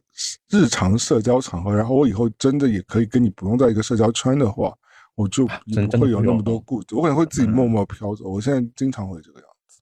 [0.49, 4.73] 日常社交场合，然后我以后真的也可以跟你不用在一个社交圈的话，
[5.15, 8.25] 我就不会有那么多顾忌，我可能会自己默默飘走。
[8.29, 9.81] 我现在经常会这个样子，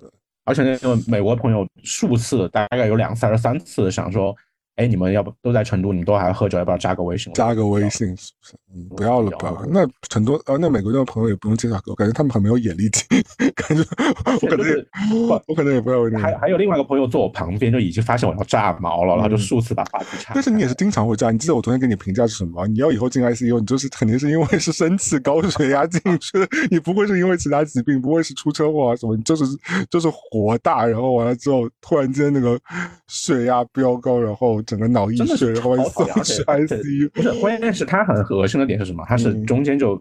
[0.00, 0.10] 对。
[0.46, 4.34] 而且那个美国朋友数次，大概有两次还是三次，想说。
[4.76, 5.90] 哎，你们要不都在成都？
[5.90, 7.32] 你们都还喝酒，要不要加个微信？
[7.32, 8.54] 加个微信是不是？
[8.74, 9.66] 嗯，不要了，不要了。
[9.70, 13.02] 那成都啊，那美国那个朋友也不用介绍给我，感觉他们很没有眼力劲，
[13.56, 13.82] 感觉
[14.42, 14.86] 我可能也
[15.48, 15.96] 我可能也不要。
[16.20, 20.34] 还还有另外一个朋友坐我旁边，就已经发现我要炸毛了，然后就数次把话题岔。
[20.34, 21.30] 但是你也是经常会炸。
[21.30, 22.66] 你记得我昨天给你评价是什么？
[22.66, 29.44] 你要以后进 ICU，你就是肯定是因为是生气、高血压进去的， 你不会是因为其他疾病，不会是出车祸啊什么，你就是
[29.90, 32.60] 就是火大，然后完了之后突然间那个
[33.08, 34.62] 血压飙高，然后。
[34.66, 37.10] 整个脑溢血，然后送去 ICU。
[37.10, 39.04] 不是，关键是他很恶心的点是什么？
[39.08, 40.00] 他是中间就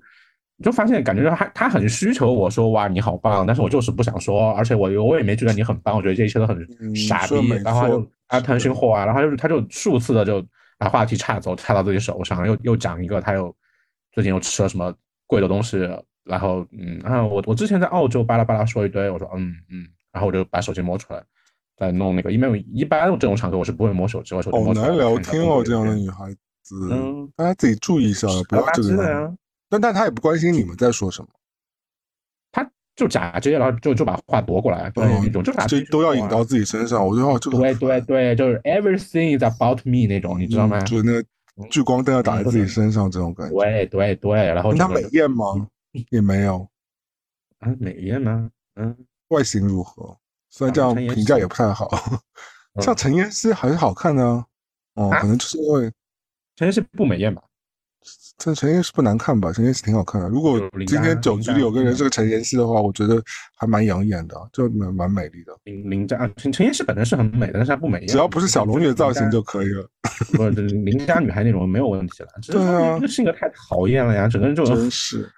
[0.63, 7.35] 就发现，感觉他他很需求我说哇你好棒，但是我就是不想说，而且我我也没觉得你很棒，我觉得这一切都很傻逼。
[7.63, 10.45] 然后就啊腾讯货啊，然后就是他就数次的就
[10.77, 13.55] 把话题岔走，岔到自己手上，又又讲一个他又
[14.11, 14.93] 最近又吃了什么
[15.27, 15.77] 贵的东西，
[16.23, 21.21] 然后嗯啊我我之前在澳洲巴拉巴拉说一堆，我说嗯嗯，然后我就把手机摸出来。
[21.77, 26.31] 在弄那个，因为一般这种场合我是不会摸手机，我手机好难聊天哦，这样的女孩
[26.63, 29.37] 子，嗯，大家自己注意一下，不要这个样。
[29.69, 31.27] 但但他也不关心你们在说什么，
[32.51, 37.05] 他就假接，然后就就把话夺过来，对，那种就这都要引到自己身上。
[37.05, 40.79] 我觉得这个对对对，就是 everything is about me 那种，你知道吗？
[40.81, 41.23] 就是那个
[41.69, 43.55] 聚光灯要打在自己身上这种感觉。
[43.55, 45.67] 对对对，然后他美艳吗？
[46.09, 46.67] 也没有，
[47.59, 48.49] 啊，美艳吗？
[48.75, 48.95] 嗯，
[49.29, 50.17] 外形如何？
[50.55, 51.91] 虽然这样评价也不太好，
[52.81, 54.23] 像陈妍希还是好看的
[54.93, 55.91] 哦，可能就是因为
[56.55, 57.41] 陈妍希不美艳吧？
[58.37, 59.51] 这陈妍希不难看吧？
[59.51, 60.29] 陈妍希挺好看的。
[60.29, 60.57] 如果
[60.87, 63.21] 今天酒局里有个人是个陈妍希的话，我觉得
[63.57, 65.53] 还蛮养眼的，就蛮蛮美丽的。
[65.65, 68.07] 林林佳陈陈妍希本来是很美的，但是她不美艳。
[68.07, 69.85] 只要不是小龙女的造型就可以了。
[70.31, 72.29] 不是邻家女孩那种没有问题了。
[72.47, 75.29] 对啊，这个性格太讨厌了呀，整个人就真是。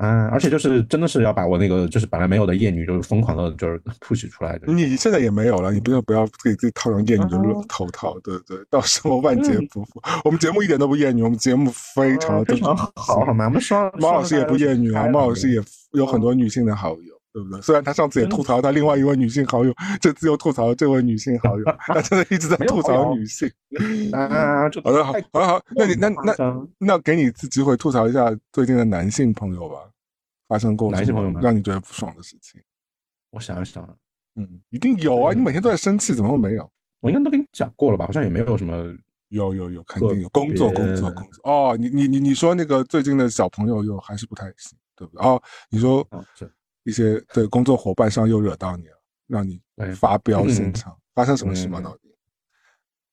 [0.00, 4.72] 啊，而且就是真的是要把我那个就是本来没有的厌女，就是疯狂的，就是 push 出来的。
[4.72, 10.00] 你现在也没有了，你不要不要给自己套上厌女的头套，对对，到时候万劫不复。
[10.24, 13.44] 我们节目一点都不厌女，我们节目非常非常好，好吗？
[13.44, 15.62] 我们双 毛老师也不厌女啊，毛老师也
[15.92, 17.20] 有很多女性的好友。
[17.32, 17.60] 对不对？
[17.62, 23.48] 虽然他上次也吐槽他另外一位女性好友，这次又吐槽这位女性好友， 他真的一直在吐槽女性。
[24.10, 26.34] 啊， 好的，好，好，好，那你那那
[26.78, 29.76] 那给你一次机会吐槽一下最近的男性朋友吧，
[30.50, 32.60] 发生过男性朋友们让你觉得不爽的事情。
[33.30, 33.88] 我想一想，
[34.34, 35.32] 嗯，一定有啊！
[35.32, 36.68] 你每天都在生气，怎么会没有？
[36.98, 38.04] 我应该都跟你讲过了吧？
[38.04, 38.92] 好像也没有什么
[39.28, 41.40] 有有有，肯定有工作工作工作。
[41.44, 45.24] 哦，你你你你说那个最近的小朋友又还是不太行，对不对？
[45.24, 46.04] 哦，你说
[46.82, 49.62] 一些对工作伙伴上又惹到你了，让你
[49.94, 51.80] 发飙现场， 发生什么事吗？
[51.80, 52.10] 到底？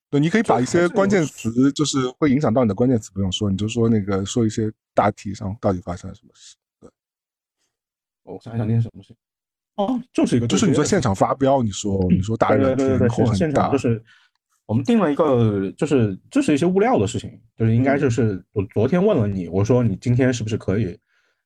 [0.10, 6.56] 对，你可以把一些关键词，就是会影响到你的关键词，不用说，你就说那个说一些大体上到底发生了什么事。
[8.28, 9.16] 对，我想想那些什么事。
[9.78, 14.04] 哦，就是一个，就是你在现场发飙，你说你说大热天口很大，就是
[14.66, 20.98] 我们定了一个，就是这是一些物料的事情，就是应该就是我昨天问了你，我说你今天是不是可以，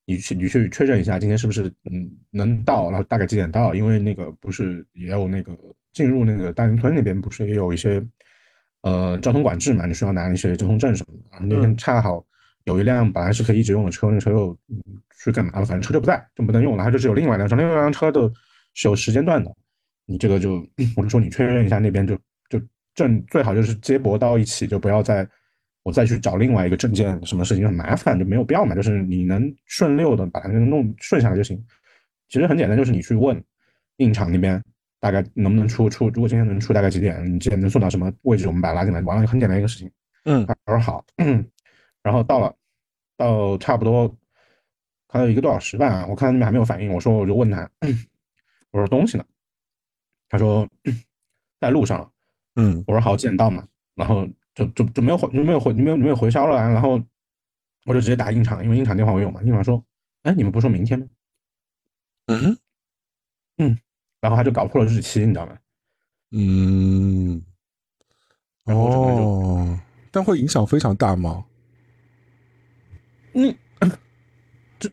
[0.05, 5.55] 你去你去确认一下今天是不是嗯能到，然后大概几点到，因为那个不是也有那个
[5.93, 8.03] 进入那个大营村那边不是也有一些。
[8.83, 11.45] 呃，交通管制嘛，你需要拿一些交通证什么的。
[11.45, 12.25] 那天恰好
[12.63, 14.57] 有一辆本来是可以一直用的车，那车又
[15.23, 15.65] 去干嘛了？
[15.65, 16.83] 反正车就不在，就不能用了。
[16.83, 18.31] 它就是有另外一辆车，另外一辆车的
[18.73, 19.51] 是有时间段的。
[20.05, 20.65] 你这个就，
[20.97, 22.15] 我就说你确认一下那边就
[22.49, 22.61] 就
[22.95, 25.27] 证最好就是接驳到一起，就不要再
[25.83, 28.75] 我再去找另外一个证件，什么事情很麻烦，就没有必要嘛。
[28.75, 31.63] 就是你能顺溜的把它弄顺下来就行。
[32.29, 33.41] 其实很简单，就是你去问
[33.97, 34.61] 印厂那边。
[35.01, 36.09] 大概能不能出出？
[36.09, 37.25] 如果今天能出，大概几点？
[37.25, 38.45] 你几点能送到什么位置？
[38.45, 39.91] 我们把它拉进来，完了很简单一个事情。
[40.25, 41.03] 嗯，他说好，
[42.03, 42.55] 然后到了，
[43.17, 44.15] 到差不多
[45.11, 46.07] 还有一个多小时吧。
[46.07, 47.69] 我看那边还没有反应，我说我就问他，
[48.71, 49.25] 我说东西呢？
[50.29, 50.67] 他说
[51.59, 52.09] 在路上。
[52.55, 53.67] 嗯，我说好，几点到嘛？
[53.95, 56.57] 然后就就就没有回，就没有回，没有没有回消了。
[56.57, 57.01] 然后
[57.85, 59.41] 我就直接打印厂，因为印厂电话我有嘛。
[59.43, 59.83] 印厂说，
[60.23, 61.07] 哎，你们不说明天吗？
[62.27, 62.57] 嗯
[63.57, 63.77] 嗯。
[64.21, 65.57] 然后他就搞错了日期，你知道吗？
[66.31, 67.43] 嗯，
[68.65, 69.79] 哦，
[70.11, 71.43] 但会影响非常大吗？
[73.33, 73.57] 嗯，这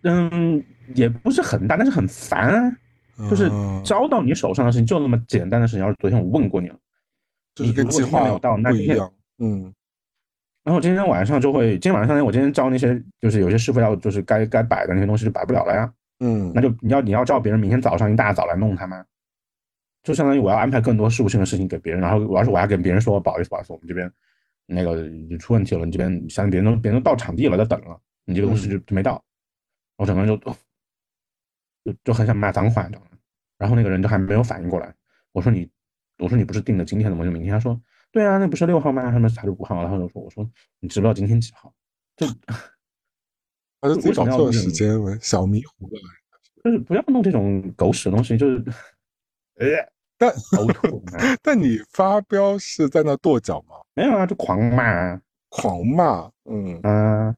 [0.03, 2.73] 嗯也不是很大，但是很烦啊。
[3.29, 3.51] 就是
[3.83, 6.77] 交到你手上的事情就那么简单的事情，要是昨天我问过你了，
[7.55, 9.13] 就是跟计划没有到，那一样。
[9.39, 9.75] 嗯，
[10.63, 15.93] 然后今天晚上就会，今天晚上我今天招那些，就是有些师傅要，就是该该摆的那些东西就摆不了了呀。
[16.21, 19.05] 嗯，那就你要你要叫别人明天早上一大早来弄他吗？
[20.05, 24.09] 就相当于我要安排更多事务性的事情给别人，然后我要是我还跟别人说不好意思不好意思，我们这边
[24.65, 24.97] 那个
[25.39, 29.21] 出问题了，你这边相当于别人都别人都到场地了在等了，你这个东西就就没到，
[29.99, 30.37] 我整个人就
[31.85, 33.11] 就就很想骂脏话，你知道吗？
[33.59, 34.95] 然后那个人就还没有反应过来，
[35.33, 35.71] 我说你
[36.19, 37.25] 我说你不是定的今天的吗？
[37.25, 37.79] 就明天，他说
[38.11, 39.11] 对啊，那不是六号吗？
[39.11, 39.83] 他们还是五号？
[39.83, 40.51] 然后就说我说
[40.81, 41.75] 你知不知道今天几号？
[42.17, 42.27] 就
[43.81, 46.01] 他是自己搞错时间，小迷糊了，
[46.65, 48.65] 就是不要弄这种狗屎的东西，就是
[49.57, 49.67] 哎。
[50.21, 50.35] 但
[51.45, 53.77] 但你发飙是在那跺脚吗？
[53.95, 55.17] 没有啊，就狂骂，
[55.49, 56.29] 狂骂。
[56.47, 57.37] 嗯嗯，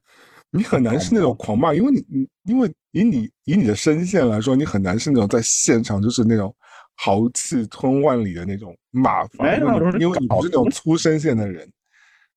[0.51, 6.53] 你很难是那种狂骂，因为你你因为以你以你的声线来说，你很难是那种在现场就是那种
[6.95, 9.45] 豪气吞万里的那种骂法。
[9.45, 11.67] 没有，因为你不是那种粗声线的人。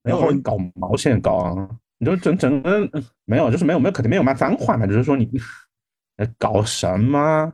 [0.03, 1.69] 然后你搞毛线搞啊？
[1.99, 2.89] 你就整整个
[3.25, 5.29] 没有，就是没有没有肯定没有骂脏话嘛，就是说你
[6.39, 7.53] 搞什么？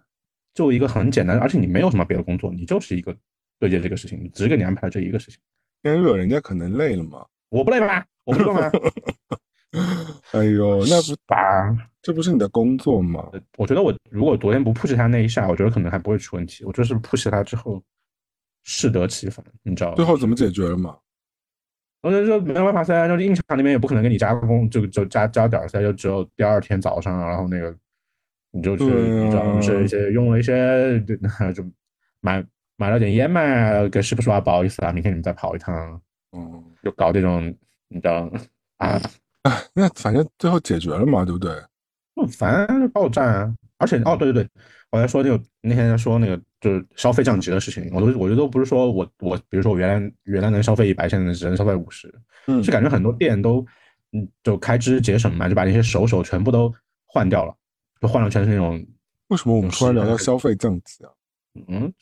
[0.53, 3.17] 就一个很简单，而且你没有什么别的工作，你就是一个
[3.61, 5.41] 对接这个事情，只给你安排了这一个事情。
[5.85, 8.05] 因为惹人家可能累了嘛，我不累吧？
[8.25, 8.71] 我不累吗？
[10.33, 13.31] 哎呦，那不打，这不是你的工作吗？
[13.57, 16.65] 我觉得我如果昨天不 push 他那一下，我觉得可能还不会出问题。
[16.65, 17.83] 我就是 push 他之后
[18.65, 20.97] 适得其反，你知道最后怎么解决了嘛？
[22.03, 27.77] 我就说没有办法噻，就是印厂那边也不可能给你加工，就就加加点噻，就只有第二天早上，然后那个。
[28.53, 31.15] 你就去，你知道是一些 用了一些，就
[31.53, 31.65] 就
[32.21, 32.45] 买
[32.77, 33.41] 买了点烟嘛，
[33.89, 36.03] 跟师傅说啊，不好意思啊，明天你们再跑一趟，
[36.33, 37.47] 嗯，就搞这种，
[37.87, 38.29] 你知道
[38.79, 39.01] 啊，
[39.75, 41.53] 那反正最后解决了嘛，对不对？
[42.17, 44.51] 嗯，反正，爆炸，而且哦，对对对，
[44.91, 52.13] 我在说那个那天在说那个就是消费降级的事情，我都我觉得都不是说我我，比如说我原来原来能消费一百，现在只能消费五十，
[52.47, 53.65] 嗯，就感觉很多店都
[54.13, 56.73] 嗯就开支节省嘛，就把那些手手全部都
[57.07, 57.55] 换掉了。
[58.01, 58.85] 就换了全是那种，
[59.29, 61.11] 为什么我们突然聊到消费降级啊？
[61.69, 61.93] 嗯，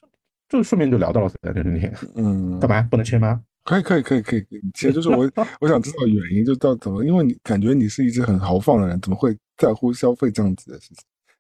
[0.48, 1.93] 就顺便就聊到了那天。
[2.15, 3.40] 嗯，干嘛不能切吗？
[3.68, 5.30] 可以可以可以可以，其实就是我
[5.60, 10.88] 我想知道原因，就到怎么，因为你感觉你是一直很豪放的人，怎么会在乎消费降级的事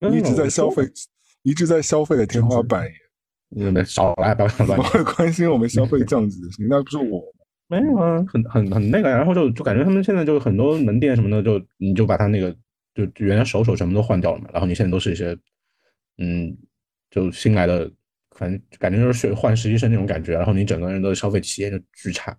[0.00, 0.12] 情？
[0.12, 0.88] 一直在消费，
[1.42, 2.86] 一直在消费的天花板。
[3.48, 4.78] 你们少来，不要乱。
[4.78, 7.24] 我会关心我们消费降级的事情，那不是我
[7.66, 12.54] 没有啊，很很很那个，然后就就感觉他们现在就很多门店什么的，就你就把他那个。
[12.94, 15.38] 就原来手手全部都换掉了嘛，然后你现在都是一些，
[16.16, 16.56] 嗯，
[17.12, 17.88] 就新来的，
[18.38, 22.38] 反正感觉就是学换实习生那种感觉，然后你整个人的消费体验就巨差，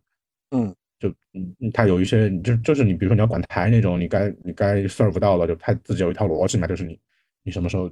[0.52, 6.98] 嗯，就嗯，他有一些，就就是你比如说你要管台那种，你该你该 serve 到了，就他自己有一套逻辑嘛，就是你
[7.44, 7.92] 你什么时候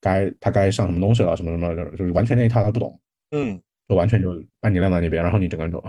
[0.00, 3.00] 该他该上什么东西了，什么什么，就是完全那一套他不懂，
[3.32, 5.84] 嗯，就完全就把你晾在那边，然后你整个人就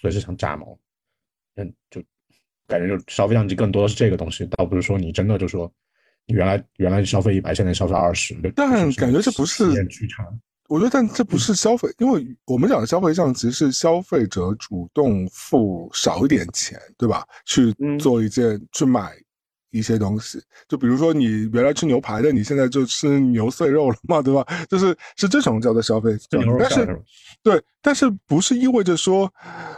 [0.00, 0.78] 随时想炸毛，
[1.56, 2.00] 嗯，就
[2.68, 5.68] 感觉就消费降级更多的是这个东西，倒不是说你真的就说
[6.26, 10.40] 你原来原来消费一百，现在消费二十，但感觉这不是剧场。
[10.72, 17.26] 我觉得，但这不是消费，因为我们讲的消费上，其实是消费者主动付少一点钱，对吧？
[17.44, 19.12] 去做一件去买
[19.70, 24.46] 一些东西，就比如说你原来吃牛排的，你现在就吃牛碎肉了嘛，对吧？
[24.70, 26.16] 就是是这种叫做消费，
[26.58, 27.02] 但是
[27.42, 29.30] 对，但是不是意味着说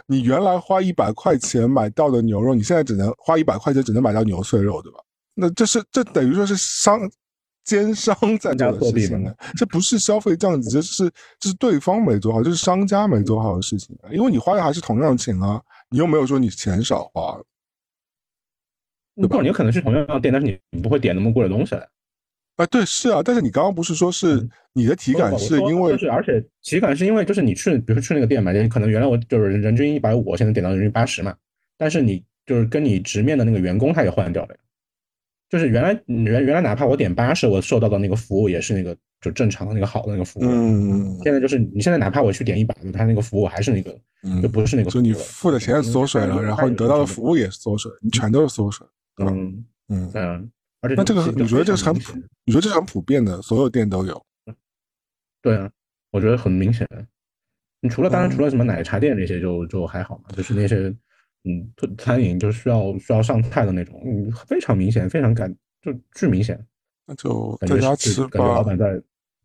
[0.07, 4.99] 你原来花一百块钱买到的牛肉，你现在只能花一百块钱只能买到牛碎肉，对吧？
[5.33, 7.01] 那这是这等于说是商。
[7.65, 13.97] 奸商在做的事情呢，这不是消费降级，这是这是对方没做好，这是商家没做好的事情。
[14.11, 15.59] 因为你花的还是同样的钱啊，
[15.89, 17.37] 你又没有说你钱少花，
[19.15, 19.41] 对吧？
[19.41, 21.85] 你可能是同样的店，但是你你不会点那么贵的东西来。
[22.57, 31.35] 啊，对，是啊，但是你刚刚不是说是你的体感是因为，就是而且体感是因为就是你去，比如说去那个店买，可能原来我就是人均一百五，现在点到人均八十嘛，
[31.77, 34.55] 但是你就是跟你直面的那个员工他也换掉了。
[35.49, 40.43] 就是原来原原来哪怕我点八十，我受到的那个服务也是那个就正常的那个好的那个服务。
[40.43, 43.95] 嗯，现在就是你现在哪怕我去点一百，他那个服务还是那个，
[44.41, 44.89] 就不是那个。
[44.89, 48.85] 就你付的钱缩水了，然后你得到的服务也缩水，你全都是缩水。
[49.17, 50.51] 嗯嗯嗯，
[50.81, 52.13] 而且那这个你觉得这是很普？
[52.43, 54.25] 你觉得这是很普遍的，所有店都有？
[55.41, 55.69] 对啊，
[56.11, 56.87] 我觉得很明显。
[57.81, 60.93] 你除了当然除了什么奶茶店那些就就还好嘛，就是那些。
[61.47, 66.59] 嗯，餐饮就是需要需要上菜的那种，嗯，非常明显，非常感就巨明显。
[67.05, 68.27] 那就在家吃吧。
[68.29, 69.01] 感觉老板在，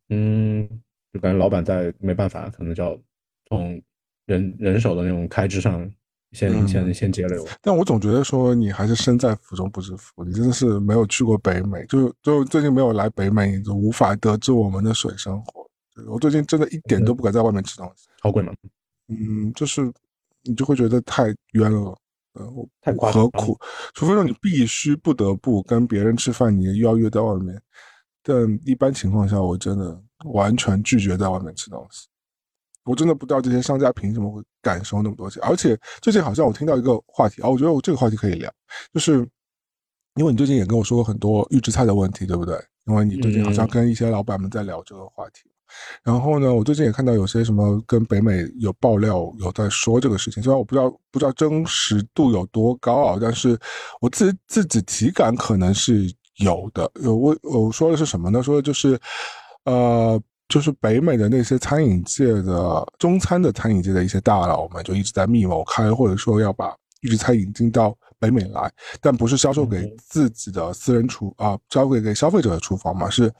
[0.08, 0.66] 嗯，
[1.12, 2.98] 就感觉老板在没办法，可能就要
[3.50, 3.78] 从
[4.24, 5.86] 人人手的那种开支上
[6.32, 7.46] 先先先节流。
[7.60, 15.68] 但我总觉得说你还是身在福中不知福，你真的是没有去过北美，就就最近没有来北美，你就无法得知我们的水生活。
[16.08, 18.08] 我最近真的一点都不敢在外面吃东西。
[18.22, 18.54] 好贵吗？
[19.08, 19.92] 嗯，就是。
[20.42, 21.96] 你就会觉得太冤了，
[22.34, 23.58] 呃，太何苦？
[23.94, 27.60] 除非说你必须不得不跟别人吃饭，你又要约在外面。
[28.22, 32.06] 但一般情况下，我真的完全拒绝在外面吃东西。
[32.84, 35.42] 我真的不知道这些商家凭什么会敢收那么多钱。
[35.42, 38.50] 而且最近好像我听到一个话题啊，我觉得我这个话题可以聊，
[38.92, 39.26] 就是
[40.14, 42.58] 因为你最近也跟我说过很多预制菜的问题，对不对？
[42.86, 45.49] 因为你最近好像跟一些老板们在聊这个话题。
[46.02, 50.42] 然后呢，我最近也看到有些什么跟北美有爆料，有在说这个事情。
[50.42, 53.58] 虽然我不知道不知道真实度有多高啊，但是
[54.00, 56.90] 我自己自己体感可能是有的。
[57.02, 58.42] 有我我说的是什么呢？
[58.42, 58.98] 说的就是，
[59.64, 67.96] 呃，就是北美的那些餐饮界的中餐的餐饮界的一些大佬们，就一直在密谋开，或者说要把预制菜引进到。
[68.20, 68.70] 北美来，
[69.00, 73.32] 但不是销售给自己的私人厨啊，交给给消费者的厨房嘛，是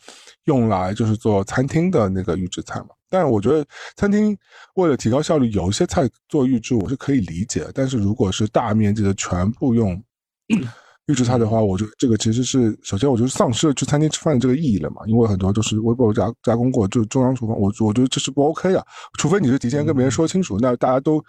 [0.44, 2.86] 用来就是做餐厅的那个预制菜嘛。
[3.10, 3.62] 但我觉得
[3.94, 4.34] 餐厅
[4.76, 7.66] 为了提高效率，有一些菜做预制我是可以理解。
[7.74, 10.02] 但是如果是大面积的全部用
[11.06, 18.82] 预制菜的话，我觉得这个其实是首先我就丧失了去餐厅吃饭的这个意义了嘛，因为很多就是微波炉加加工过，就是中央厨房，我我觉得这是不 OK 的。
[19.18, 21.22] 除非你是提前跟别人说清楚，那大家都。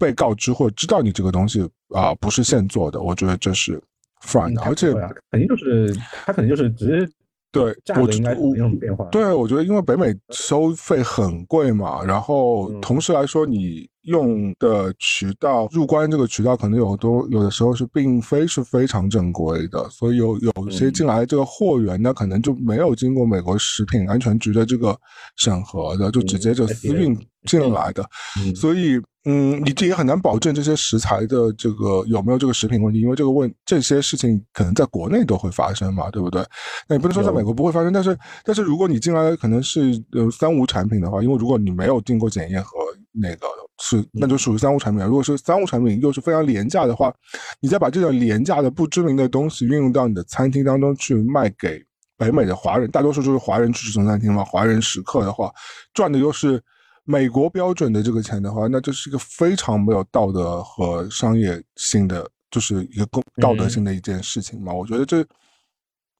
[0.00, 3.80] 被告知或者知道你这个东西啊不是现做的，我觉得这是
[4.22, 4.92] fine，而且
[5.30, 5.94] 肯定就是
[6.24, 7.12] 他肯定就是直接。
[7.50, 9.06] 对，我应该没什么变化。
[9.06, 24.98] 对，我觉得因为北美收费很贵嘛，然后同时来说，你用的渠道入关这个渠道可能有多有的时候是并非是非常正规的，所以有有些进来这个货源呢，可能就没有经过美国食品安全局的这个
[25.36, 28.04] 审核的，就直接就私运进来的，
[28.56, 29.00] 所以。
[29.24, 36.42] 嗯，你这也很难保证这些食材的这个有没有这个食品问题，因为这个问这些事情可能在国内都会发生嘛，对不对？
[36.88, 42.70] 那你不能说在美国不会发生，但是但是如果你进来可能是呃三无产品的话，因为如果你没有经过检验和
[43.12, 43.46] 那个
[43.80, 45.04] 是那就属于三无产品。
[45.04, 47.14] 如果是三无产品又是非常廉价的话，
[47.60, 51.84] 你再把这种廉价的不知名的东西运用到你的餐厅当中去卖给
[52.16, 55.52] 北美的华人，大多数就是华人去吃中餐厅嘛，华人食客的话，
[55.92, 56.62] 赚的又是。
[57.10, 64.74] 美国标准的这个钱的话，那这是一个非常没有道德和商业性的，就是一个公道德性的一件事情嘛。
[64.74, 65.24] 我觉得这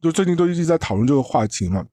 [0.01, 1.85] 就最近都一直在讨论这个话题嘛。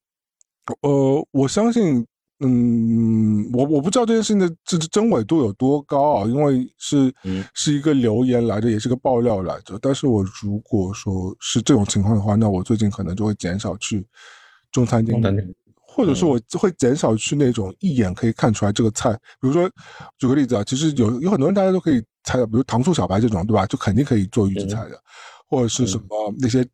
[0.79, 2.07] 呃，我相信，
[2.39, 7.13] 嗯，我我不知道这件事情的这真伪度有多高啊，因为是
[7.53, 9.79] 是一个留言来着，也是个爆料来着。
[9.81, 14.05] 但是我如果说是这种情况的话，那我最近可能就会减少去
[14.71, 15.15] 中餐厅。
[15.87, 19.65] 或者是我会减少去那种一眼可以看出来这个菜，比如说
[20.17, 23.65] 举个例子啊，其实有有很多人大家都可以猜到，比如糖醋小白这种，对吧？
[23.65, 24.99] 就肯定可以做预制菜的，
[25.47, 26.67] 或者是什么那些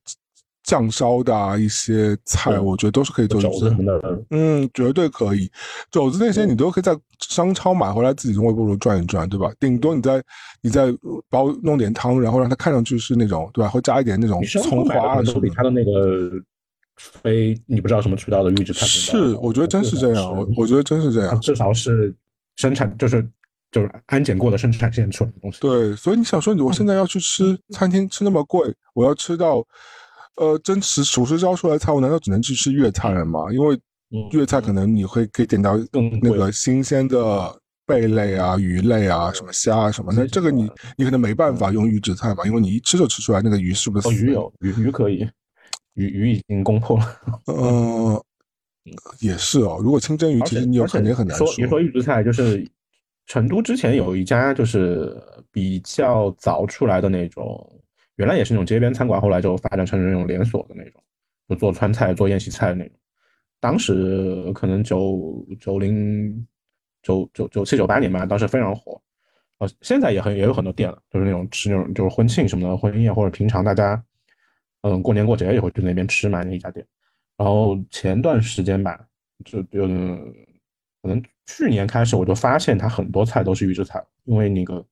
[0.63, 3.41] 酱烧的啊，一些菜，我觉得都是可以做。
[3.41, 3.75] 肘子
[4.29, 5.51] 嗯，绝对可以。
[5.89, 9.51] 肘子那些你都可以在商超买回来，自己用微波炉转一转，对吧？
[9.59, 10.23] 顶多你在
[10.61, 10.93] 你再
[11.29, 13.69] 包弄点汤，然后让它看上去是那种，对吧？
[13.69, 15.41] 会加一点那种葱花啊什么。
[15.41, 16.31] 的它的那个
[16.95, 20.37] 非你不知道什么渠道的预制菜是，我觉得真是这样。
[20.37, 21.41] 我我觉得真是这样。
[21.41, 22.13] 至少是
[22.57, 23.27] 生产，就是
[23.71, 25.59] 就是安检过的生产线出来的东西。
[25.59, 29.65] 对，所以你想说，我现在要去吃餐厅吃那么贵，我要吃到。
[30.37, 33.51] 呃，真实厨师教出来的菜，我难道只能去吃粤菜了吗？
[33.51, 33.79] 因为
[34.31, 35.77] 粤菜可能你会可以点到
[36.21, 37.55] 那个新鲜的
[37.85, 44.07] 贝类啊、鱼类啊、什么虾啊什么，那这个你你可能没办法用预制菜嘛，因为你一吃就吃出来那个鱼是不是？
[44.07, 45.27] 哦，鱼有鱼鱼可以，
[45.93, 47.05] 鱼鱼已经攻破了。
[47.45, 48.25] 呃，
[49.21, 51.47] 也是哦，如果清蒸鱼，其实你有肯定很难说。
[51.57, 52.65] 你说预制菜，就是
[53.27, 55.15] 成都之前有一家就是
[55.51, 57.77] 比较早出来的那种。
[58.21, 61.01] 原来也是那种街边餐馆，后来就发展成那种连锁的那种，
[61.49, 62.95] 就做川菜、做宴席菜的那种。
[63.59, 66.47] 当时可能九九零
[67.01, 69.01] 九九九七九八年吧，当时非常火。
[69.57, 73.99] 呃，现在也很也有很多店了，就是那种吃那种就是婚庆什么的婚宴，或者平常大家
[74.81, 76.85] 嗯过年过节也会去那边吃嘛那一家店。
[77.37, 79.03] 然后前段时间吧，
[79.43, 79.87] 就就
[81.01, 84.85] 可能去年开始我就发现它很多菜都是预制菜，因为那个。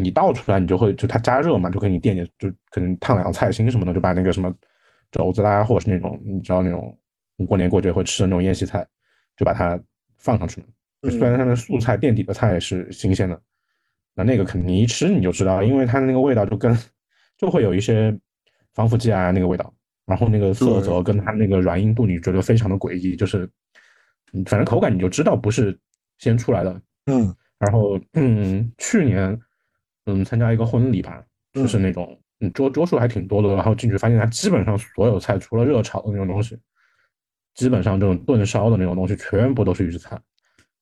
[0.00, 4.52] 你倒出来，你就会就它加热嘛，就给你垫点，就可能烫两个菜心什么的，就把那个什么
[5.12, 6.98] 肘子啦，或者是那种你知道那种
[7.46, 8.84] 过年过节会吃的那种宴席菜，
[9.36, 9.80] 就把它
[10.18, 10.66] 放上去了。
[11.10, 13.40] 虽然它的素菜垫底的菜是新鲜的，
[14.14, 16.76] 那那个肯定你一吃你就知道，因为它的那个味道就跟
[17.38, 18.18] 就会有一些
[18.72, 19.72] 防腐剂啊那个味道，
[20.06, 23.48] 然后那个色泽跟它那个软硬度，你觉得非常的诡异，就是
[24.46, 25.78] 反正口感你就知道不是
[26.18, 26.82] 先出来的。
[27.06, 29.40] 嗯，然后嗯，去年。
[30.06, 31.22] 嗯，参加一个婚礼吧，
[31.52, 36.58] 就是那种嗯桌桌数还挺多的，然后进去发现它基本上所有菜除了热炒的那种东西，
[37.54, 40.20] 基本上这种炖烧的那种东西全部都是预制菜。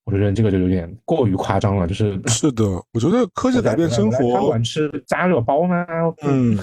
[0.05, 4.33] 我觉得这个就有点过于夸张了，就是是的，我觉得科技改变生活。
[4.33, 5.87] 餐馆吃加热包吗？
[6.23, 6.59] 嗯，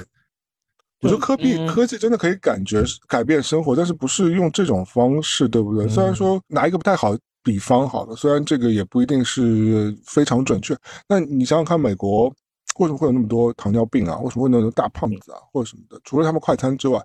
[0.99, 5.87] 我觉得科技科技真的可以感觉改变生活，但是不是用这种方式，对不对？
[5.87, 10.75] 虽然说拿一个不太好比方好了，虽然这个也不一定是非常准确，
[11.07, 12.35] 那你想想看，美国。
[12.79, 14.17] 为什么会有那么多糖尿病啊？
[14.19, 15.99] 为什么会那么多大胖子啊，或者什么的？
[16.03, 16.99] 除了他们快餐之外，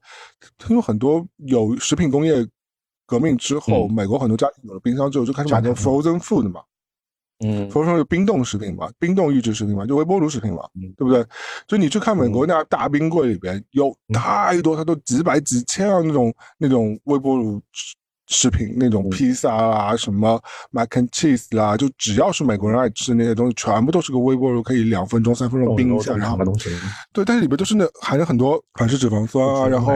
[0.57, 2.47] 他有很多有食品工业
[3.07, 6.63] 革命之后，美国很多家庭有了冰箱之后，就开始买那种 frozen food 嘛，
[7.45, 10.63] 嗯，frozen 就冰冻食品嘛，冰冻预制食品嘛，就微波炉食品嘛，
[10.97, 11.27] 对不对？
[11.67, 17.61] 就你去看美国那大冰柜里边有太多，它都几百几千啊那种那种微波炉。
[18.29, 20.41] 食品那种披萨啦，什么
[20.71, 26.39] mac and cheese 啦，就只要是美国人爱吃那些东西，全部都是个微波炉，可以两分钟、三分钟冰一下，然后
[27.13, 29.93] 对，但是里边都是那含有很多反式脂肪酸啊，然后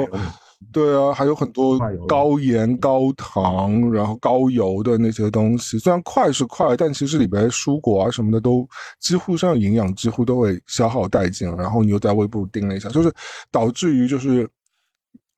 [0.72, 5.78] 对啊，还有很多高盐、高糖，然后高油的那些东西。
[5.78, 8.68] 虽然快是快，但其实里边蔬果啊什么的都
[9.00, 13.10] 几乎上营养几乎都会消耗殆尽，然后你又在微波炉叮了一下，就是
[13.50, 14.46] 导致于就是。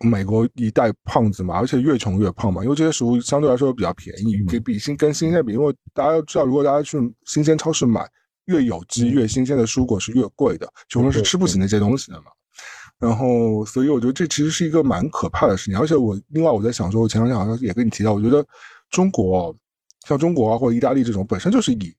[0.03, 6.97] 美国一代胖子嘛，而且越穷越胖嘛，因为这些食物相对来说比较便宜，给比新跟新鲜比，因为大家要知道，如果大家去
[7.27, 8.09] 新鲜超市买
[8.47, 12.31] 越有机越新鲜的蔬果是越贵的，穷人是吃不起那些东西的嘛。
[12.99, 15.79] 然后，所以我觉得这其实是一个蛮可怕的事情。
[15.79, 18.43] 而且我另外我在想说，我前两天好像也跟你提到，我觉得
[18.89, 19.55] 中国
[20.09, 21.95] 像中国啊或者意大利这种本身就是以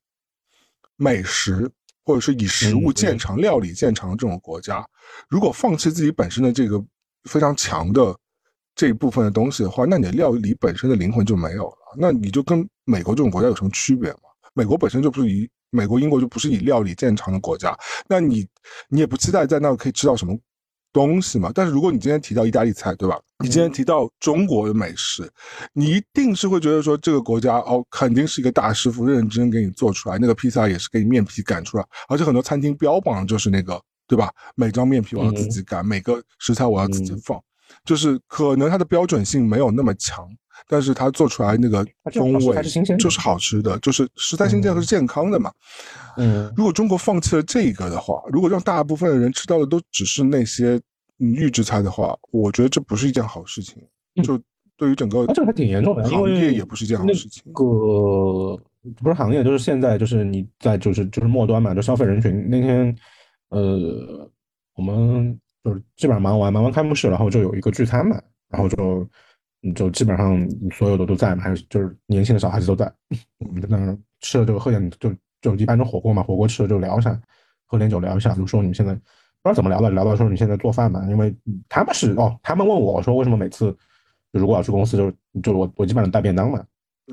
[0.95, 1.69] 美食
[2.03, 4.84] 或者是以食物见长、料理见长的这种国家，
[5.30, 6.84] 如果放弃自己本身的这个。
[7.30, 8.15] 非常强的
[8.76, 11.77] 这一部分的东西的话，那你的料理本身的灵魂就没有了。
[11.98, 14.19] 那你就跟美国这种国家有什么区别吗？
[14.53, 17.77] 美国本身就不是以美国、英国就不是以料理见长的国家，
[18.07, 18.48] 那你
[18.89, 20.38] 你也不期待在那可以吃到什么
[20.93, 21.52] 东西嘛？
[21.53, 23.19] 但是如果你今天提到意大利菜，对吧？
[23.39, 25.30] 你今天提到中国的美食，
[25.73, 33.81] 你一定是会觉得说这个国家哦，肯定是一个大师傅认认真真给你做出来，那个披萨也是给你面皮擀出来，而且很多餐厅标榜的就是那个。
[34.11, 34.29] 对吧？
[34.55, 37.41] 每张面皮我要自己擀，每个食材我要自己放，
[37.85, 40.27] 就是可能它的标准性没有那么强，
[40.67, 42.61] 但是它做出来那个风味
[42.99, 45.49] 就是好吃的，就是食材新鲜和健康的嘛。
[46.17, 50.77] 嗯，如果中国放弃了这个的话，如果让大部分的人吃到的都只是那些
[51.19, 53.81] 预制菜的话，我觉得这不是一件好事情。
[54.21, 54.38] 就
[54.75, 57.41] 对于整个，这个还挺严重的，行业也不是一件好事情。
[57.53, 57.63] 个
[59.01, 62.93] 不是行业，就是现在就是你在就是就是末端嘛，就消费人群那天。
[63.52, 64.30] 呃，
[64.76, 68.19] 我们就是基本上忙完忙完开幕式，然后就有一个聚餐嘛，
[68.49, 69.07] 然后就
[69.76, 72.91] 就基本上所有的都在嘛，还是就是年轻的小孩子都在，
[73.40, 77.19] 我们在那吃了就喝点就就一般的火锅嘛，火锅吃了就聊一下，
[77.68, 81.36] 喝点酒聊一下，就说你们现在不知道怎么聊的，聊到说你现在做饭嘛，因为
[81.69, 83.76] 他们是哦，他们问我说为什么每次
[84.32, 85.11] 如果要去公司就
[85.41, 86.64] 就我我基本上带便当嘛，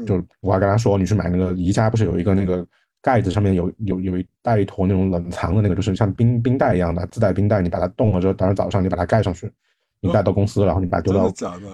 [0.07, 2.65] 就我还跟他说你去买那个宜家不是有一个那个
[3.09, 9.51] 盖子上面有有有一带一坨那种冷藏的那个就是像冰冰袋一样的自带冰袋，你把它冻了之后，当天早上你把它盖上去，
[10.01, 11.31] 你带到公司，然后你把它丢到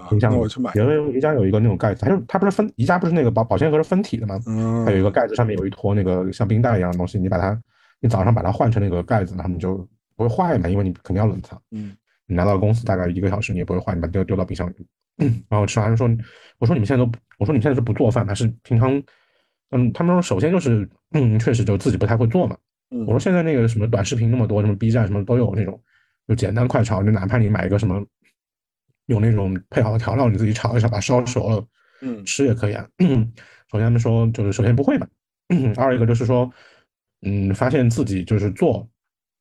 [0.09, 0.37] 冰箱里。
[0.75, 4.39] 因为宜家有一个那种盖子，它就它不是分宜家不是那个保保鲜盒是分体的吗？
[4.87, 7.61] 它有一个盖子上面有一坨那个像冰袋一样的东西，你把它
[8.01, 9.87] 你早上把它换成那个盖子，然后你就。
[10.17, 10.69] 不会坏嘛？
[10.69, 11.61] 因为你肯定要冷藏。
[11.73, 11.93] 嗯，
[12.29, 14.87] 你拿到公司大概一个小时，你也不会坏，你把它丢丢到冰箱里。
[15.49, 16.09] 然后吃完说
[16.61, 19.03] ：“我说你们现在都，我说你们现在是不做饭还是平常？
[19.71, 22.57] 嗯，他们说首先就是，嗯，确实就自己不太会做嘛。
[22.91, 25.81] 我说现在那个什么短视频那么多，什么 B 站什么都有那种，
[26.29, 28.05] 就简单快炒，就哪怕你买一个什么，
[29.07, 31.67] 有那种配好的调料，你自己炒一下，把烧熟了，
[32.03, 32.87] 嗯，吃也可以啊。
[33.71, 35.07] 首先他们说就是首先不会嘛，
[35.77, 36.53] 二一个就是说，
[37.23, 38.89] 嗯，发现自己就是做。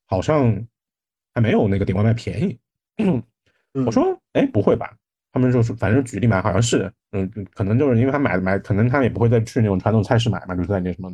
[0.05, 0.63] 好像
[1.33, 2.59] 还没有那个点外卖便宜。
[3.71, 4.95] 我说，哎，不会吧？
[5.33, 11.11] 他们就是，反正举例买，好像是，嗯，可能就是因为他买买，可能他也不会再去那种传统菜市买嘛，就是在那什么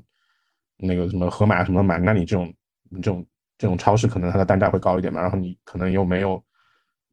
[0.77, 1.97] 那个什么盒马什么买。
[1.97, 2.53] 那你这种
[2.95, 3.25] 这种
[3.57, 5.21] 这种超市，可能它的单价会高一点嘛。
[5.21, 6.43] 然后你可能又没有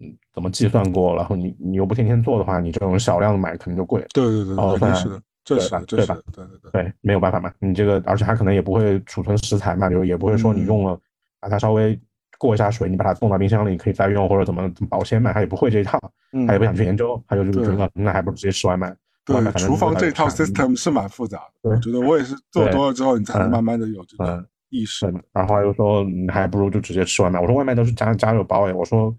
[0.00, 4.04] 嗯怎么计算过，然后你你又不天天做的话，你这种少量的买可能就贵。
[4.12, 6.18] 对对对，哦，是的，这是对吧？
[6.32, 7.52] 对对对，对，没有办法嘛。
[7.60, 11.00] 你这个，而且它可能也不会储存食材嘛，就也不会说你用了。
[11.38, 11.96] 把它稍微
[12.38, 15.32] 过一下水，你把它冻到冰箱里可以再用，或者怎么怎么保鲜嘛？
[15.32, 15.98] 他也不会这一套，
[16.46, 18.94] 他也不想去研究，他就就觉得那还不如直接吃外卖。
[19.24, 21.70] 对，厨房这套 system 是蛮复杂的。
[21.70, 25.12] 我觉得我也是做多了之后，你才能慢慢的有这个意识。
[25.32, 27.40] 然后又说，你还不如就直接吃外卖。
[27.40, 29.12] 我说外卖都是加加热包哎，我说，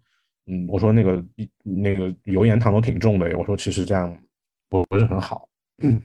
[0.45, 1.21] 嗯，我说那个
[1.63, 4.17] 那个油盐糖都挺重的，我说其实这样
[4.69, 5.49] 不不是很好。
[5.79, 6.01] 嗯，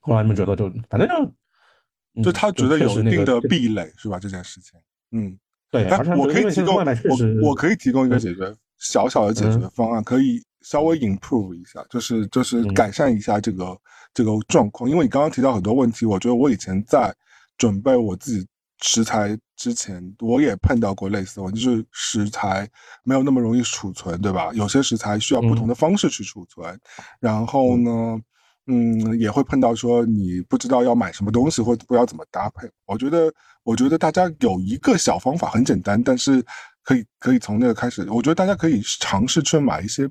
[0.00, 4.18] 后来你们觉得就反正就就他觉得有一定的壁垒是吧？
[4.20, 4.78] 这件事情，
[5.10, 5.36] 嗯。
[5.82, 13.76] 对，我可以提供我我可以提供一个解决小小的解决方案，可以稍微 improve 一下，就是就是改善一下这个
[14.12, 14.88] 这个状况。
[14.88, 17.12] 因为你刚刚提到很多问题，我觉得我以前在
[17.58, 18.46] 准备我自己
[18.80, 22.68] 食材之前，我也碰到过类似的问题，就是食材
[23.02, 24.50] 没有那么容易储存，对吧？
[24.54, 26.78] 有些食材需要不同的方式去储存，
[27.18, 28.20] 然后呢？
[28.66, 32.66] 嗯，也会碰到说你不知道要买什么东西，或者不知道怎么搭配。
[32.86, 33.32] 我觉得，
[33.62, 36.42] 我觉得大家有一个小方法，很简单，但是
[36.82, 38.08] 可以可以从那个开始。
[38.10, 40.08] 我觉得大家可以尝试去买一些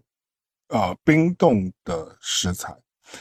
[0.69, 2.71] 呃冰冻的食材，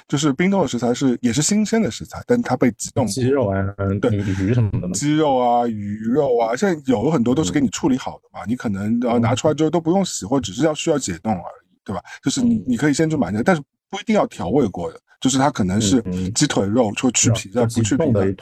[0.07, 3.07] 就是冰冻的食材是也是新鲜的食材，但它被急冻。
[3.07, 3.57] 鸡肉啊，
[4.03, 4.91] 对，鱼什么的。
[4.91, 12.03] 鸡肉啊，鱼肉啊，现在有很多都是给你处理好的嘛，你可能呃拿出来之后都不用洗，或只是要需要解冻而已，对吧？
[12.23, 15.01] 就是你你可以先去买那个，但是不一定要调味过的。
[15.23, 16.03] 就是它可能是
[16.35, 18.35] 鸡腿肉，或去皮的，不去皮的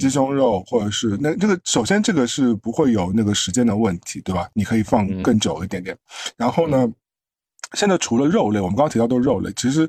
[0.00, 4.48] 鸡胸肉，或者是那这个首先这个是不会有那个时间的问题，对吧？
[4.54, 5.94] 你可以放更久一点点。
[6.38, 6.90] 然后呢，
[7.74, 9.88] 现在除了肉类，我们刚刚提到都是肉类，其实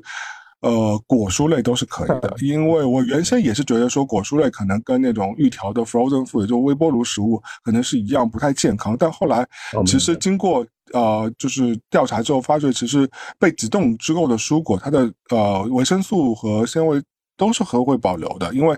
[0.60, 2.36] 呃果蔬类都是可以的。
[2.44, 9.48] 因为我原先也是觉得说果蔬类可能跟那种预调的 frozen food，就微波炉食物可能是一样不太健康，但后来
[9.86, 10.66] 其实经过。
[10.92, 13.08] 呃，就是调查之后发觉，其实
[13.38, 17.02] 被急冻之后的蔬果，它的呃维生素和纤维
[17.36, 18.76] 都是和会保留的，因为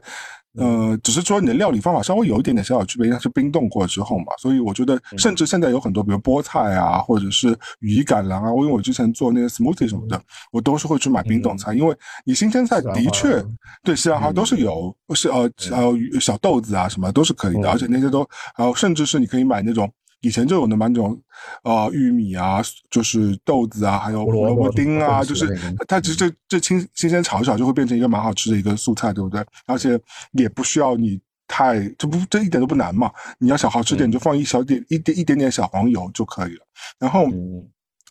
[0.58, 5.32] 呃，只是说你的料理方法稍微有一点点小小区别，因为它是冰冻过之后嘛，所以我觉得，甚。
[5.36, 10.20] 至现在有很多，比如菠菜啊，或者是羽衣甘蓝啊，因为我之前做那些 smoothie 什么的，
[10.50, 13.40] 我都是会去买冰冻菜，因为你新鲜菜的确
[13.84, 19.88] 对西兰花都是有，是呃呃小豆子啊什么都是可以的，而且那些都，还有甚至是你可以买那种。
[20.22, 21.18] 以前就有那么那种，
[21.64, 22.60] 呃，玉米啊，
[22.90, 25.48] 就是豆子啊，还有胡萝卜丁啊，就是
[25.88, 29.42] 它其实这这新新鲜炒一炒就会变成一个蛮好吃的一个素菜，对不对？
[29.66, 29.98] 而且
[30.32, 31.18] 也不需要你
[31.48, 33.10] 太，这不这一点都不难嘛。
[33.38, 36.66] 你要想好吃点，你就放一小点一点一点点小黄油就可以了。
[36.98, 37.26] 然后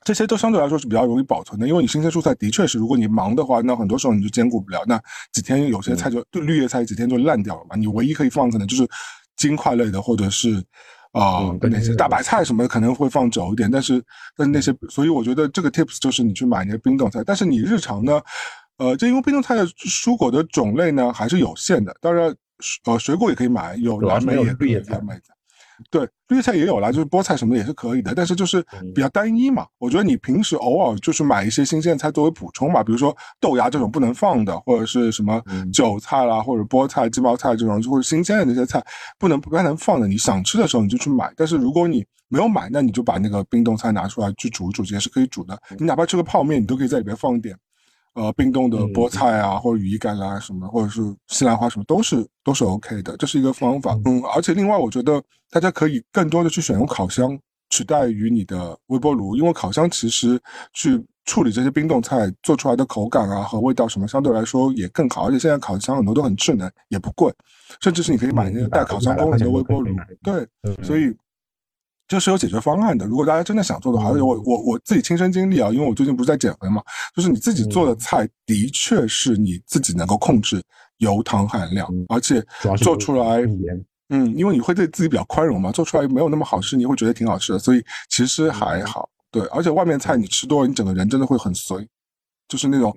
[0.04, 5.00] 这些都相对来说是比较容易保存的，因为你新鲜蔬菜的确是，如果你忙的话，那很多时候你就兼顾不了，那
[5.32, 7.76] 几天有些菜就就绿叶菜几天就烂掉了嘛。
[7.76, 8.90] 你唯一可以放可能就是
[9.38, 10.64] 金块类的，或者是。
[11.12, 14.04] 啊，那些大白菜什么的可能会放久一点，但是
[14.36, 18.22] 但是那些，所以我觉得这个 tips 就是你去买那些冰冻菜，但是你日常呢，
[18.78, 22.36] 呃，这因为冰冻菜的蔬果的种类呢还是有限的，当然，
[22.86, 25.20] 呃，水果也可以买，有蓝莓也可以买。
[25.90, 29.66] 对，绿菜也有啦，就是菠菜什么的也是可以的，但是就是比较单一嘛。
[29.78, 35.42] 我觉得你平时偶尔就是买一些新鲜菜作为补充嘛，比如说豆芽这种不能放的，或者是什么
[35.74, 38.84] 韭菜啦，或者菠菜、鸡毛菜这种，或者新鲜的那些菜
[39.18, 40.08] 不能不能放的。
[40.08, 45.60] 你想吃的时候你就去买，但是如果你没有买，那你就把那个冰冻菜拿出来去煮一煮，也是可以煮的。
[45.78, 47.58] 你哪怕吃个泡面，你都可以在里边放一点。
[48.16, 53.98] 呃，冰冻的菠菜啊，或者羽衣甘蓝什么，或者是西兰花什么，都是都是 OK 的，这是一个方法。
[54.06, 57.38] 嗯，而且另外，我觉得大家可以更多的去选用烤箱
[57.70, 60.42] 取代于你的微波炉，因为烤箱其实
[60.74, 67.32] 去处理这些冰冻菜做出来的口感啊和味道什么相对来说也更好，而且现在烤箱很多都很智能，也不贵，
[67.80, 69.90] 甚至是你可以买那个带烤箱功能的微波炉。
[70.24, 70.48] 对，
[70.84, 70.98] 所。
[70.98, 71.16] 以
[72.10, 73.06] 这是有解决方案的。
[73.06, 76.82] 如果大家真的想做的话，我我我自己亲身经历啊，因为我最近不是在减肥嘛，
[77.16, 80.62] 就是你自己做的菜的确是你自己能够控制
[80.98, 82.44] 油糖含量，而且
[82.80, 83.46] 做出来。
[84.12, 89.08] 嗯，因为你会对自己比较宽容嘛，做出来没有那么好吃，你会觉得挺好吃的，所以其实还好。
[89.30, 91.88] 对，而且外面菜你吃多了，你整个人真的会很随，
[92.48, 92.92] 就是那种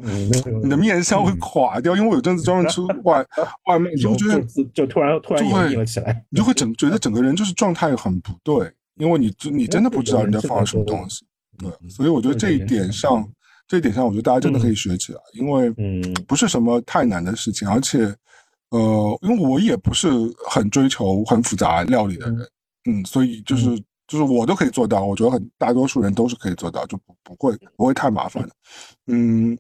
[0.62, 1.94] 你的面相会垮掉。
[1.94, 3.22] 因为我有阵子专门吃外
[3.68, 11.24] 外卖，就觉得就突然突然硬了起来，你就会整 觉得整个人就是状态很不对，因为你你真的不知道人家放了什么东西。
[11.58, 13.28] 对，所以我觉得这一点上，
[13.68, 15.70] 这一点上，我觉得大家真的可以学起来，因为，
[16.26, 18.14] 不是什么太难的事情，而且。
[18.70, 20.08] 呃，因为我也不是
[20.48, 22.48] 很追求很复杂料理的人，
[22.86, 23.78] 嗯，所以就是
[24.08, 28.50] 就是我都可以做到，我觉得很大多数人都是可以做到，就不不会不会太麻烦的，
[29.08, 29.54] 嗯，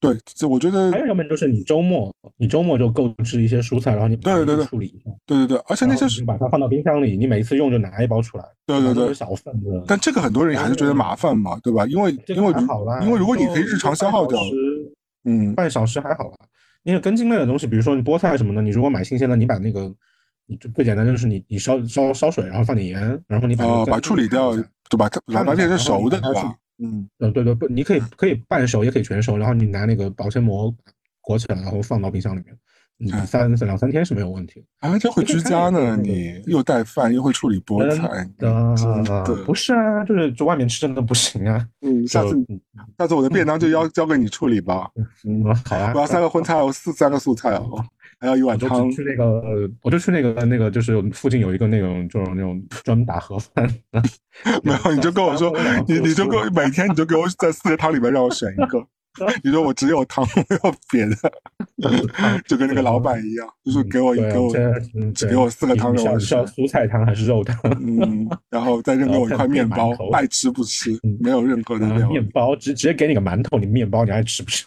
[0.00, 11.84] 对，这我觉得还有要么就是你周末你周末就购置一些蔬菜，然后你对对对处理一下，对对对，而且那些是把它放到冰箱里，你每一次用就拿一包出来，对对对，小份的，但这个很多人还是觉得麻烦嘛，对吧？
[11.86, 12.52] 因为因为
[13.02, 14.40] 因为如果你可以日常消耗掉，
[15.24, 16.36] 嗯，半小时还好吧。
[16.82, 19.94] 因为根茎类的东西，比如说你菠菜什么的，你如果买新鲜的，你把那个，
[20.46, 25.06] 你就最简单就是你你烧烧烧水，然后放点盐，然后你把哦把处理掉，对吧？
[25.10, 26.56] 它把它变成熟的，对吧？
[26.82, 30.74] 嗯嗯对对不，你可以可以半熟也可以全熟，然后你拿那个保鲜膜
[31.20, 32.56] 裹起来，然后放到冰箱里面。
[33.02, 34.62] 你，三两三天是没有问题。
[34.80, 35.96] 啊，这会居家呢？
[35.96, 41.66] 你又带饭又会处理菠菜，对，不是啊，就是就外面吃真的不行啊。
[41.80, 42.36] 嗯，下次
[42.98, 44.90] 下次我的便当就要 交给你处理吧。
[45.26, 45.92] 嗯，好啊。
[45.94, 47.82] 我要三个荤菜， 我四三个素菜哦，
[48.20, 48.90] 还要一碗汤。
[48.90, 49.42] 去那个，
[49.82, 53.68] 我就去那个那个，就是附近有一个那种就是那种专门打盒饭。
[54.62, 55.52] 没有，你就跟我说，
[55.88, 58.86] 你你就给我每天你就给我在四个汤里面让我选一个。
[59.42, 61.16] 你说我只有汤没有别的，
[62.46, 64.80] 就跟那个老板一样，就是给我一个，
[65.12, 67.58] 只给我四个汤肉，是蔬菜汤还是肉汤？
[67.84, 72.08] 嗯，然后再 扔给我一块面包，爱吃不吃，没有任何的料。
[72.08, 74.64] 面包直直接给你个馒头，你面包你爱吃不吃？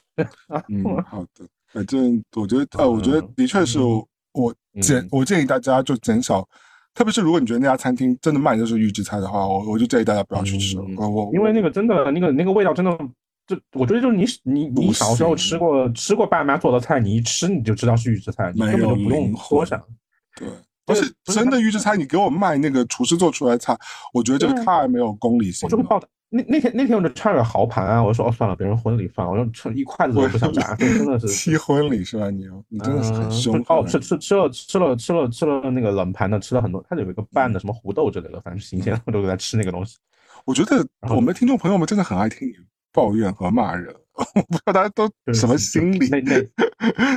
[0.67, 6.47] 嗯，好的，反正我觉得，呃，我觉得的确是我减，我建议大家就减少，
[6.93, 10.77] 特别是如果你觉得那家餐厅真的卖的是预制菜的话，我我就建议大家不要去吃。
[10.79, 12.97] 我我因为那个真的那个那个味道真的。
[13.45, 19.77] 就我觉得就是你你你小时候吃过吃过爸妈做的菜，你一吃你就知道是预制菜，你根本就不用多想。
[20.37, 20.47] 对，
[20.85, 23.77] 而且真的预制菜，你给我卖那个厨师做出来的菜，
[24.13, 25.67] 我觉得这个太没有公理性。
[25.67, 26.07] 我就会报的。
[26.35, 31.27] 那那天那天我就差点豪盘啊，我说哦算了，别人婚礼饭，我说吃一筷子都不想夹，真的是。
[31.31, 32.31] 七婚礼是吧？
[32.31, 33.63] 你你真的是很凶。
[33.67, 39.97] 哦，吃吃吃了吃了吃了吃了那个冷盘的，吃了很多，它有一个拌的什么胡豆之类的，反正新鲜，我都在吃那个东西。
[40.45, 42.53] 我觉得我们的听众朋友们真的很爱听你。
[42.95, 46.07] 抱怨和骂人， 我不知道大家都什么心理。
[46.09, 46.47] 内内，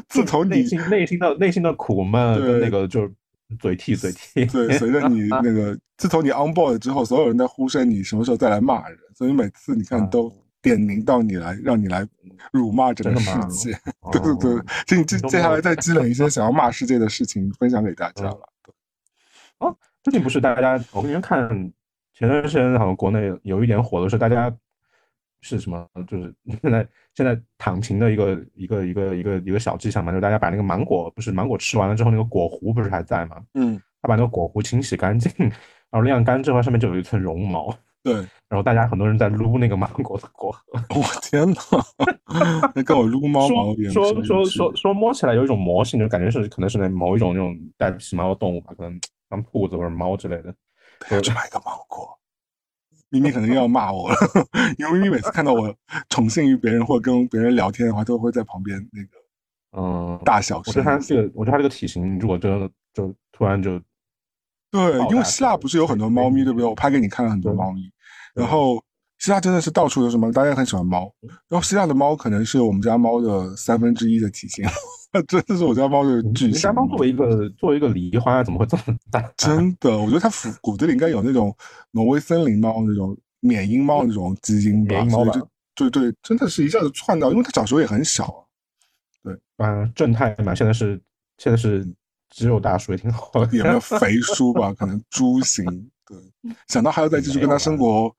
[0.09, 3.13] 自从你内心内心的内心的苦闷跟那个就是
[3.59, 4.47] 嘴替嘴替。
[4.47, 10.31] 对，随着你 那个，自从你 on board 之后，所有人在呼声你什么时候再来骂人，所以每次你看都
[10.61, 12.07] 点名到你来，让你来
[12.53, 13.73] 辱骂整个世界。
[14.13, 18.39] 对对对，就你接接下来再积累一些想要骂世界的事情，分享给大家了。
[19.59, 21.49] 哦，最近不是大家，我跟你们看
[22.13, 24.55] 前段时间好像国内有一点火的是大家。
[25.43, 25.87] 是什么？
[26.09, 33.41] 就是 现在现在躺平的一个一个一个一个一个小迹象嘛，就是大家把那个芒果，不是芒果吃完了之后，那个果核不是还在吗？
[33.55, 37.73] 嗯，他把那个果核清洗干净，然后晾干之后，上面就有一层绒毛。
[38.07, 38.15] 对，
[38.49, 40.61] 然后大家很多人在撸那个芒果的果核。
[40.95, 42.71] 我天哪！
[42.73, 43.93] 那跟我撸猫毛一样。
[43.93, 50.55] 说说说说摸起来有一种魔性，就感觉是可能是那某一种那种带皮毛的动物吧，可能像兔子或者猫之类的。
[51.21, 52.17] 去买个芒果。
[53.09, 54.17] 咪咪可能又要骂我了，
[54.79, 55.75] 因为咪咪每次看到我
[56.09, 60.65] 宠幸于别人或者跟别人聊天的话，都会在旁边那个，嗯，大小声。
[60.67, 63.81] 我觉得它这个，我觉得它这个体型，如果真的就突然就，
[64.73, 66.69] 对，因为希腊不是有很多猫咪，对不对？
[66.69, 67.89] 我拍给你看了很多猫咪，
[68.37, 68.83] 然后
[69.19, 71.11] 希腊真的是到处都是猫，大家很喜欢猫。
[71.49, 74.65] 然后希腊的猫可能是我们家猫的三分之一的体型。
[75.27, 76.61] 真的是我家猫的巨型。
[76.61, 79.23] 家猫作为一个作为一个狸花，怎么会这么大？
[79.39, 81.57] 真的，我觉得它骨骨子里应该有那种
[81.93, 84.97] 挪威森林猫那种缅因猫那种基因吧。
[84.97, 85.33] 缅因猫吧。
[85.75, 88.47] 对对，真的是一下子窜到，因为它小时候也很小。
[89.23, 91.01] 对啊，正太嘛，现在是
[91.39, 91.87] 现在是
[92.29, 93.57] 肌肉大叔也挺好的。
[93.57, 94.75] 有没有肥叔吧？
[94.75, 95.65] 可能猪型。
[96.07, 98.15] 对，想到还要再继续跟他生活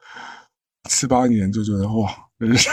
[0.90, 2.12] 七八年，就觉得哇。
[2.38, 2.72] 人生，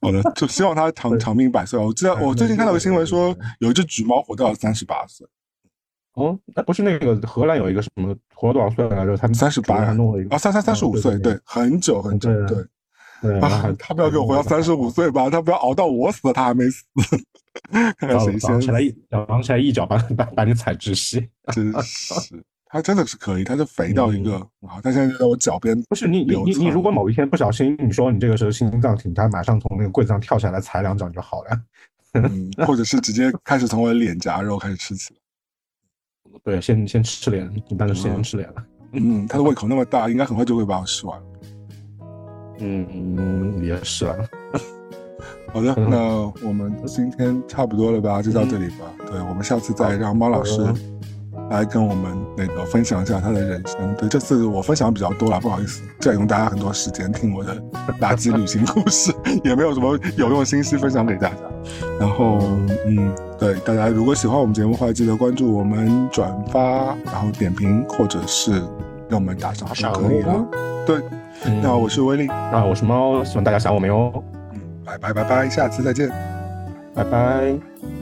[0.00, 1.78] 好的，就希望他长长命百岁。
[1.78, 5.26] 我记得我最近看到个新闻说，有一只橘猫活到了三十八岁。
[6.14, 9.14] 哦，那不是那个荷兰有一个什么活了多少岁来着？
[9.18, 13.38] 他三十八，弄了一个啊，三三三十五岁，对，很久很久，对。
[13.38, 15.28] 啊，他不要给我活到三十五岁吧？
[15.28, 16.86] 他不要熬到我死，他还没死。
[17.98, 18.80] 看看谁先起来，
[19.58, 21.28] 一脚把把把你踩窒息。
[21.52, 22.42] 真是，
[22.72, 24.36] 他真的是可以，它就肥到一个
[24.66, 24.80] 啊！
[24.82, 25.78] 他现在就在我脚边。
[25.90, 31.60] 不是你你你你，如果某一天不小心，你说你这个时候心脏停，它马上从那个柜子上跳下来踩两脚就好了。
[32.14, 35.14] 嗯，或者是直接开始从我的脸颊肉开始吃起。
[36.42, 38.64] 对，先先吃脸，一般都是先吃脸了。
[38.92, 41.22] 嗯，它的胃口那么大，应该很快就会把我吃完。
[42.58, 44.16] 嗯，也是啊。
[45.52, 48.86] 好的， 那我们今天差不多了吧，就到这里吧。
[49.06, 50.56] 对，我们下次再让猫老师
[51.52, 53.94] 来跟我们那个分享一下他的人生。
[53.96, 57.54] 对，这次我分享比较多了，不好意思占用大家很多时间听我的
[58.00, 59.12] 垃圾旅行故事，
[59.44, 61.36] 也没有什么有用信息分享给大家。
[62.00, 62.38] 然后，
[62.86, 68.52] 嗯，对，大家如果喜欢我们节目的话，记得关注我们、转发，然后点评，或者是
[69.08, 70.46] 让我们打赏都可以了。
[70.86, 71.00] 对。
[71.60, 74.12] 那我是威力，那我是猫，希望大家想我们哟。
[74.52, 76.08] 嗯，拜拜拜拜，下次再见，
[76.94, 78.01] 拜拜。